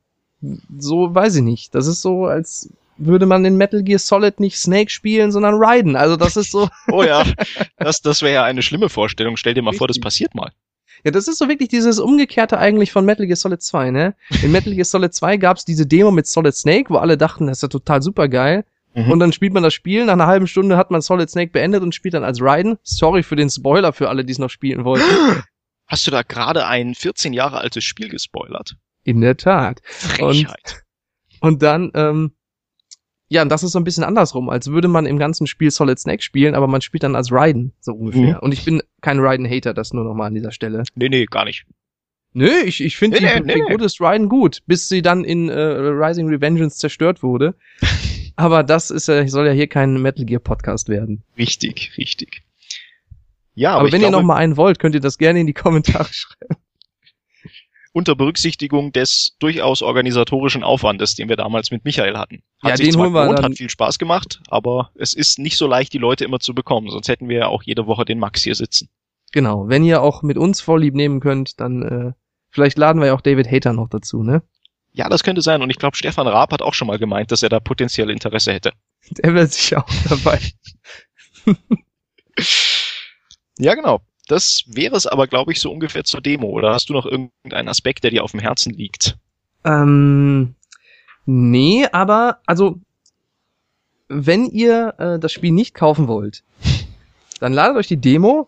so 0.78 1.14
weiß 1.14 1.38
ich 1.38 1.44
nicht. 1.44 1.76
Das 1.76 1.88
ist 1.88 2.02
so, 2.02 2.26
als 2.26 2.70
würde 2.98 3.26
man 3.26 3.46
in 3.46 3.56
Metal 3.56 3.84
Gear 3.84 4.00
Solid 4.00 4.40
nicht 4.40 4.58
Snake 4.58 4.90
spielen, 4.90 5.32
sondern 5.32 5.56
Raiden. 5.58 5.96
Also 5.96 6.16
das 6.16 6.38
ist 6.38 6.52
so, 6.52 6.70
Oh 6.92 7.04
ja, 7.04 7.24
das, 7.78 8.02
das 8.02 8.22
wäre 8.22 8.34
ja 8.34 8.44
eine 8.44 8.62
schlimme 8.62 8.90
Vorstellung. 8.90 9.38
Stell 9.38 9.54
dir 9.54 9.62
mal 9.62 9.74
vor, 9.74 9.88
das 9.88 9.96
Richtig. 9.96 10.04
passiert 10.04 10.36
mal. 10.36 10.52
Ja, 11.06 11.12
das 11.12 11.30
ist 11.30 11.38
so 11.38 11.48
wirklich 11.48 11.70
dieses 11.70 11.98
Umgekehrte 12.00 12.58
eigentlich 12.58 12.92
von 12.92 13.06
Metal 13.06 13.26
Gear 13.26 13.38
Solid 13.38 13.62
2, 13.62 13.92
ne? 13.92 14.16
In 14.44 14.52
Metal 14.52 14.74
Gear 14.74 14.84
Solid 14.84 15.14
2 15.14 15.38
gab's 15.38 15.64
diese 15.64 15.86
Demo 15.86 16.12
mit 16.12 16.28
Solid 16.28 16.54
Snake, 16.54 16.90
wo 16.90 16.98
alle 16.98 17.18
dachten, 17.18 17.48
das 17.48 17.60
ist 17.60 17.62
ja 17.62 17.68
total 17.70 18.02
super 18.02 18.28
geil. 18.28 18.66
Mhm. 18.96 19.12
Und 19.12 19.20
dann 19.20 19.32
spielt 19.32 19.54
man 19.54 19.64
das 19.64 19.74
Spiel, 19.74 20.06
nach 20.06 20.14
einer 20.14 20.28
halben 20.28 20.48
Stunde 20.48 20.76
hat 20.76 20.92
man 20.92 21.02
Solid 21.02 21.30
Snake 21.30 21.52
beendet 21.52 21.84
und 21.84 21.96
spielt 21.96 22.16
dann 22.16 22.26
als 22.26 22.42
Raiden. 22.42 22.78
Sorry 22.84 23.24
für 23.24 23.38
den 23.38 23.50
Spoiler 23.50 23.94
für 23.94 24.10
alle, 24.10 24.26
die 24.26 24.34
es 24.34 24.40
noch 24.40 24.50
spielen 24.50 24.84
wollten. 24.84 25.06
Hast 25.88 26.06
du 26.06 26.12
da 26.12 26.22
gerade 26.24 26.68
ein 26.68 26.96
14 26.96 27.32
Jahre 27.34 27.60
altes 27.60 27.84
Spiel 27.84 28.10
gespoilert? 28.10 28.76
In 29.04 29.22
der 29.22 29.38
Tat. 29.38 29.82
Frechheit. 29.84 30.84
Und 31.42 31.64
dann, 31.64 31.92
ähm, 31.94 32.32
ja, 33.30 33.42
und 33.44 33.50
das 33.50 33.64
ist 33.64 33.72
so 33.72 33.80
ein 33.80 33.84
bisschen 33.84 34.04
andersrum, 34.04 34.50
als 34.50 34.68
würde 34.68 34.88
man 34.88 35.06
im 35.06 35.20
ganzen 35.20 35.48
Spiel 35.48 35.72
Solid 35.72 36.00
Snake 36.00 36.24
spielen, 36.24 36.56
aber 36.56 36.68
man 36.68 36.82
spielt 36.82 37.04
dann 37.04 37.16
als 37.16 37.32
Raiden, 37.32 37.74
so 37.80 37.94
ungefähr. 37.94 38.36
Mhm. 38.36 38.40
Und 38.40 38.52
ich 38.54 38.66
bin 38.66 38.82
kein 39.02 39.20
Raiden-Hater, 39.20 39.74
das 39.74 39.94
nur 39.94 40.04
nochmal 40.04 40.28
an 40.28 40.34
dieser 40.34 40.52
Stelle. 40.52 40.84
Nee, 40.96 41.10
nee, 41.10 41.26
gar 41.26 41.46
nicht. 41.46 41.66
Nö, 42.34 42.50
ich, 42.66 42.82
ich 42.82 42.98
finde 42.98 43.22
Nee, 43.22 43.28
die 43.28 43.40
nee, 43.42 43.46
nee, 43.46 43.54
Figur 43.54 43.78
des 43.78 44.00
Raiden 44.00 44.30
gut, 44.30 44.62
bis 44.68 44.88
sie 44.88 45.02
dann 45.02 45.24
in 45.24 45.50
äh, 45.50 45.60
Rising 45.60 46.28
Revengeance 46.28 46.78
zerstört 46.78 47.24
wurde. 47.24 47.56
Aber 48.36 48.64
das 48.64 48.92
ist 48.92 49.08
ja, 49.08 49.28
soll 49.28 49.48
ja 49.48 49.52
hier 49.52 49.68
kein 49.68 50.02
Metal 50.02 50.26
Gear 50.26 50.40
Podcast 50.40 50.88
werden. 50.88 51.24
Richtig, 51.38 51.92
richtig. 51.98 52.44
Ja, 53.54 53.72
Aber, 53.72 53.82
aber, 53.82 53.92
wenn 53.92 54.02
ihr 54.02 54.08
glaube, 54.08 54.22
noch 54.22 54.28
mal 54.28 54.38
einen 54.38 54.56
wollt, 54.56 54.80
könnt 54.80 54.96
ihr 54.96 55.02
das 55.02 55.18
gerne 55.18 55.42
in 55.42 55.48
die 55.48 55.54
Kommentare 55.54 56.08
schreiben. 56.12 56.59
Unter 57.92 58.16
Berücksichtigung 58.16 58.92
des 58.92 59.36
durchaus 59.40 59.82
organisatorischen 59.82 60.64
Aufwandes, 60.64 61.16
den 61.16 61.28
wir 61.30 61.36
damals 61.36 61.72
mit 61.72 61.86
Michael 61.86 62.18
hatten. 62.18 62.44
Hat 62.62 62.72
Ja, 62.72 62.78
sich 62.78 62.88
den 62.88 62.94
zwar 62.94 63.04
holen 63.06 63.14
wir 63.14 63.22
gelohnt, 63.24 63.40
dann- 63.40 63.52
hat 63.52 63.58
viel 63.58 63.70
Spaß 63.70 63.98
gemacht, 64.00 64.42
aber 64.50 64.92
es 64.96 65.14
ist 65.14 65.40
nicht 65.40 65.58
so 65.58 65.68
leicht, 65.68 65.94
die 65.94 65.98
Leute 65.98 66.24
immer 66.26 66.40
zu 66.40 66.54
bekommen. 66.54 66.90
Sonst 66.90 67.08
hätten 67.08 67.30
wir 67.30 67.38
ja 67.38 67.48
auch 67.48 67.64
jede 67.64 67.88
Woche 67.88 68.06
den 68.06 68.20
Max 68.20 68.44
hier 68.44 68.56
sitzen. 68.56 68.90
Genau, 69.32 69.68
wenn 69.68 69.84
ihr 69.84 70.02
auch 70.02 70.22
mit 70.24 70.38
uns 70.38 70.62
vorlieb 70.62 70.96
nehmen 70.96 71.20
könnt, 71.20 71.60
dann 71.60 71.82
äh, 71.84 72.12
vielleicht 72.50 72.78
laden 72.78 73.00
wir 73.02 73.08
ja 73.08 73.14
auch 73.16 73.22
David 73.22 73.52
Hater 73.52 73.74
noch 73.74 73.90
dazu, 73.90 74.24
ne? 74.24 74.42
Ja, 74.92 75.08
das 75.08 75.24
könnte 75.24 75.42
sein. 75.42 75.62
Und 75.62 75.70
ich 75.70 75.78
glaube, 75.78 75.96
Stefan 75.96 76.28
Raab 76.28 76.52
hat 76.52 76.62
auch 76.64 76.74
schon 76.74 76.88
mal 76.88 76.98
gemeint, 76.98 77.32
dass 77.32 77.44
er 77.44 77.50
da 77.50 77.60
potenziell 77.60 78.10
Interesse 78.10 78.52
hätte. 78.54 78.72
Der 79.12 79.34
wäre 79.36 79.48
sicher 79.48 79.84
auch 79.86 79.94
dabei. 80.10 80.40
Ja, 83.58 83.76
genau. 83.76 84.00
Das 84.30 84.64
wäre 84.68 84.96
es 84.96 85.08
aber, 85.08 85.26
glaube 85.26 85.52
ich, 85.52 85.60
so 85.60 85.72
ungefähr 85.72 86.04
zur 86.04 86.22
Demo. 86.22 86.50
Oder 86.50 86.72
hast 86.72 86.90
du 86.90 86.94
noch 86.94 87.08
irgendeinen 87.08 87.68
Aspekt, 87.68 88.04
der 88.04 88.12
dir 88.12 88.24
auf 88.24 88.32
dem 88.32 88.40
Herzen 88.40 88.72
liegt? 88.72 89.18
Ähm, 89.66 90.54
nee, 91.26 91.88
aber 91.92 92.38
also 92.46 92.80
wenn 94.08 94.46
ihr 94.46 94.94
äh, 95.00 95.20
das 95.20 95.32
Spiel 95.34 95.52
nicht 95.52 95.74
kaufen 95.74 96.08
wollt, 96.08 96.44
dann 97.40 97.54
ladet 97.54 97.78
euch 97.78 97.88
die 97.88 97.98
Demo, 97.98 98.48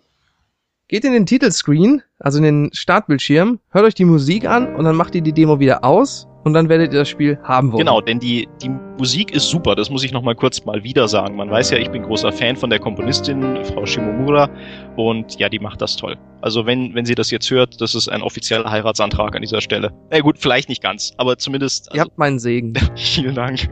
geht 0.91 1.05
in 1.05 1.13
den 1.13 1.25
Titelscreen, 1.25 2.03
also 2.19 2.37
in 2.37 2.43
den 2.43 2.69
Startbildschirm, 2.73 3.59
hört 3.69 3.85
euch 3.85 3.95
die 3.95 4.05
Musik 4.05 4.45
an 4.45 4.75
und 4.75 4.83
dann 4.83 4.95
macht 4.95 5.15
ihr 5.15 5.21
die 5.21 5.31
Demo 5.31 5.57
wieder 5.57 5.85
aus 5.85 6.27
und 6.43 6.53
dann 6.53 6.67
werdet 6.67 6.91
ihr 6.91 6.99
das 6.99 7.07
Spiel 7.07 7.39
haben 7.43 7.71
wollen. 7.71 7.85
Genau, 7.85 8.01
denn 8.01 8.19
die, 8.19 8.49
die 8.61 8.69
Musik 8.97 9.31
ist 9.31 9.47
super, 9.47 9.73
das 9.73 9.89
muss 9.89 10.03
ich 10.03 10.11
noch 10.11 10.21
mal 10.21 10.35
kurz 10.35 10.65
mal 10.65 10.83
wieder 10.83 11.07
sagen. 11.07 11.37
Man 11.37 11.49
weiß 11.49 11.71
ja, 11.71 11.77
ich 11.77 11.89
bin 11.89 12.03
großer 12.03 12.33
Fan 12.33 12.57
von 12.57 12.69
der 12.69 12.79
Komponistin, 12.79 13.63
Frau 13.63 13.85
Shimomura, 13.85 14.49
und 14.97 15.39
ja, 15.39 15.47
die 15.47 15.59
macht 15.59 15.81
das 15.81 15.95
toll. 15.95 16.17
Also 16.41 16.65
wenn, 16.65 16.93
wenn 16.93 17.05
sie 17.05 17.15
das 17.15 17.31
jetzt 17.31 17.49
hört, 17.49 17.79
das 17.79 17.95
ist 17.95 18.09
ein 18.09 18.21
offizieller 18.21 18.69
Heiratsantrag 18.69 19.33
an 19.33 19.41
dieser 19.41 19.61
Stelle. 19.61 19.93
Na 20.11 20.19
gut, 20.19 20.39
vielleicht 20.39 20.67
nicht 20.67 20.83
ganz, 20.83 21.13
aber 21.15 21.37
zumindest, 21.37 21.87
Ihr 21.87 22.01
also, 22.01 22.09
habt 22.09 22.17
meinen 22.17 22.39
Segen. 22.39 22.73
vielen 22.95 23.35
Dank. 23.35 23.69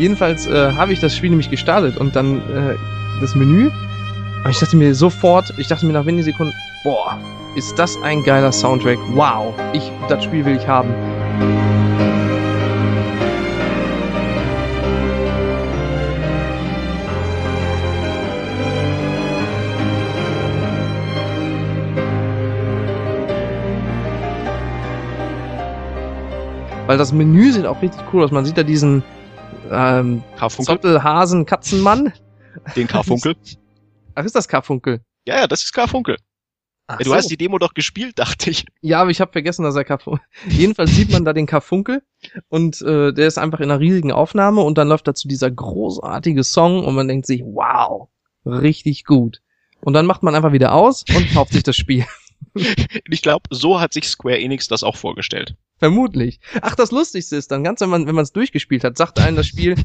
Jedenfalls 0.00 0.46
äh, 0.46 0.72
habe 0.72 0.94
ich 0.94 1.00
das 1.00 1.14
Spiel 1.14 1.28
nämlich 1.28 1.50
gestartet 1.50 1.98
und 1.98 2.16
dann 2.16 2.38
äh, 2.38 2.74
das 3.20 3.34
Menü. 3.34 3.66
Und 3.66 4.50
ich 4.50 4.58
dachte 4.58 4.74
mir 4.74 4.94
sofort, 4.94 5.52
ich 5.58 5.68
dachte 5.68 5.84
mir 5.84 5.92
nach 5.92 6.06
wenigen 6.06 6.24
Sekunden, 6.24 6.54
boah, 6.82 7.18
ist 7.54 7.78
das 7.78 8.00
ein 8.00 8.22
geiler 8.22 8.50
Soundtrack. 8.50 8.96
Wow, 9.12 9.52
ich, 9.74 9.92
das 10.08 10.24
Spiel 10.24 10.46
will 10.46 10.56
ich 10.56 10.66
haben. 10.66 10.88
Weil 26.86 26.96
das 26.96 27.12
Menü 27.12 27.52
sieht 27.52 27.66
auch 27.66 27.82
richtig 27.82 28.00
cool 28.14 28.24
aus. 28.24 28.30
Man 28.30 28.46
sieht 28.46 28.56
da 28.56 28.62
diesen 28.62 29.02
ähm, 29.70 30.22
Karfunkel, 30.36 30.74
Zottelhasen 30.74 31.46
Katzenmann. 31.46 32.12
den 32.76 32.86
Karfunkel. 32.86 33.36
Ach, 34.14 34.24
ist 34.24 34.34
das 34.34 34.48
Karfunkel? 34.48 35.00
Ja, 35.26 35.36
ja, 35.36 35.46
das 35.46 35.62
ist 35.64 35.72
Karfunkel. 35.72 36.16
Ach 36.86 36.98
du 36.98 37.04
so. 37.04 37.14
hast 37.14 37.30
die 37.30 37.36
Demo 37.36 37.58
doch 37.58 37.74
gespielt, 37.74 38.18
dachte 38.18 38.50
ich. 38.50 38.64
Ja, 38.80 39.00
aber 39.00 39.10
ich 39.10 39.20
habe 39.20 39.30
vergessen, 39.30 39.62
dass 39.62 39.76
er 39.76 39.84
Karfunkel. 39.84 40.24
Jedenfalls 40.48 40.90
sieht 40.90 41.12
man 41.12 41.24
da 41.24 41.32
den 41.32 41.46
Karfunkel 41.46 42.02
und 42.48 42.82
äh, 42.82 43.12
der 43.12 43.28
ist 43.28 43.38
einfach 43.38 43.60
in 43.60 43.70
einer 43.70 43.78
riesigen 43.78 44.10
Aufnahme 44.10 44.62
und 44.62 44.76
dann 44.76 44.88
läuft 44.88 45.06
dazu 45.06 45.28
dieser 45.28 45.50
großartige 45.50 46.42
Song 46.42 46.84
und 46.84 46.94
man 46.94 47.06
denkt 47.06 47.26
sich, 47.26 47.42
wow, 47.44 48.08
richtig 48.44 49.04
gut. 49.04 49.40
Und 49.82 49.92
dann 49.92 50.06
macht 50.06 50.24
man 50.24 50.34
einfach 50.34 50.52
wieder 50.52 50.74
aus 50.74 51.04
und 51.14 51.32
kauft 51.32 51.52
sich 51.52 51.62
das 51.62 51.76
Spiel. 51.76 52.04
Ich 53.08 53.22
glaube, 53.22 53.44
so 53.50 53.80
hat 53.80 53.92
sich 53.92 54.08
Square 54.08 54.40
Enix 54.40 54.66
das 54.66 54.82
auch 54.82 54.96
vorgestellt. 54.96 55.54
Vermutlich. 55.80 56.40
Ach, 56.60 56.74
das 56.74 56.92
Lustigste 56.92 57.36
ist 57.36 57.50
dann 57.50 57.64
ganz, 57.64 57.80
wenn 57.80 57.88
man 57.88 58.06
wenn 58.06 58.14
man 58.14 58.22
es 58.22 58.32
durchgespielt 58.32 58.84
hat, 58.84 58.96
sagt 58.96 59.18
einem 59.18 59.36
das 59.36 59.46
Spiel, 59.46 59.76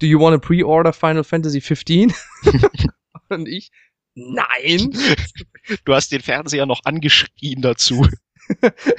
Do 0.00 0.06
you 0.06 0.18
want 0.18 0.34
to 0.34 0.40
pre-order 0.40 0.92
Final 0.92 1.24
Fantasy 1.24 1.60
15? 1.60 2.12
und 3.28 3.48
ich, 3.48 3.70
nein. 4.14 4.96
Du 5.84 5.94
hast 5.94 6.10
den 6.10 6.20
Fernseher 6.20 6.66
noch 6.66 6.84
angeschrien 6.84 7.60
dazu. 7.60 8.06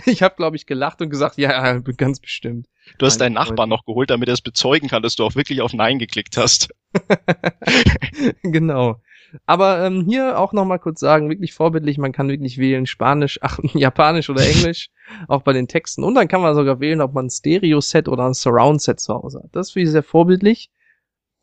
Ich 0.06 0.24
habe, 0.24 0.36
glaube 0.36 0.56
ich, 0.56 0.66
gelacht 0.66 1.02
und 1.02 1.10
gesagt, 1.10 1.38
ja, 1.38 1.52
ja, 1.52 1.78
ganz 1.78 2.20
bestimmt. 2.20 2.68
Du 2.98 3.06
hast 3.06 3.20
deinen 3.20 3.34
Nachbarn 3.34 3.70
noch 3.70 3.86
geholt, 3.86 4.10
damit 4.10 4.30
er 4.30 4.34
es 4.34 4.42
bezeugen 4.42 4.88
kann, 4.88 5.04
dass 5.04 5.18
du 5.18 5.26
auch 5.26 5.36
wirklich 5.36 5.62
auf 5.62 5.74
Nein 5.74 6.00
geklickt 6.00 6.38
hast. 6.38 6.70
genau. 8.42 9.02
Aber 9.46 9.86
ähm, 9.86 10.06
hier 10.08 10.40
auch 10.40 10.54
nochmal 10.54 10.80
kurz 10.80 11.00
sagen, 11.00 11.30
wirklich 11.30 11.54
vorbildlich, 11.54 11.98
man 11.98 12.12
kann 12.12 12.30
wirklich 12.30 12.58
wählen 12.58 12.86
Spanisch, 12.86 13.40
ach, 13.42 13.60
Japanisch 13.74 14.30
oder 14.30 14.46
Englisch, 14.46 14.90
auch 15.28 15.42
bei 15.42 15.54
den 15.54 15.68
Texten. 15.68 16.04
Und 16.04 16.16
dann 16.16 16.28
kann 16.28 16.42
man 16.42 16.56
sogar 16.56 16.80
wählen, 16.80 17.02
ob 17.02 17.14
man 17.14 17.26
ein 17.28 17.30
Stereo-Set 17.30 18.08
oder 18.08 18.26
ein 18.26 18.34
Surround-Set 18.34 19.00
zu 19.00 19.14
Hause 19.14 19.42
hat. 19.44 19.50
Das 19.54 19.72
finde 19.72 19.86
ich 19.86 19.92
sehr 19.92 20.04
vorbildlich. 20.04 20.70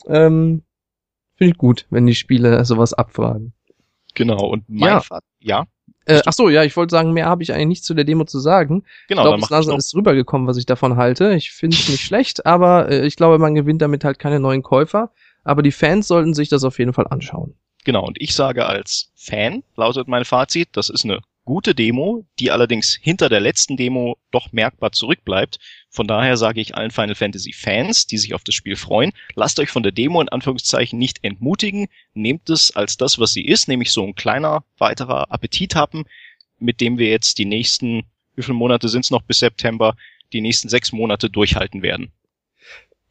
Ähm, 0.06 0.62
finde 1.36 1.52
ich 1.52 1.58
gut, 1.58 1.86
wenn 1.90 2.06
die 2.06 2.14
Spiele 2.14 2.64
sowas 2.64 2.94
abfragen. 2.94 3.52
Genau, 4.14 4.46
und 4.46 4.64
mein 4.68 4.88
Ja. 4.90 5.00
Vater, 5.00 5.26
ja, 5.40 5.64
Äh, 6.06 6.22
ach 6.24 6.32
so, 6.32 6.48
ja, 6.48 6.64
ich 6.64 6.76
wollte 6.76 6.92
sagen, 6.92 7.12
mehr 7.12 7.26
habe 7.26 7.42
ich 7.42 7.52
eigentlich 7.52 7.66
nicht 7.68 7.84
zu 7.84 7.94
der 7.94 8.04
Demo 8.04 8.24
zu 8.24 8.40
sagen. 8.40 8.84
genau, 9.06 9.22
ich 9.22 9.28
glaube, 9.28 9.42
es 9.42 9.50
langsam 9.50 9.78
ist 9.78 9.94
rübergekommen, 9.94 10.48
was 10.48 10.56
ich 10.56 10.66
davon 10.66 10.96
halte. 10.96 11.34
Ich 11.34 11.52
finde 11.52 11.76
es 11.76 11.88
nicht 11.88 12.00
schlecht, 12.00 12.46
aber 12.46 12.88
äh, 12.90 13.06
ich 13.06 13.16
glaube, 13.16 13.38
man 13.38 13.54
gewinnt 13.54 13.82
damit 13.82 14.04
halt 14.04 14.18
keine 14.18 14.40
neuen 14.40 14.62
Käufer. 14.62 15.12
Aber 15.44 15.62
die 15.62 15.72
Fans 15.72 16.08
sollten 16.08 16.34
sich 16.34 16.48
das 16.48 16.64
auf 16.64 16.78
jeden 16.78 16.92
Fall 16.92 17.06
anschauen. 17.08 17.54
Genau, 17.84 18.06
und 18.06 18.20
ich 18.20 18.34
sage 18.34 18.66
als 18.66 19.10
Fan, 19.14 19.62
lautet 19.76 20.08
mein 20.08 20.24
Fazit, 20.24 20.68
das 20.72 20.88
ist 20.88 21.04
eine 21.04 21.20
gute 21.44 21.74
Demo, 21.74 22.24
die 22.38 22.50
allerdings 22.50 22.96
hinter 23.00 23.28
der 23.28 23.40
letzten 23.40 23.76
Demo 23.76 24.16
doch 24.30 24.52
merkbar 24.52 24.92
zurückbleibt. 24.92 25.58
Von 25.88 26.06
daher 26.06 26.36
sage 26.36 26.60
ich 26.60 26.76
allen 26.76 26.92
Final 26.92 27.14
Fantasy 27.14 27.52
Fans, 27.52 28.06
die 28.06 28.18
sich 28.18 28.34
auf 28.34 28.44
das 28.44 28.54
Spiel 28.54 28.76
freuen, 28.76 29.12
lasst 29.34 29.58
euch 29.58 29.70
von 29.70 29.82
der 29.82 29.92
Demo 29.92 30.20
in 30.20 30.28
Anführungszeichen 30.28 30.98
nicht 30.98 31.24
entmutigen, 31.24 31.88
nehmt 32.14 32.48
es 32.50 32.76
als 32.76 32.96
das, 32.96 33.18
was 33.18 33.32
sie 33.32 33.44
ist, 33.44 33.66
nämlich 33.66 33.90
so 33.90 34.04
ein 34.04 34.14
kleiner 34.14 34.64
weiterer 34.78 35.32
Appetithappen, 35.32 36.04
mit 36.58 36.80
dem 36.80 36.98
wir 36.98 37.08
jetzt 37.08 37.38
die 37.38 37.46
nächsten, 37.46 38.04
wie 38.36 38.42
viele 38.42 38.54
Monate 38.54 38.88
sind 38.88 39.04
es 39.04 39.10
noch 39.10 39.22
bis 39.22 39.40
September, 39.40 39.96
die 40.32 40.42
nächsten 40.42 40.68
sechs 40.68 40.92
Monate 40.92 41.30
durchhalten 41.30 41.82
werden. 41.82 42.12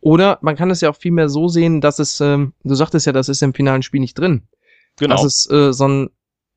Oder 0.02 0.40
man 0.42 0.56
kann 0.56 0.70
es 0.70 0.82
ja 0.82 0.90
auch 0.90 0.96
vielmehr 0.96 1.28
so 1.28 1.50
sehen, 1.50 1.82
dass 1.82 2.00
es, 2.00 2.22
ähm, 2.22 2.54
du 2.64 2.74
sagtest 2.76 3.06
ja, 3.06 3.12
das 3.12 3.28
ist 3.28 3.42
im 3.42 3.54
finalen 3.54 3.84
Spiel 3.84 4.00
nicht 4.00 4.18
drin. 4.18 4.44
Genau. 5.00 5.16
Das 5.16 5.26
ist 5.26 5.52
äh, 5.52 5.74
so 5.74 5.88
ein, 5.88 6.10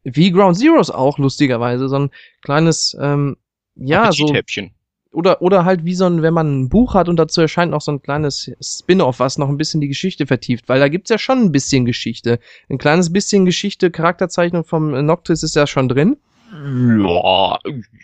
wie 0.05 0.30
Ground 0.30 0.57
Zeroes 0.57 0.90
auch, 0.90 1.18
lustigerweise, 1.18 1.88
so 1.88 1.99
ein 1.99 2.11
kleines, 2.43 2.97
ähm, 3.01 3.36
ja, 3.74 4.12
so, 4.12 4.32
oder, 5.12 5.43
oder 5.43 5.64
halt 5.64 5.84
wie 5.84 5.95
so 5.95 6.07
ein, 6.07 6.22
wenn 6.22 6.34
man 6.34 6.62
ein 6.62 6.68
Buch 6.68 6.95
hat 6.95 7.09
und 7.09 7.16
dazu 7.16 7.40
erscheint 7.40 7.70
noch 7.70 7.80
so 7.80 7.93
ein 7.93 8.03
kleines 8.03 8.51
Spin-off, 8.61 9.20
was 9.20 9.38
noch 9.38 9.49
ein 9.49 9.59
bisschen 9.59 9.80
die 9.80 9.88
Geschichte 9.88 10.26
vertieft, 10.26 10.68
weil 10.68 10.80
da 10.80 10.88
gibt's 10.88 11.11
ja 11.11 11.18
schon 11.18 11.38
ein 11.38 11.53
bisschen 11.53 11.84
Geschichte. 11.84 12.38
Ein 12.68 12.78
kleines 12.78 13.12
bisschen 13.12 13.45
Geschichte, 13.45 13.90
Charakterzeichnung 13.90 14.64
vom 14.64 14.90
Noctis 15.05 15.43
ist 15.43 15.55
ja 15.55 15.66
schon 15.66 15.88
drin. 15.88 16.16
Ja, 16.53 17.59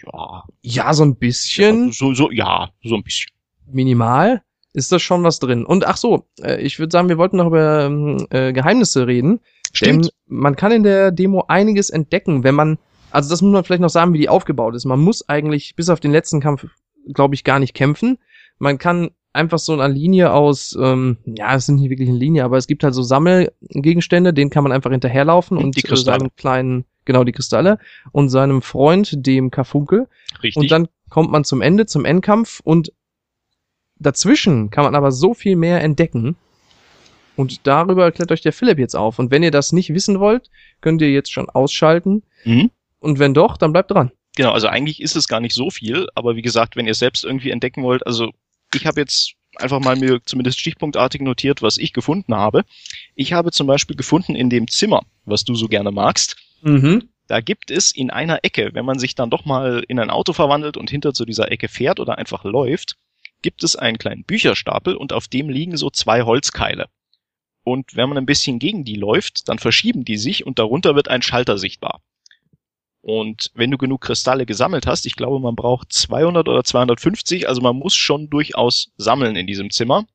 ja. 0.04 0.44
Ja, 0.62 0.94
so 0.94 1.04
ein 1.04 1.16
bisschen. 1.16 1.92
So, 1.92 2.14
so, 2.14 2.30
ja, 2.30 2.70
so 2.82 2.94
ein 2.94 3.02
bisschen. 3.02 3.30
minimal 3.66 4.42
ist 4.78 4.92
das 4.92 5.02
schon 5.02 5.22
was 5.24 5.38
drin. 5.38 5.64
Und 5.66 5.86
ach 5.86 5.96
so, 5.96 6.24
äh, 6.42 6.60
ich 6.62 6.78
würde 6.78 6.90
sagen, 6.92 7.08
wir 7.08 7.18
wollten 7.18 7.36
noch 7.36 7.46
über 7.48 7.84
ähm, 7.84 8.26
äh, 8.30 8.52
Geheimnisse 8.52 9.06
reden. 9.06 9.40
Stimmt. 9.72 10.06
Denn 10.06 10.10
man 10.26 10.56
kann 10.56 10.72
in 10.72 10.82
der 10.82 11.10
Demo 11.10 11.44
einiges 11.48 11.90
entdecken, 11.90 12.44
wenn 12.44 12.54
man, 12.54 12.78
also 13.10 13.28
das 13.30 13.42
muss 13.42 13.52
man 13.52 13.64
vielleicht 13.64 13.82
noch 13.82 13.90
sagen, 13.90 14.14
wie 14.14 14.18
die 14.18 14.28
aufgebaut 14.28 14.74
ist. 14.74 14.86
Man 14.86 15.00
muss 15.00 15.28
eigentlich 15.28 15.74
bis 15.76 15.90
auf 15.90 16.00
den 16.00 16.12
letzten 16.12 16.40
Kampf, 16.40 16.66
glaube 17.12 17.34
ich, 17.34 17.44
gar 17.44 17.58
nicht 17.58 17.74
kämpfen. 17.74 18.18
Man 18.58 18.78
kann 18.78 19.10
einfach 19.34 19.58
so 19.58 19.78
eine 19.78 19.92
Linie 19.92 20.32
aus, 20.32 20.76
ähm, 20.80 21.18
ja, 21.26 21.54
es 21.54 21.66
sind 21.66 21.76
nicht 21.76 21.90
wirklich 21.90 22.08
eine 22.08 22.18
Linie, 22.18 22.44
aber 22.44 22.56
es 22.56 22.66
gibt 22.66 22.82
halt 22.82 22.94
so 22.94 23.02
Sammelgegenstände, 23.02 24.32
denen 24.32 24.50
kann 24.50 24.62
man 24.62 24.72
einfach 24.72 24.90
hinterherlaufen 24.90 25.58
Hm, 25.58 25.64
und 25.64 25.76
die 25.76 25.82
Kristalle. 25.82 26.18
seinem 26.18 26.30
kleinen, 26.36 26.84
genau 27.04 27.24
die 27.24 27.32
Kristalle 27.32 27.78
und 28.12 28.30
seinem 28.30 28.62
Freund, 28.62 29.14
dem 29.26 29.50
Karfunkel, 29.50 30.08
Richtig. 30.42 30.56
und 30.56 30.70
dann 30.70 30.88
kommt 31.10 31.30
man 31.30 31.44
zum 31.44 31.60
Ende, 31.62 31.86
zum 31.86 32.04
Endkampf 32.04 32.60
und 32.64 32.92
dazwischen 34.00 34.70
kann 34.70 34.84
man 34.84 34.94
aber 34.94 35.12
so 35.12 35.34
viel 35.34 35.56
mehr 35.56 35.82
entdecken. 35.82 36.36
Und 37.36 37.66
darüber 37.66 38.10
klärt 38.10 38.32
euch 38.32 38.40
der 38.40 38.52
Philipp 38.52 38.78
jetzt 38.78 38.96
auf. 38.96 39.18
Und 39.18 39.30
wenn 39.30 39.42
ihr 39.44 39.52
das 39.52 39.72
nicht 39.72 39.94
wissen 39.94 40.18
wollt, 40.18 40.50
könnt 40.80 41.00
ihr 41.02 41.10
jetzt 41.10 41.32
schon 41.32 41.48
ausschalten. 41.48 42.22
Mhm. 42.44 42.70
Und 42.98 43.18
wenn 43.20 43.32
doch, 43.32 43.56
dann 43.56 43.72
bleibt 43.72 43.92
dran. 43.92 44.10
Genau, 44.36 44.50
also 44.52 44.66
eigentlich 44.68 45.00
ist 45.00 45.16
es 45.16 45.28
gar 45.28 45.40
nicht 45.40 45.54
so 45.54 45.70
viel, 45.70 46.08
aber 46.14 46.36
wie 46.36 46.42
gesagt, 46.42 46.76
wenn 46.76 46.86
ihr 46.86 46.92
es 46.92 46.98
selbst 46.98 47.24
irgendwie 47.24 47.50
entdecken 47.50 47.82
wollt, 47.82 48.06
also 48.06 48.30
ich 48.74 48.86
habe 48.86 49.00
jetzt 49.00 49.34
einfach 49.56 49.80
mal 49.80 49.96
mir 49.96 50.20
zumindest 50.24 50.60
stichpunktartig 50.60 51.20
notiert, 51.22 51.62
was 51.62 51.78
ich 51.78 51.92
gefunden 51.92 52.34
habe. 52.34 52.64
Ich 53.14 53.32
habe 53.32 53.50
zum 53.50 53.66
Beispiel 53.66 53.96
gefunden 53.96 54.34
in 54.34 54.50
dem 54.50 54.68
Zimmer, 54.68 55.02
was 55.24 55.44
du 55.44 55.54
so 55.54 55.68
gerne 55.68 55.90
magst, 55.90 56.36
Mhm. 56.62 57.08
da 57.28 57.40
gibt 57.40 57.70
es 57.70 57.92
in 57.92 58.10
einer 58.10 58.40
Ecke, 58.42 58.70
wenn 58.72 58.84
man 58.84 58.98
sich 58.98 59.14
dann 59.14 59.30
doch 59.30 59.44
mal 59.44 59.84
in 59.86 59.98
ein 60.00 60.10
Auto 60.10 60.32
verwandelt 60.32 60.76
und 60.76 60.90
hinter 60.90 61.14
zu 61.14 61.24
dieser 61.24 61.50
Ecke 61.52 61.68
fährt 61.68 62.00
oder 62.00 62.18
einfach 62.18 62.44
läuft, 62.44 62.96
gibt 63.42 63.62
es 63.64 63.76
einen 63.76 63.98
kleinen 63.98 64.24
Bücherstapel 64.24 64.96
und 64.96 65.12
auf 65.12 65.28
dem 65.28 65.48
liegen 65.48 65.76
so 65.76 65.90
zwei 65.90 66.22
Holzkeile. 66.22 66.88
Und 67.64 67.96
wenn 67.96 68.08
man 68.08 68.18
ein 68.18 68.26
bisschen 68.26 68.58
gegen 68.58 68.84
die 68.84 68.94
läuft, 68.94 69.48
dann 69.48 69.58
verschieben 69.58 70.04
die 70.04 70.16
sich 70.16 70.46
und 70.46 70.58
darunter 70.58 70.94
wird 70.94 71.08
ein 71.08 71.22
Schalter 71.22 71.58
sichtbar. 71.58 72.00
Und 73.00 73.50
wenn 73.54 73.70
du 73.70 73.78
genug 73.78 74.00
Kristalle 74.02 74.46
gesammelt 74.46 74.86
hast, 74.86 75.06
ich 75.06 75.16
glaube, 75.16 75.38
man 75.38 75.54
braucht 75.54 75.92
200 75.92 76.48
oder 76.48 76.64
250, 76.64 77.48
also 77.48 77.60
man 77.60 77.76
muss 77.76 77.94
schon 77.94 78.28
durchaus 78.28 78.90
sammeln 78.96 79.36
in 79.36 79.46
diesem 79.46 79.70
Zimmer, 79.70 80.06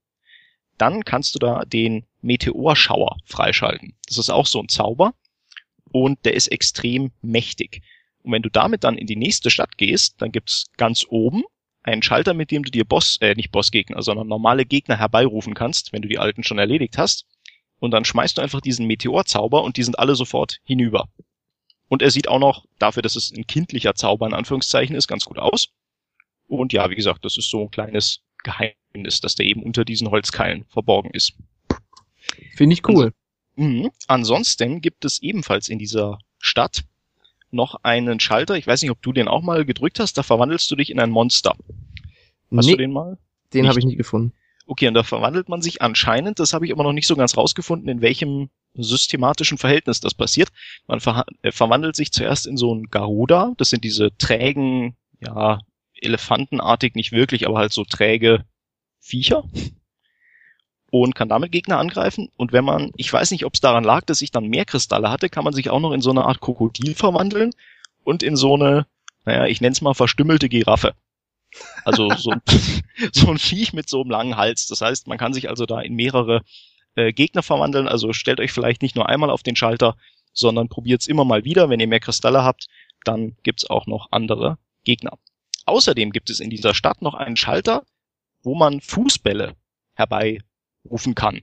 dann 0.77 1.05
kannst 1.05 1.35
du 1.35 1.39
da 1.39 1.63
den 1.65 2.05
Meteorschauer 2.21 3.17
freischalten. 3.25 3.95
Das 4.07 4.17
ist 4.17 4.29
auch 4.29 4.47
so 4.47 4.59
ein 4.59 4.69
Zauber 4.69 5.13
und 5.91 6.25
der 6.25 6.33
ist 6.33 6.47
extrem 6.47 7.11
mächtig. 7.21 7.81
Und 8.23 8.31
wenn 8.31 8.41
du 8.41 8.49
damit 8.49 8.83
dann 8.83 8.97
in 8.97 9.07
die 9.07 9.15
nächste 9.15 9.49
Stadt 9.49 9.77
gehst, 9.77 10.21
dann 10.21 10.31
gibt's 10.31 10.65
ganz 10.77 11.05
oben 11.07 11.43
einen 11.83 12.01
Schalter, 12.01 12.33
mit 12.33 12.51
dem 12.51 12.63
du 12.63 12.71
dir 12.71 12.85
Boss, 12.85 13.17
äh, 13.21 13.35
nicht 13.35 13.51
Bossgegner, 13.51 14.01
sondern 14.01 14.27
normale 14.27 14.65
Gegner 14.65 14.97
herbeirufen 14.97 15.53
kannst, 15.53 15.93
wenn 15.93 16.01
du 16.01 16.07
die 16.07 16.17
alten 16.17 16.43
schon 16.43 16.57
erledigt 16.57 16.97
hast. 16.97 17.25
Und 17.79 17.91
dann 17.91 18.05
schmeißt 18.05 18.37
du 18.37 18.41
einfach 18.41 18.61
diesen 18.61 18.87
Meteorzauber 18.87 19.63
und 19.63 19.77
die 19.77 19.83
sind 19.83 19.99
alle 19.99 20.15
sofort 20.15 20.59
hinüber. 20.63 21.09
Und 21.89 22.01
er 22.01 22.11
sieht 22.11 22.27
auch 22.27 22.39
noch, 22.39 22.65
dafür, 22.79 23.03
dass 23.03 23.15
es 23.15 23.31
ein 23.31 23.45
kindlicher 23.45 23.93
Zauber 23.93 24.25
in 24.25 24.33
Anführungszeichen 24.33 24.95
ist, 24.95 25.07
ganz 25.07 25.25
gut 25.25 25.37
aus. 25.37 25.67
Und 26.47 26.73
ja, 26.73 26.89
wie 26.89 26.95
gesagt, 26.95 27.25
das 27.25 27.37
ist 27.37 27.49
so 27.49 27.61
ein 27.61 27.71
kleines 27.71 28.21
Geheimnis, 28.43 29.21
dass 29.21 29.35
der 29.35 29.45
eben 29.45 29.63
unter 29.63 29.85
diesen 29.85 30.09
Holzkeilen 30.09 30.65
verborgen 30.65 31.11
ist. 31.11 31.33
Finde 32.55 32.73
ich 32.73 32.87
cool. 32.87 33.13
Mhm. 33.55 33.91
Ansonsten 34.07 34.81
gibt 34.81 35.05
es 35.05 35.21
ebenfalls 35.21 35.69
in 35.69 35.77
dieser 35.77 36.19
Stadt 36.39 36.83
noch 37.53 37.83
einen 37.83 38.19
Schalter. 38.19 38.55
Ich 38.55 38.67
weiß 38.67 38.81
nicht, 38.81 38.91
ob 38.91 39.01
du 39.01 39.13
den 39.13 39.27
auch 39.27 39.41
mal 39.41 39.65
gedrückt 39.65 39.99
hast. 39.99 40.17
Da 40.17 40.23
verwandelst 40.23 40.69
du 40.71 40.75
dich 40.75 40.89
in 40.89 40.99
ein 40.99 41.09
Monster. 41.09 41.55
Hast 42.55 42.65
nee, 42.65 42.71
du 42.71 42.77
den 42.77 42.91
mal? 42.91 43.17
den 43.53 43.67
habe 43.67 43.79
ich 43.79 43.85
nicht 43.85 43.97
gefunden. 43.97 44.33
Okay, 44.65 44.87
und 44.87 44.93
da 44.93 45.03
verwandelt 45.03 45.49
man 45.49 45.61
sich 45.61 45.81
anscheinend, 45.81 46.39
das 46.39 46.53
habe 46.53 46.65
ich 46.65 46.71
aber 46.71 46.83
noch 46.83 46.93
nicht 46.93 47.07
so 47.07 47.15
ganz 47.15 47.35
rausgefunden, 47.35 47.89
in 47.89 48.01
welchem 48.01 48.49
systematischen 48.75 49.57
Verhältnis 49.57 49.99
das 49.99 50.13
passiert. 50.13 50.49
Man 50.87 50.99
verha- 50.99 51.25
äh, 51.41 51.51
verwandelt 51.51 51.95
sich 51.95 52.11
zuerst 52.11 52.47
in 52.47 52.57
so 52.57 52.73
ein 52.73 52.85
Garuda, 52.89 53.53
das 53.57 53.69
sind 53.69 53.83
diese 53.83 54.15
trägen, 54.17 54.95
ja, 55.19 55.59
elefantenartig 56.01 56.95
nicht 56.95 57.11
wirklich, 57.11 57.45
aber 57.45 57.59
halt 57.59 57.73
so 57.73 57.83
träge 57.83 58.45
Viecher 58.99 59.43
und 61.01 61.15
kann 61.15 61.27
damit 61.27 61.51
Gegner 61.51 61.79
angreifen. 61.79 62.29
Und 62.37 62.51
wenn 62.53 62.63
man, 62.63 62.91
ich 62.97 63.11
weiß 63.11 63.31
nicht, 63.31 63.45
ob 63.45 63.55
es 63.55 63.61
daran 63.61 63.83
lag, 63.83 64.05
dass 64.05 64.21
ich 64.21 64.29
dann 64.29 64.45
mehr 64.45 64.63
Kristalle 64.63 65.09
hatte, 65.09 65.27
kann 65.27 65.43
man 65.43 65.51
sich 65.53 65.71
auch 65.71 65.79
noch 65.79 65.91
in 65.91 66.01
so 66.01 66.11
eine 66.11 66.25
Art 66.25 66.39
Krokodil 66.39 66.93
verwandeln 66.93 67.49
und 68.03 68.21
in 68.21 68.35
so 68.35 68.53
eine, 68.53 68.85
naja, 69.25 69.47
ich 69.47 69.59
nenne 69.59 69.71
es 69.71 69.81
mal 69.81 69.95
verstümmelte 69.95 70.49
Giraffe. 70.49 70.93
Also 71.83 72.11
so, 72.11 72.29
ein- 72.29 72.41
so 73.11 73.27
ein 73.31 73.39
Viech 73.39 73.73
mit 73.73 73.89
so 73.89 74.01
einem 74.01 74.11
langen 74.11 74.37
Hals. 74.37 74.67
Das 74.67 74.81
heißt, 74.81 75.07
man 75.07 75.17
kann 75.17 75.33
sich 75.33 75.49
also 75.49 75.65
da 75.65 75.81
in 75.81 75.95
mehrere 75.95 76.41
äh, 76.93 77.11
Gegner 77.11 77.41
verwandeln. 77.41 77.87
Also 77.87 78.13
stellt 78.13 78.39
euch 78.39 78.51
vielleicht 78.51 78.83
nicht 78.83 78.95
nur 78.95 79.09
einmal 79.09 79.31
auf 79.31 79.41
den 79.41 79.55
Schalter, 79.55 79.95
sondern 80.31 80.69
probiert 80.69 81.01
es 81.01 81.07
immer 81.07 81.25
mal 81.25 81.43
wieder. 81.43 81.71
Wenn 81.71 81.79
ihr 81.79 81.87
mehr 81.87 82.01
Kristalle 82.01 82.43
habt, 82.43 82.67
dann 83.03 83.35
gibt's 83.41 83.67
auch 83.67 83.87
noch 83.87 84.09
andere 84.11 84.59
Gegner. 84.83 85.17
Außerdem 85.65 86.11
gibt 86.11 86.29
es 86.29 86.39
in 86.39 86.51
dieser 86.51 86.75
Stadt 86.75 87.01
noch 87.01 87.15
einen 87.15 87.35
Schalter, 87.35 87.81
wo 88.43 88.53
man 88.53 88.79
Fußbälle 88.79 89.55
herbeirufen 90.83 91.15
kann. 91.15 91.41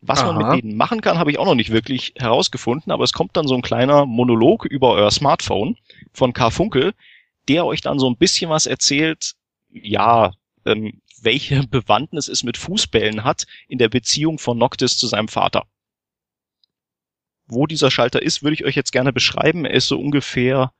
Was 0.00 0.22
man 0.22 0.36
Aha. 0.36 0.54
mit 0.54 0.64
denen 0.64 0.76
machen 0.76 1.00
kann, 1.00 1.18
habe 1.18 1.32
ich 1.32 1.38
auch 1.38 1.44
noch 1.44 1.56
nicht 1.56 1.70
wirklich 1.70 2.14
herausgefunden, 2.16 2.92
aber 2.92 3.02
es 3.02 3.12
kommt 3.12 3.36
dann 3.36 3.48
so 3.48 3.56
ein 3.56 3.62
kleiner 3.62 4.06
Monolog 4.06 4.64
über 4.64 4.92
euer 4.92 5.10
Smartphone 5.10 5.76
von 6.12 6.32
Carfunkel, 6.32 6.94
der 7.48 7.66
euch 7.66 7.80
dann 7.80 7.98
so 7.98 8.08
ein 8.08 8.16
bisschen 8.16 8.48
was 8.48 8.66
erzählt, 8.66 9.34
ja, 9.70 10.32
ähm, 10.64 11.00
welche 11.20 11.66
Bewandtnis 11.68 12.28
es 12.28 12.44
mit 12.44 12.56
Fußbällen 12.56 13.24
hat 13.24 13.46
in 13.66 13.78
der 13.78 13.88
Beziehung 13.88 14.38
von 14.38 14.56
Noctis 14.56 14.98
zu 14.98 15.08
seinem 15.08 15.28
Vater. 15.28 15.64
Wo 17.48 17.66
dieser 17.66 17.90
Schalter 17.90 18.22
ist, 18.22 18.42
würde 18.42 18.54
ich 18.54 18.64
euch 18.64 18.76
jetzt 18.76 18.92
gerne 18.92 19.12
beschreiben. 19.12 19.64
Er 19.64 19.74
ist 19.74 19.88
so 19.88 19.98
ungefähr, 19.98 20.70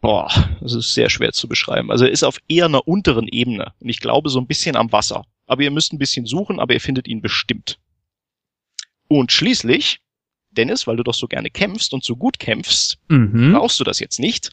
boah, 0.00 0.30
das 0.60 0.74
ist 0.74 0.94
sehr 0.94 1.10
schwer 1.10 1.32
zu 1.32 1.48
beschreiben. 1.48 1.90
Also 1.90 2.04
er 2.04 2.12
ist 2.12 2.22
auf 2.22 2.38
eher 2.46 2.66
einer 2.66 2.86
unteren 2.86 3.26
Ebene 3.26 3.72
und 3.80 3.88
ich 3.88 3.98
glaube 3.98 4.28
so 4.28 4.38
ein 4.38 4.46
bisschen 4.46 4.76
am 4.76 4.92
Wasser. 4.92 5.24
Aber 5.46 5.62
ihr 5.62 5.70
müsst 5.70 5.92
ein 5.92 5.98
bisschen 5.98 6.26
suchen, 6.26 6.58
aber 6.60 6.74
ihr 6.74 6.80
findet 6.80 7.06
ihn 7.08 7.20
bestimmt. 7.20 7.78
Und 9.08 9.32
schließlich, 9.32 10.00
Dennis, 10.50 10.86
weil 10.86 10.96
du 10.96 11.02
doch 11.02 11.14
so 11.14 11.26
gerne 11.28 11.50
kämpfst 11.50 11.92
und 11.92 12.04
so 12.04 12.16
gut 12.16 12.38
kämpfst, 12.38 12.98
Mhm. 13.08 13.52
brauchst 13.52 13.78
du 13.80 13.84
das 13.84 13.98
jetzt 14.00 14.18
nicht. 14.20 14.50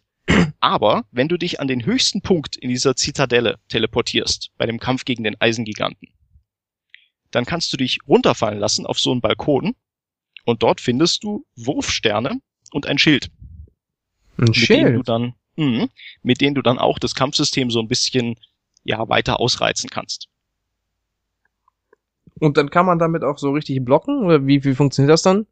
Aber 0.59 1.05
wenn 1.11 1.27
du 1.27 1.37
dich 1.37 1.59
an 1.59 1.67
den 1.67 1.85
höchsten 1.85 2.21
Punkt 2.21 2.55
in 2.55 2.69
dieser 2.69 2.95
Zitadelle 2.95 3.57
teleportierst, 3.69 4.51
bei 4.57 4.65
dem 4.65 4.79
Kampf 4.79 5.05
gegen 5.05 5.23
den 5.23 5.39
Eisengiganten, 5.39 6.09
dann 7.31 7.45
kannst 7.45 7.71
du 7.73 7.77
dich 7.77 7.99
runterfallen 8.07 8.59
lassen 8.59 8.85
auf 8.85 8.99
so 8.99 9.11
einen 9.11 9.21
Balkon 9.21 9.73
Und 10.45 10.63
dort 10.63 10.81
findest 10.81 11.23
du 11.23 11.45
Wurfsterne 11.55 12.39
und 12.71 12.85
ein 12.87 12.97
Schild. 12.97 13.29
Ein 14.37 14.45
mit 14.45 14.69
denen 14.69 14.85
du 14.85 14.89
Schild. 15.03 15.07
dann, 15.07 15.33
mh, 15.55 15.87
mit 16.23 16.41
denen 16.41 16.55
du 16.55 16.61
dann 16.61 16.79
auch 16.79 16.97
das 16.99 17.13
Kampfsystem 17.15 17.69
so 17.71 17.79
ein 17.79 17.87
bisschen 17.87 18.35
ja 18.83 19.07
weiter 19.07 19.39
ausreizen 19.39 19.89
kannst. 19.89 20.27
Und 22.41 22.57
dann 22.57 22.71
kann 22.71 22.87
man 22.87 22.97
damit 22.97 23.23
auch 23.23 23.37
so 23.37 23.51
richtig 23.51 23.85
blocken? 23.85 24.23
Oder 24.23 24.47
wie, 24.47 24.63
wie 24.63 24.73
funktioniert 24.73 25.11
das 25.11 25.21
dann? 25.21 25.45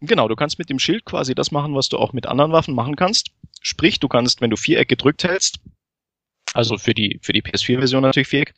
Genau, 0.00 0.26
du 0.26 0.34
kannst 0.34 0.58
mit 0.58 0.68
dem 0.70 0.80
Schild 0.80 1.04
quasi 1.04 1.36
das 1.36 1.52
machen, 1.52 1.76
was 1.76 1.88
du 1.88 1.98
auch 1.98 2.12
mit 2.12 2.26
anderen 2.26 2.50
Waffen 2.50 2.74
machen 2.74 2.96
kannst. 2.96 3.30
Sprich, 3.60 4.00
du 4.00 4.08
kannst, 4.08 4.40
wenn 4.40 4.50
du 4.50 4.56
Viereck 4.56 4.88
gedrückt 4.88 5.22
hältst, 5.22 5.60
also 6.52 6.78
für 6.78 6.94
die, 6.94 7.20
für 7.22 7.32
die 7.32 7.42
PS4-Version 7.42 8.02
natürlich 8.02 8.26
Viereck, 8.26 8.54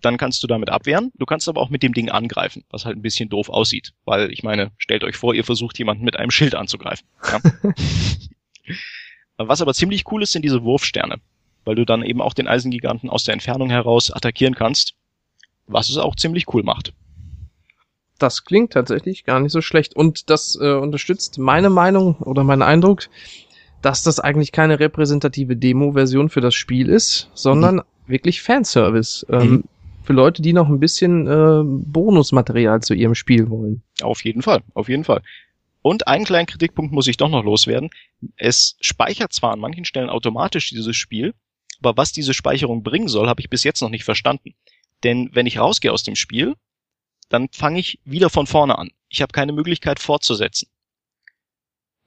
dann 0.00 0.16
kannst 0.16 0.44
du 0.44 0.46
damit 0.46 0.70
abwehren. 0.70 1.10
Du 1.16 1.26
kannst 1.26 1.48
aber 1.48 1.60
auch 1.60 1.70
mit 1.70 1.82
dem 1.82 1.92
Ding 1.92 2.08
angreifen, 2.08 2.62
was 2.70 2.84
halt 2.84 2.96
ein 2.96 3.02
bisschen 3.02 3.28
doof 3.28 3.48
aussieht. 3.48 3.94
Weil, 4.04 4.30
ich 4.30 4.44
meine, 4.44 4.70
stellt 4.78 5.02
euch 5.02 5.16
vor, 5.16 5.34
ihr 5.34 5.42
versucht 5.42 5.76
jemanden 5.76 6.04
mit 6.04 6.14
einem 6.14 6.30
Schild 6.30 6.54
anzugreifen. 6.54 7.04
Ja? 7.24 7.40
was 9.38 9.60
aber 9.60 9.74
ziemlich 9.74 10.04
cool 10.12 10.22
ist, 10.22 10.30
sind 10.30 10.44
diese 10.44 10.62
Wurfsterne. 10.62 11.16
Weil 11.64 11.74
du 11.74 11.84
dann 11.84 12.04
eben 12.04 12.22
auch 12.22 12.32
den 12.32 12.46
Eisengiganten 12.46 13.10
aus 13.10 13.24
der 13.24 13.34
Entfernung 13.34 13.70
heraus 13.70 14.12
attackieren 14.12 14.54
kannst. 14.54 14.94
Was 15.66 15.88
es 15.90 15.96
auch 15.96 16.14
ziemlich 16.14 16.54
cool 16.54 16.62
macht. 16.62 16.92
Das 18.18 18.44
klingt 18.44 18.72
tatsächlich 18.72 19.24
gar 19.24 19.40
nicht 19.40 19.52
so 19.52 19.60
schlecht. 19.60 19.94
Und 19.94 20.30
das 20.30 20.58
äh, 20.60 20.72
unterstützt 20.72 21.38
meine 21.38 21.70
Meinung 21.70 22.16
oder 22.16 22.44
meinen 22.44 22.62
Eindruck, 22.62 23.08
dass 23.80 24.02
das 24.02 24.18
eigentlich 24.18 24.50
keine 24.52 24.80
repräsentative 24.80 25.56
Demo-Version 25.56 26.28
für 26.28 26.40
das 26.40 26.54
Spiel 26.54 26.88
ist, 26.88 27.30
sondern 27.34 27.82
wirklich 28.06 28.42
Fanservice. 28.42 29.24
Ähm, 29.30 29.50
Mhm. 29.50 29.64
Für 30.02 30.14
Leute, 30.14 30.40
die 30.40 30.54
noch 30.54 30.70
ein 30.70 30.80
bisschen 30.80 31.26
äh, 31.26 31.62
Bonusmaterial 31.62 32.80
zu 32.80 32.94
ihrem 32.94 33.14
Spiel 33.14 33.50
wollen. 33.50 33.82
Auf 34.00 34.24
jeden 34.24 34.40
Fall, 34.40 34.62
auf 34.72 34.88
jeden 34.88 35.04
Fall. 35.04 35.20
Und 35.82 36.08
einen 36.08 36.24
kleinen 36.24 36.46
Kritikpunkt 36.46 36.92
muss 36.92 37.08
ich 37.08 37.18
doch 37.18 37.28
noch 37.28 37.44
loswerden. 37.44 37.90
Es 38.36 38.76
speichert 38.80 39.34
zwar 39.34 39.52
an 39.52 39.60
manchen 39.60 39.84
Stellen 39.84 40.08
automatisch 40.08 40.70
dieses 40.70 40.96
Spiel, 40.96 41.34
aber 41.80 41.98
was 41.98 42.12
diese 42.12 42.32
Speicherung 42.32 42.82
bringen 42.82 43.08
soll, 43.08 43.28
habe 43.28 43.42
ich 43.42 43.50
bis 43.50 43.64
jetzt 43.64 43.82
noch 43.82 43.90
nicht 43.90 44.04
verstanden. 44.04 44.54
Denn 45.04 45.28
wenn 45.34 45.44
ich 45.44 45.58
rausgehe 45.58 45.92
aus 45.92 46.04
dem 46.04 46.16
Spiel, 46.16 46.54
dann 47.28 47.48
fange 47.52 47.80
ich 47.80 47.98
wieder 48.04 48.30
von 48.30 48.46
vorne 48.46 48.78
an. 48.78 48.90
Ich 49.08 49.22
habe 49.22 49.32
keine 49.32 49.52
Möglichkeit 49.52 50.00
fortzusetzen. 50.00 50.68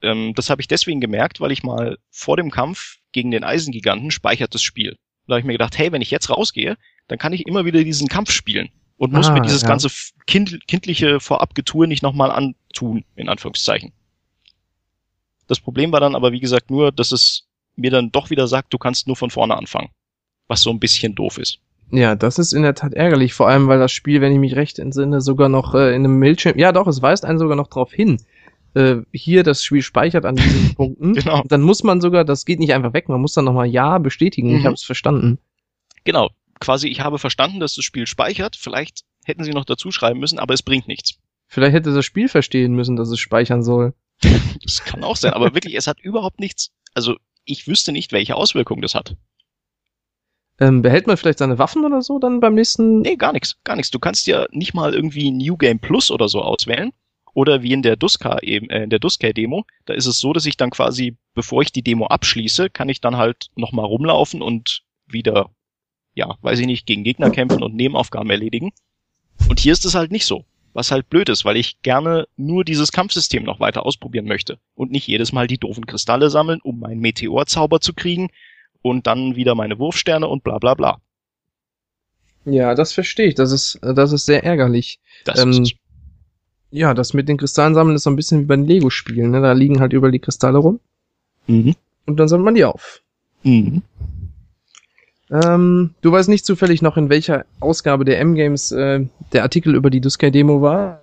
Ähm, 0.01 0.33
das 0.35 0.49
habe 0.49 0.61
ich 0.61 0.67
deswegen 0.67 1.01
gemerkt, 1.01 1.39
weil 1.39 1.51
ich 1.51 1.63
mal 1.63 1.97
vor 2.09 2.37
dem 2.37 2.51
Kampf 2.51 2.97
gegen 3.11 3.31
den 3.31 3.43
Eisengiganten 3.43 4.11
speichert 4.11 4.53
das 4.55 4.63
Spiel. 4.63 4.97
Da 5.27 5.33
habe 5.33 5.39
ich 5.41 5.45
mir 5.45 5.53
gedacht, 5.53 5.77
hey, 5.77 5.91
wenn 5.91 6.01
ich 6.01 6.11
jetzt 6.11 6.29
rausgehe, 6.29 6.77
dann 7.07 7.19
kann 7.19 7.33
ich 7.33 7.45
immer 7.45 7.65
wieder 7.65 7.83
diesen 7.83 8.07
Kampf 8.07 8.31
spielen 8.31 8.69
und 8.97 9.13
muss 9.13 9.27
Ah, 9.27 9.33
mir 9.33 9.41
dieses 9.41 9.61
ja. 9.61 9.67
ganze 9.67 9.89
kind, 10.27 10.67
kindliche 10.67 11.19
Vorabgetue 11.19 11.87
nicht 11.87 12.03
nochmal 12.03 12.31
antun, 12.31 13.03
in 13.15 13.29
Anführungszeichen. 13.29 13.93
Das 15.47 15.59
Problem 15.59 15.91
war 15.91 15.99
dann 15.99 16.15
aber, 16.15 16.31
wie 16.31 16.39
gesagt, 16.39 16.71
nur, 16.71 16.91
dass 16.91 17.11
es 17.11 17.47
mir 17.75 17.91
dann 17.91 18.11
doch 18.11 18.29
wieder 18.29 18.47
sagt, 18.47 18.73
du 18.73 18.77
kannst 18.77 19.07
nur 19.07 19.15
von 19.15 19.29
vorne 19.29 19.57
anfangen. 19.57 19.89
Was 20.47 20.61
so 20.61 20.69
ein 20.69 20.79
bisschen 20.79 21.15
doof 21.15 21.37
ist. 21.37 21.59
Ja, 21.91 22.15
das 22.15 22.39
ist 22.39 22.53
in 22.53 22.63
der 22.63 22.75
Tat 22.75 22.93
ärgerlich, 22.93 23.33
vor 23.33 23.47
allem 23.47 23.67
weil 23.67 23.79
das 23.79 23.91
Spiel, 23.91 24.21
wenn 24.21 24.31
ich 24.31 24.39
mich 24.39 24.55
recht 24.55 24.79
entsinne, 24.79 25.21
sogar 25.21 25.49
noch 25.49 25.75
äh, 25.75 25.89
in 25.95 26.05
einem 26.05 26.19
Bildschirm, 26.19 26.57
ja 26.57 26.71
doch, 26.71 26.87
es 26.87 27.01
weist 27.01 27.25
einen 27.25 27.39
sogar 27.39 27.55
noch 27.57 27.67
darauf 27.67 27.91
hin. 27.91 28.21
Äh, 28.73 28.97
hier 29.11 29.43
das 29.43 29.63
Spiel 29.63 29.81
speichert 29.81 30.25
an 30.25 30.37
diesen 30.37 30.75
Punkten. 30.75 31.13
Genau. 31.13 31.43
Dann 31.47 31.61
muss 31.61 31.83
man 31.83 31.99
sogar, 31.99 32.23
das 32.23 32.45
geht 32.45 32.59
nicht 32.59 32.73
einfach 32.73 32.93
weg, 32.93 33.09
man 33.09 33.19
muss 33.19 33.33
dann 33.33 33.45
nochmal 33.45 33.67
Ja 33.67 33.97
bestätigen. 33.97 34.49
Ich 34.55 34.61
Mhm. 34.61 34.65
habe 34.65 34.75
es 34.75 34.83
verstanden. 34.83 35.39
Genau. 36.05 36.29
Quasi, 36.61 36.87
ich 36.87 37.01
habe 37.01 37.17
verstanden, 37.19 37.59
dass 37.59 37.73
das 37.75 37.83
Spiel 37.83 38.07
speichert. 38.07 38.55
Vielleicht 38.55 39.01
hätten 39.25 39.43
sie 39.43 39.51
noch 39.51 39.65
dazu 39.65 39.91
schreiben 39.91 40.19
müssen, 40.19 40.39
aber 40.39 40.53
es 40.53 40.61
bringt 40.63 40.87
nichts. 40.87 41.15
Vielleicht 41.47 41.73
hätte 41.73 41.93
das 41.93 42.05
Spiel 42.05 42.29
verstehen 42.29 42.73
müssen, 42.75 42.95
dass 42.95 43.09
es 43.09 43.19
speichern 43.19 43.63
soll. 43.63 43.93
Das 44.63 44.83
kann 44.85 45.03
auch 45.03 45.15
sein, 45.17 45.33
aber 45.33 45.53
wirklich, 45.55 45.75
es 45.75 45.87
hat 45.87 45.99
überhaupt 45.99 46.39
nichts. 46.39 46.71
Also, 46.93 47.15
ich 47.43 47.67
wüsste 47.67 47.91
nicht, 47.91 48.11
welche 48.13 48.35
Auswirkungen 48.35 48.81
das 48.83 48.93
hat. 48.95 49.15
Ähm, 50.61 50.83
behält 50.83 51.07
man 51.07 51.17
vielleicht 51.17 51.39
seine 51.39 51.57
Waffen 51.57 51.83
oder 51.83 52.03
so 52.03 52.19
dann 52.19 52.39
beim 52.39 52.53
nächsten? 52.53 53.01
Nee, 53.01 53.15
gar 53.15 53.33
nichts, 53.33 53.57
gar 53.63 53.75
nichts. 53.75 53.89
Du 53.89 53.97
kannst 53.97 54.27
ja 54.27 54.45
nicht 54.51 54.75
mal 54.75 54.93
irgendwie 54.93 55.31
New 55.31 55.57
Game 55.57 55.79
Plus 55.79 56.11
oder 56.11 56.29
so 56.29 56.43
auswählen. 56.43 56.91
Oder 57.33 57.63
wie 57.63 57.73
in 57.73 57.81
der 57.81 57.95
Duska 57.95 58.37
eben, 58.43 58.69
äh, 58.69 58.83
in 58.83 58.91
der 58.91 58.99
Duska-Demo, 58.99 59.65
da 59.85 59.95
ist 59.95 60.05
es 60.05 60.19
so, 60.19 60.33
dass 60.33 60.45
ich 60.45 60.57
dann 60.57 60.69
quasi, 60.69 61.17
bevor 61.33 61.63
ich 61.63 61.71
die 61.71 61.81
Demo 61.81 62.05
abschließe, 62.05 62.69
kann 62.69 62.89
ich 62.89 63.01
dann 63.01 63.17
halt 63.17 63.47
nochmal 63.55 63.85
rumlaufen 63.85 64.43
und 64.43 64.83
wieder, 65.07 65.49
ja, 66.13 66.37
weiß 66.41 66.59
ich 66.59 66.67
nicht, 66.67 66.85
gegen 66.85 67.03
Gegner 67.03 67.31
kämpfen 67.31 67.63
und 67.63 67.73
Nebenaufgaben 67.73 68.29
erledigen. 68.29 68.71
Und 69.49 69.59
hier 69.59 69.73
ist 69.73 69.85
es 69.85 69.95
halt 69.95 70.11
nicht 70.11 70.27
so. 70.27 70.45
Was 70.73 70.91
halt 70.91 71.09
blöd 71.09 71.29
ist, 71.29 71.43
weil 71.43 71.57
ich 71.57 71.81
gerne 71.81 72.27
nur 72.37 72.63
dieses 72.63 72.91
Kampfsystem 72.91 73.43
noch 73.43 73.59
weiter 73.59 73.85
ausprobieren 73.85 74.25
möchte. 74.25 74.59
Und 74.75 74.91
nicht 74.91 75.07
jedes 75.07 75.31
Mal 75.31 75.47
die 75.47 75.57
doofen 75.57 75.87
Kristalle 75.87 76.29
sammeln, 76.29 76.59
um 76.61 76.79
meinen 76.79 77.01
Meteorzauber 77.01 77.81
zu 77.81 77.93
kriegen 77.93 78.29
und 78.81 79.07
dann 79.07 79.35
wieder 79.35 79.55
meine 79.55 79.79
Wurfsterne 79.79 80.27
und 80.27 80.43
bla 80.43 80.57
bla 80.57 80.73
bla. 80.73 80.97
Ja, 82.45 82.73
das 82.73 82.93
verstehe 82.93 83.27
ich. 83.27 83.35
Das 83.35 83.51
ist, 83.51 83.79
das 83.81 84.11
ist 84.11 84.25
sehr 84.25 84.43
ärgerlich. 84.43 84.99
Das 85.25 85.39
Ähm, 85.39 85.51
ist. 85.51 85.73
Ja, 86.71 86.93
das 86.93 87.13
mit 87.13 87.27
den 87.27 87.37
Kristallen 87.37 87.75
sammeln 87.75 87.95
ist 87.97 88.03
so 88.03 88.09
ein 88.09 88.15
bisschen 88.15 88.41
wie 88.41 88.45
bei 88.45 88.55
den 88.55 88.65
Lego-Spielen. 88.65 89.31
Ne? 89.31 89.41
Da 89.41 89.51
liegen 89.51 89.79
halt 89.81 89.91
überall 89.93 90.11
die 90.13 90.19
Kristalle 90.19 90.57
rum 90.57 90.79
Mhm. 91.47 91.75
und 92.05 92.17
dann 92.17 92.27
sammelt 92.29 92.45
man 92.45 92.55
die 92.55 92.63
auf. 92.65 93.01
Mhm. 93.43 93.81
Ähm, 95.29 95.93
du 96.01 96.11
weißt 96.11 96.29
nicht 96.29 96.45
zufällig 96.45 96.81
noch, 96.81 96.97
in 96.97 97.09
welcher 97.09 97.45
Ausgabe 97.59 98.05
der 98.05 98.19
M-Games 98.19 98.71
äh, 98.71 99.05
der 99.33 99.43
Artikel 99.43 99.75
über 99.75 99.89
die 99.89 100.01
Dusky-Demo 100.01 100.61
war? 100.61 101.01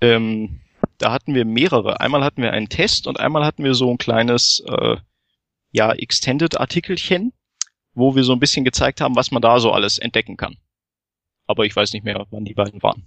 Ähm, 0.00 0.60
da 0.98 1.12
hatten 1.12 1.34
wir 1.34 1.44
mehrere. 1.44 2.00
Einmal 2.00 2.22
hatten 2.24 2.42
wir 2.42 2.52
einen 2.52 2.68
Test 2.68 3.06
und 3.06 3.18
einmal 3.18 3.44
hatten 3.44 3.64
wir 3.64 3.74
so 3.74 3.90
ein 3.90 3.98
kleines, 3.98 4.62
äh, 4.68 4.96
ja, 5.74 5.92
Extended-Artikelchen, 5.92 7.32
wo 7.94 8.14
wir 8.14 8.22
so 8.22 8.32
ein 8.32 8.38
bisschen 8.38 8.64
gezeigt 8.64 9.00
haben, 9.00 9.16
was 9.16 9.32
man 9.32 9.42
da 9.42 9.58
so 9.58 9.72
alles 9.72 9.98
entdecken 9.98 10.36
kann. 10.36 10.56
Aber 11.46 11.66
ich 11.66 11.74
weiß 11.74 11.92
nicht 11.92 12.04
mehr, 12.04 12.26
wann 12.30 12.44
die 12.44 12.54
beiden 12.54 12.82
waren. 12.82 13.02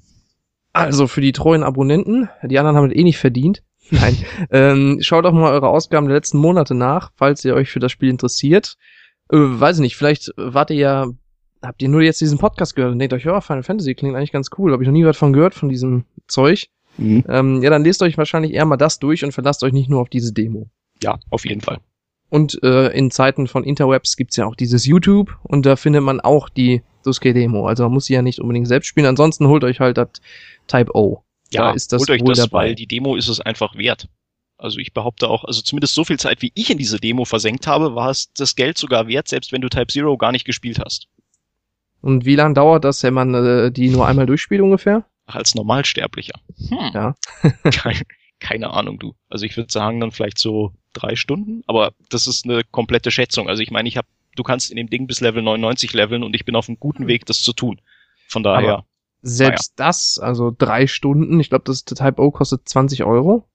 Also 0.73 1.07
für 1.07 1.21
die 1.21 1.31
treuen 1.31 1.63
Abonnenten, 1.63 2.29
die 2.43 2.59
anderen 2.59 2.75
haben 2.75 2.89
das 2.89 2.97
eh 2.97 3.03
nicht 3.03 3.17
verdient. 3.17 3.63
Nein, 3.89 4.17
ähm, 4.51 4.97
schaut 5.01 5.23
doch 5.23 5.31
mal 5.31 5.53
eure 5.53 5.69
Ausgaben 5.69 6.07
der 6.07 6.17
letzten 6.17 6.39
Monate 6.39 6.75
nach, 6.75 7.11
falls 7.15 7.43
ihr 7.45 7.55
euch 7.55 7.69
für 7.69 7.79
das 7.79 7.93
Spiel 7.93 8.09
interessiert. 8.09 8.75
Äh, 9.31 9.37
weiß 9.37 9.77
ich 9.77 9.81
nicht, 9.81 9.95
vielleicht 9.95 10.33
wart 10.35 10.69
ihr 10.69 10.75
ja, 10.75 11.07
habt 11.61 11.81
ihr 11.81 11.87
nur 11.87 12.01
jetzt 12.01 12.19
diesen 12.19 12.37
Podcast 12.37 12.75
gehört 12.75 12.91
und 12.91 12.99
denkt 12.99 13.13
euch, 13.13 13.23
ja, 13.23 13.39
Final 13.39 13.63
Fantasy 13.63 13.95
klingt 13.95 14.15
eigentlich 14.15 14.33
ganz 14.33 14.49
cool, 14.57 14.73
habe 14.73 14.83
ich 14.83 14.87
noch 14.87 14.93
nie 14.93 15.05
was 15.05 15.17
von 15.17 15.31
gehört, 15.31 15.55
von 15.55 15.69
diesem 15.69 16.03
Zeug. 16.27 16.67
Ähm, 16.99 17.61
ja, 17.63 17.69
dann 17.69 17.83
lest 17.83 18.01
euch 18.01 18.17
wahrscheinlich 18.17 18.53
eher 18.53 18.65
mal 18.65 18.75
das 18.75 18.99
durch 18.99 19.23
und 19.23 19.31
verlasst 19.31 19.63
euch 19.63 19.71
nicht 19.71 19.89
nur 19.89 20.01
auf 20.01 20.09
diese 20.09 20.33
Demo. 20.33 20.69
Ja, 21.01 21.17
auf 21.29 21.45
jeden 21.45 21.61
Fall. 21.61 21.79
Und 22.29 22.61
äh, 22.61 22.89
in 22.89 23.09
Zeiten 23.09 23.47
von 23.47 23.63
Interwebs 23.63 24.17
gibt's 24.17 24.35
ja 24.35 24.45
auch 24.45 24.55
dieses 24.55 24.85
YouTube 24.85 25.37
und 25.43 25.65
da 25.65 25.75
findet 25.75 26.03
man 26.03 26.19
auch 26.19 26.49
die 26.49 26.81
Duske-Demo. 27.03 27.67
Also 27.67 27.83
man 27.83 27.93
muss 27.93 28.05
sie 28.05 28.13
ja 28.13 28.21
nicht 28.21 28.39
unbedingt 28.39 28.67
selbst 28.67 28.87
spielen. 28.87 29.05
Ansonsten 29.05 29.47
holt 29.47 29.63
euch 29.63 29.79
halt 29.79 29.97
das 29.97 30.09
Type 30.67 30.93
O. 30.93 31.23
Ja, 31.51 31.69
da 31.69 31.71
ist 31.71 31.93
das 31.93 32.01
holt 32.01 32.09
euch 32.09 32.21
wohl 32.21 32.33
das, 32.33 32.49
dabei. 32.49 32.65
weil 32.65 32.75
die 32.75 32.87
Demo 32.87 33.15
ist 33.15 33.29
es 33.29 33.39
einfach 33.39 33.77
wert. 33.77 34.09
Also 34.57 34.79
ich 34.79 34.93
behaupte 34.93 35.29
auch, 35.29 35.45
also 35.45 35.61
zumindest 35.61 35.93
so 35.93 36.03
viel 36.03 36.19
Zeit, 36.19 36.41
wie 36.41 36.51
ich 36.55 36.69
in 36.69 36.77
diese 36.77 36.99
Demo 36.99 37.25
versenkt 37.25 37.67
habe, 37.67 37.95
war 37.95 38.09
es 38.09 38.33
das 38.33 38.55
Geld 38.55 38.77
sogar 38.77 39.07
wert, 39.07 39.27
selbst 39.27 39.51
wenn 39.51 39.61
du 39.61 39.69
Type 39.69 39.87
Zero 39.87 40.17
gar 40.17 40.31
nicht 40.31 40.45
gespielt 40.45 40.79
hast. 40.83 41.07
Und 42.01 42.25
wie 42.25 42.35
lange 42.35 42.55
dauert 42.55 42.83
das, 42.83 43.03
wenn 43.03 43.13
man 43.13 43.33
äh, 43.33 43.71
die 43.71 43.89
nur 43.89 44.07
einmal 44.07 44.25
durchspielt 44.25 44.61
ungefähr? 44.61 45.05
Ach, 45.27 45.35
als 45.35 45.55
Normalsterblicher. 45.55 46.39
Hm. 46.69 46.77
Ja. 46.93 47.15
keine, 47.71 48.01
keine 48.39 48.69
Ahnung, 48.71 48.99
du. 48.99 49.13
Also 49.29 49.45
ich 49.45 49.55
würde 49.57 49.71
sagen, 49.71 49.99
dann 49.99 50.11
vielleicht 50.11 50.39
so 50.39 50.73
drei 50.97 51.15
Stunden, 51.15 51.63
aber 51.67 51.93
das 52.09 52.27
ist 52.27 52.45
eine 52.45 52.63
komplette 52.63 53.11
Schätzung. 53.11 53.47
Also 53.49 53.61
ich 53.63 53.71
meine, 53.71 53.87
ich 53.89 53.97
habe, 53.97 54.07
du 54.35 54.43
kannst 54.43 54.69
in 54.71 54.77
dem 54.77 54.89
Ding 54.89 55.07
bis 55.07 55.21
Level 55.21 55.41
99 55.43 55.93
leveln 55.93 56.23
und 56.23 56.35
ich 56.35 56.45
bin 56.45 56.55
auf 56.55 56.67
einem 56.67 56.79
guten 56.79 57.07
Weg, 57.07 57.25
das 57.25 57.41
zu 57.41 57.53
tun. 57.53 57.79
Von 58.27 58.43
daher, 58.43 58.73
Aber 58.73 58.85
Selbst 59.21 59.73
das, 59.77 60.19
also 60.19 60.53
drei 60.57 60.87
Stunden, 60.87 61.39
ich 61.39 61.49
glaube, 61.49 61.65
das 61.65 61.83
Type 61.85 62.21
O 62.21 62.31
kostet 62.31 62.67
20 62.67 63.03
Euro. 63.03 63.47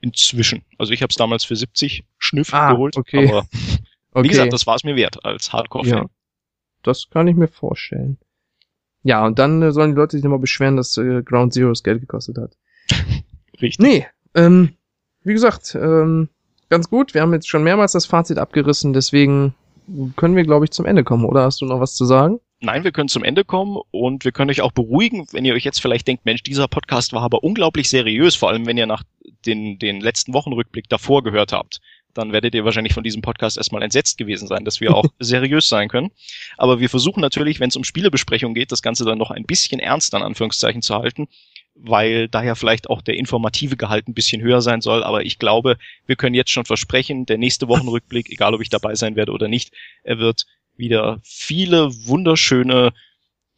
inzwischen. 0.00 0.64
Also 0.78 0.92
ich 0.92 1.02
habe 1.02 1.10
es 1.10 1.16
damals 1.16 1.44
für 1.44 1.56
70 1.56 2.04
Schnüff 2.18 2.52
Ah, 2.54 2.72
geholt, 2.72 2.96
okay. 2.96 3.28
aber 3.28 3.46
Okay, 4.12 4.24
wie 4.24 4.28
gesagt, 4.28 4.52
das 4.52 4.66
war 4.66 4.76
es 4.76 4.84
mir 4.84 4.96
wert 4.96 5.24
als 5.24 5.52
Hardcore-Fan. 5.52 5.98
ja, 5.98 6.06
das 6.82 7.08
kann 7.10 7.26
ich 7.28 7.36
mir 7.36 7.48
vorstellen. 7.48 8.18
Ja, 9.02 9.24
und 9.26 9.38
dann 9.38 9.62
äh, 9.62 9.72
sollen 9.72 9.90
die 9.92 9.96
Leute 9.96 10.16
sich 10.16 10.24
nochmal 10.24 10.38
beschweren, 10.40 10.76
dass 10.76 10.96
äh, 10.96 11.22
Ground 11.22 11.52
Zero 11.52 11.68
das 11.68 11.82
Geld 11.82 12.00
gekostet 12.00 12.38
hat. 12.38 12.56
Richtig. 13.60 13.78
Nee, 13.78 14.06
ähm, 14.34 14.74
wie 15.22 15.32
gesagt, 15.32 15.74
ähm, 15.74 16.28
ganz 16.68 16.88
gut. 16.90 17.14
Wir 17.14 17.22
haben 17.22 17.32
jetzt 17.32 17.48
schon 17.48 17.62
mehrmals 17.62 17.92
das 17.92 18.06
Fazit 18.06 18.38
abgerissen, 18.38 18.92
deswegen 18.92 19.54
können 20.16 20.36
wir, 20.36 20.44
glaube 20.44 20.64
ich, 20.64 20.70
zum 20.70 20.86
Ende 20.86 21.04
kommen. 21.04 21.24
Oder 21.24 21.44
hast 21.44 21.60
du 21.60 21.66
noch 21.66 21.80
was 21.80 21.94
zu 21.94 22.04
sagen? 22.04 22.40
Nein, 22.60 22.84
wir 22.84 22.92
können 22.92 23.08
zum 23.08 23.22
Ende 23.22 23.44
kommen 23.44 23.78
und 23.90 24.24
wir 24.24 24.32
können 24.32 24.50
euch 24.50 24.62
auch 24.62 24.72
beruhigen, 24.72 25.26
wenn 25.32 25.44
ihr 25.44 25.54
euch 25.54 25.64
jetzt 25.64 25.80
vielleicht 25.80 26.08
denkt, 26.08 26.24
Mensch, 26.24 26.42
dieser 26.42 26.68
Podcast 26.68 27.12
war 27.12 27.22
aber 27.22 27.44
unglaublich 27.44 27.90
seriös, 27.90 28.34
vor 28.34 28.48
allem 28.48 28.66
wenn 28.66 28.78
ihr 28.78 28.86
nach 28.86 29.02
den, 29.44 29.78
den 29.78 30.00
letzten 30.00 30.32
Wochenrückblick 30.32 30.88
davor 30.88 31.22
gehört 31.22 31.52
habt. 31.52 31.80
Dann 32.14 32.32
werdet 32.32 32.54
ihr 32.54 32.64
wahrscheinlich 32.64 32.94
von 32.94 33.04
diesem 33.04 33.20
Podcast 33.20 33.58
erstmal 33.58 33.82
entsetzt 33.82 34.16
gewesen 34.16 34.48
sein, 34.48 34.64
dass 34.64 34.80
wir 34.80 34.94
auch 34.94 35.04
seriös 35.18 35.68
sein 35.68 35.88
können. 35.88 36.10
Aber 36.56 36.80
wir 36.80 36.88
versuchen 36.88 37.20
natürlich, 37.20 37.60
wenn 37.60 37.68
es 37.68 37.76
um 37.76 37.84
Spielebesprechung 37.84 38.54
geht, 38.54 38.72
das 38.72 38.80
Ganze 38.80 39.04
dann 39.04 39.18
noch 39.18 39.30
ein 39.30 39.44
bisschen 39.44 39.78
ernster 39.78 40.16
in 40.16 40.22
Anführungszeichen 40.22 40.80
zu 40.80 40.94
halten. 40.94 41.28
Weil 41.78 42.28
da 42.28 42.42
ja 42.42 42.54
vielleicht 42.54 42.90
auch 42.90 43.02
der 43.02 43.16
informative 43.16 43.76
Gehalt 43.76 44.08
ein 44.08 44.14
bisschen 44.14 44.42
höher 44.42 44.60
sein 44.60 44.80
soll. 44.80 45.04
Aber 45.04 45.24
ich 45.24 45.38
glaube, 45.38 45.76
wir 46.06 46.16
können 46.16 46.34
jetzt 46.34 46.50
schon 46.50 46.64
versprechen, 46.64 47.26
der 47.26 47.38
nächste 47.38 47.68
Wochenrückblick, 47.68 48.30
egal 48.30 48.54
ob 48.54 48.60
ich 48.60 48.68
dabei 48.68 48.94
sein 48.94 49.16
werde 49.16 49.32
oder 49.32 49.48
nicht, 49.48 49.72
er 50.02 50.18
wird 50.18 50.46
wieder 50.76 51.20
viele 51.22 51.90
wunderschöne 52.06 52.92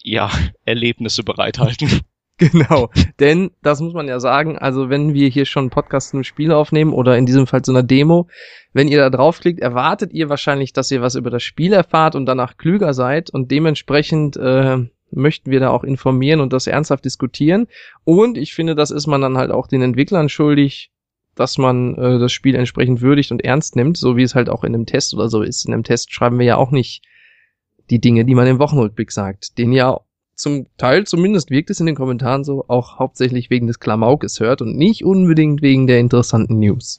ja, 0.03 0.31
Erlebnisse 0.65 1.23
bereithalten. 1.23 2.01
Genau, 2.41 2.91
denn 3.19 3.51
das 3.63 3.81
muss 3.81 3.95
man 3.95 4.07
ja 4.07 4.21
sagen, 4.21 4.57
also 4.57 4.89
wenn 4.89 5.13
wir 5.13 5.29
hier 5.29 5.45
schon 5.45 5.71
Podcast 5.71 6.11
zum 6.11 6.23
Spiel 6.23 6.53
aufnehmen 6.53 6.93
oder 6.93 7.19
in 7.19 7.27
diesem 7.27 7.49
Fall 7.49 7.63
zu 7.63 7.73
einer 7.73 7.83
Demo, 7.83 8.29
wenn 8.73 8.87
ihr 8.87 8.99
da 8.99 9.11
draufklickt, 9.11 9.59
erwartet 9.59 10.13
ihr 10.13 10.29
wahrscheinlich, 10.29 10.73
dass 10.73 10.93
ihr 10.93 11.03
was 11.03 11.17
über 11.17 11.31
das 11.31 11.43
Spiel 11.43 11.73
erfahrt 11.73 12.15
und 12.15 12.27
danach 12.27 12.57
klüger 12.57 12.95
seid 12.95 13.31
und 13.31 13.51
dementsprechend 13.51 14.37
äh, 14.37 14.79
möchten 15.11 15.51
wir 15.51 15.61
da 15.61 15.71
auch 15.71 15.85
informieren 15.85 16.41
und 16.41 16.53
das 16.53 16.67
ernsthaft 16.67 17.05
diskutieren. 17.05 17.67
Und 18.05 18.39
ich 18.39 18.55
finde, 18.55 18.75
das 18.75 18.91
ist 18.91 19.07
man 19.07 19.21
dann 19.21 19.39
halt 19.39 19.51
auch 19.51 19.67
den 19.67 19.83
Entwicklern 19.83 20.29
schuldig, 20.29 20.91
dass 21.35 21.59
man 21.59 21.95
äh, 21.97 22.19
das 22.19 22.33
Spiel 22.33 22.55
entsprechend 22.55 23.01
würdigt 23.01 23.31
und 23.31 23.45
ernst 23.45 23.77
nimmt, 23.77 23.97
so 23.97 24.17
wie 24.17 24.23
es 24.23 24.35
halt 24.35 24.49
auch 24.49 24.65
in 24.65 24.75
einem 24.75 24.87
Test 24.87 25.15
oder 25.15 25.29
so 25.29 25.43
ist. 25.43 25.67
In 25.67 25.73
einem 25.73 25.85
Test 25.85 26.13
schreiben 26.13 26.39
wir 26.39 26.47
ja 26.47 26.57
auch 26.57 26.71
nicht 26.71 27.03
die 27.91 28.01
Dinge, 28.01 28.25
die 28.25 28.35
man 28.35 28.47
im 28.47 28.59
Wochenrückblick 28.59 29.13
sagt, 29.13 29.57
den 29.57 29.73
ja 29.73 30.01
zum 30.35 30.67
Teil 30.77 31.07
zumindest 31.07 31.51
wirkt 31.51 31.71
es 31.71 31.81
in 31.81 31.87
den 31.87 31.97
Kommentaren 31.97 32.45
so, 32.45 32.65
auch 32.69 32.99
hauptsächlich 32.99 33.51
wegen 33.51 33.67
des 33.67 33.81
Klamaukes 33.81 34.41
hört 34.41 34.63
und 34.63 34.77
nicht 34.77 35.05
unbedingt 35.05 35.63
wegen 35.63 35.87
der 35.87 35.99
interessanten 35.99 36.59
News. 36.59 36.99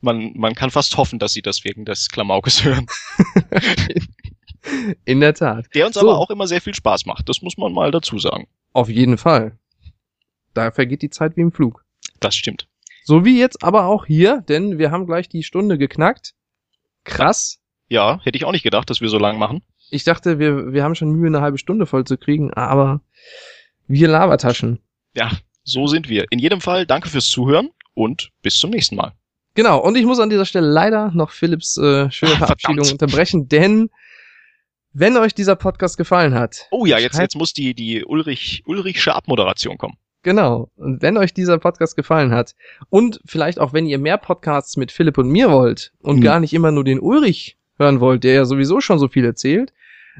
Man, 0.00 0.32
man 0.36 0.54
kann 0.54 0.70
fast 0.70 0.96
hoffen, 0.96 1.18
dass 1.18 1.32
sie 1.32 1.42
das 1.42 1.64
wegen 1.64 1.84
des 1.84 2.08
Klamaukes 2.08 2.64
hören. 2.64 2.86
in 5.04 5.20
der 5.20 5.34
Tat. 5.34 5.66
Der 5.74 5.86
uns 5.86 5.94
so. 5.94 6.00
aber 6.00 6.18
auch 6.18 6.30
immer 6.30 6.46
sehr 6.46 6.60
viel 6.60 6.74
Spaß 6.74 7.06
macht, 7.06 7.28
das 7.28 7.42
muss 7.42 7.56
man 7.56 7.72
mal 7.72 7.90
dazu 7.90 8.18
sagen. 8.18 8.48
Auf 8.72 8.88
jeden 8.88 9.18
Fall. 9.18 9.58
Da 10.52 10.70
vergeht 10.70 11.02
die 11.02 11.10
Zeit 11.10 11.36
wie 11.36 11.42
im 11.42 11.52
Flug. 11.52 11.84
Das 12.20 12.34
stimmt. 12.34 12.68
So 13.04 13.24
wie 13.24 13.38
jetzt 13.38 13.62
aber 13.62 13.86
auch 13.86 14.06
hier, 14.06 14.42
denn 14.48 14.78
wir 14.78 14.90
haben 14.90 15.06
gleich 15.06 15.28
die 15.28 15.42
Stunde 15.42 15.76
geknackt. 15.76 16.34
Krass. 17.04 17.60
Ja, 17.88 18.20
hätte 18.22 18.38
ich 18.38 18.44
auch 18.44 18.52
nicht 18.52 18.62
gedacht, 18.62 18.88
dass 18.88 19.00
wir 19.00 19.08
so 19.08 19.18
lang 19.18 19.38
machen. 19.38 19.62
Ich 19.90 20.04
dachte, 20.04 20.38
wir, 20.38 20.72
wir 20.72 20.82
haben 20.82 20.94
schon 20.94 21.10
Mühe, 21.10 21.26
eine 21.26 21.42
halbe 21.42 21.58
Stunde 21.58 21.86
voll 21.86 22.04
zu 22.04 22.16
kriegen, 22.16 22.52
aber 22.54 23.02
wir 23.86 24.08
Labertaschen. 24.08 24.80
Ja, 25.14 25.30
so 25.62 25.86
sind 25.86 26.08
wir. 26.08 26.24
In 26.30 26.38
jedem 26.38 26.60
Fall 26.60 26.86
danke 26.86 27.10
fürs 27.10 27.28
Zuhören 27.28 27.70
und 27.92 28.30
bis 28.42 28.56
zum 28.56 28.70
nächsten 28.70 28.96
Mal. 28.96 29.12
Genau, 29.54 29.78
und 29.78 29.96
ich 29.96 30.04
muss 30.04 30.18
an 30.18 30.30
dieser 30.30 30.46
Stelle 30.46 30.66
leider 30.66 31.12
noch 31.12 31.30
Philips 31.30 31.76
äh, 31.76 32.10
schöne 32.10 32.32
Ach, 32.34 32.38
Verabschiedung 32.38 32.90
unterbrechen, 32.90 33.48
denn 33.48 33.90
wenn 34.94 35.16
euch 35.16 35.34
dieser 35.34 35.56
Podcast 35.56 35.98
gefallen 35.98 36.34
hat. 36.34 36.68
Oh 36.70 36.86
ja, 36.86 36.98
jetzt, 36.98 37.18
jetzt 37.18 37.36
muss 37.36 37.52
die, 37.52 37.74
die 37.74 38.04
Ulrich, 38.04 38.62
Ulrichsche 38.64 39.14
Abmoderation 39.14 39.76
kommen. 39.76 39.98
Genau. 40.22 40.70
Und 40.76 41.02
wenn 41.02 41.18
euch 41.18 41.34
dieser 41.34 41.58
Podcast 41.58 41.96
gefallen 41.96 42.32
hat 42.32 42.54
und 42.88 43.20
vielleicht 43.26 43.58
auch 43.58 43.74
wenn 43.74 43.86
ihr 43.86 43.98
mehr 43.98 44.16
Podcasts 44.16 44.76
mit 44.78 44.90
Philipp 44.90 45.18
und 45.18 45.28
mir 45.28 45.50
wollt 45.50 45.92
und 46.00 46.16
hm. 46.16 46.22
gar 46.22 46.40
nicht 46.40 46.54
immer 46.54 46.70
nur 46.70 46.84
den 46.84 47.00
Ulrich 47.00 47.58
hören 47.76 48.00
wollt, 48.00 48.24
der 48.24 48.34
ja 48.34 48.44
sowieso 48.46 48.80
schon 48.80 48.98
so 48.98 49.08
viel 49.08 49.24
erzählt, 49.24 49.74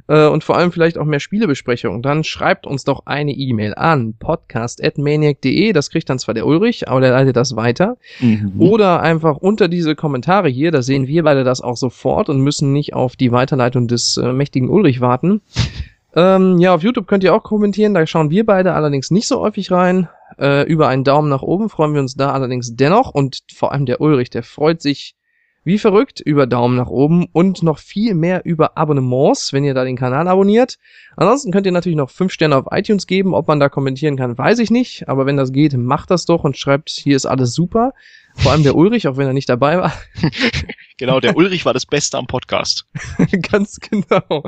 äh, 0.09 0.27
und 0.27 0.45
vor 0.45 0.57
allem 0.57 0.73
vielleicht 0.73 0.99
auch 0.99 1.05
mehr 1.05 1.21
Spielebesprechungen, 1.21 2.03
dann 2.03 2.25
schreibt 2.25 2.67
uns 2.67 2.85
doch 2.85 3.07
eine 3.07 3.33
E-Mail 3.33 3.75
an 3.75 4.15
podcast.maniac.de. 4.19 5.73
Das 5.73 5.91
kriegt 5.91 6.11
dann 6.11 6.19
zwar 6.19 6.35
der 6.35 6.47
Ulrich, 6.47 6.89
aber 6.89 7.01
der 7.01 7.11
leitet 7.11 7.37
das 7.37 7.57
weiter. 7.57 7.97
Mhm. 8.21 8.55
Oder 8.59 9.01
einfach 9.01 9.37
unter 9.37 9.69
diese 9.69 9.95
Kommentare 9.95 10.49
hier, 10.49 10.71
da 10.71 10.83
sehen 10.83 11.07
wir 11.07 11.23
beide 11.23 11.45
das 11.45 11.61
auch 11.61 11.77
sofort 11.77 12.29
und 12.29 12.41
müssen 12.41 12.73
nicht 12.73 12.95
auf 12.95 13.17
die 13.17 13.33
Weiterleitung 13.33 13.89
des 13.89 14.17
äh, 14.17 14.33
mächtigen 14.33 14.69
Ulrich 14.69 15.01
warten. 15.01 15.41
Ähm, 16.17 16.59
ja, 16.59 16.73
auf 16.73 16.85
YouTube 16.85 17.09
könnt 17.09 17.25
ihr 17.25 17.35
auch 17.35 17.43
kommentieren, 17.43 17.93
da 17.93 18.07
schauen 18.07 18.31
wir 18.31 18.47
beide 18.47 18.75
allerdings 18.75 19.11
nicht 19.11 19.27
so 19.27 19.41
häufig 19.41 19.73
rein. 19.73 20.09
Äh, 20.39 20.63
über 20.63 20.87
einen 20.87 21.03
Daumen 21.03 21.29
nach 21.29 21.43
oben 21.43 21.69
freuen 21.69 21.93
wir 21.93 22.01
uns 22.01 22.15
da 22.15 22.31
allerdings 22.31 22.77
dennoch 22.77 23.11
und 23.11 23.41
vor 23.53 23.73
allem 23.73 23.85
der 23.85 24.01
Ulrich, 24.01 24.31
der 24.31 24.45
freut 24.45 24.81
sich 24.81 25.17
wie 25.65 25.79
verrückt 25.79 26.21
über 26.21 26.47
Daumen 26.47 26.77
nach 26.77 26.89
oben 26.89 27.27
und 27.33 27.63
noch 27.63 27.79
viel 27.79 28.15
mehr 28.15 28.45
über 28.45 28.77
Abonnements, 28.77 29.53
wenn 29.53 29.65
ihr 29.65 29.75
da 29.75 29.85
den 29.85 29.97
Kanal 29.97 30.29
abonniert. 30.29 30.79
Ansonsten 31.17 31.53
könnt 31.53 31.67
ihr 31.67 31.73
natürlich 31.73 31.97
noch 31.97 32.11
fünf 32.11 32.33
Sterne 32.33 32.57
auf 32.57 32.67
iTunes 32.71 33.07
geben. 33.07 33.35
Ob 33.35 33.49
man 33.49 33.61
da 33.61 33.69
kommentieren 33.69 34.17
kann, 34.17 34.37
weiß 34.37 34.59
ich 34.59 34.71
nicht. 34.71 35.09
Aber 35.09 35.27
wenn 35.27 35.37
das 35.37 35.53
geht, 35.53 35.77
macht 35.77 36.11
das 36.11 36.27
doch 36.27 36.45
und 36.45 36.59
schreibt, 36.59 36.91
hier 36.91 37.17
ist 37.17 37.27
alles 37.27 37.55
super. 37.55 37.93
Vor 38.37 38.53
allem 38.53 38.65
der 38.65 38.75
Ulrich, 38.75 39.09
auch 39.09 39.17
wenn 39.17 39.27
er 39.27 39.33
nicht 39.33 39.49
dabei 39.49 39.79
war. 39.79 39.93
genau, 40.99 41.21
der 41.21 41.37
Ulrich 41.37 41.65
war 41.65 41.73
das 41.73 41.87
Beste 41.87 42.19
am 42.19 42.27
Podcast. 42.27 42.87
Ganz 43.51 43.79
genau. 43.79 44.45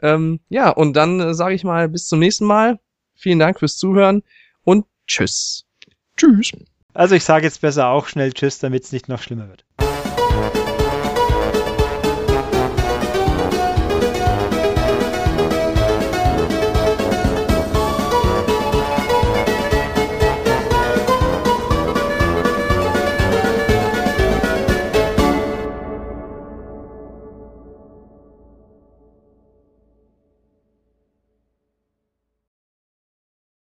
Ähm, 0.00 0.40
ja, 0.48 0.70
und 0.70 0.94
dann 0.94 1.20
äh, 1.20 1.34
sage 1.34 1.54
ich 1.54 1.62
mal 1.62 1.88
bis 1.88 2.08
zum 2.08 2.18
nächsten 2.18 2.46
Mal. 2.46 2.80
Vielen 3.14 3.38
Dank 3.38 3.58
fürs 3.58 3.76
Zuhören 3.76 4.22
und 4.62 4.86
tschüss. 5.06 5.66
Tschüss. 6.16 6.52
Also 6.94 7.14
ich 7.14 7.24
sage 7.24 7.44
jetzt 7.44 7.60
besser 7.60 7.88
auch 7.88 8.06
schnell 8.08 8.32
Tschüss, 8.32 8.58
damit 8.58 8.84
es 8.84 8.92
nicht 8.92 9.08
noch 9.08 9.20
schlimmer 9.20 9.48
wird. 9.48 9.65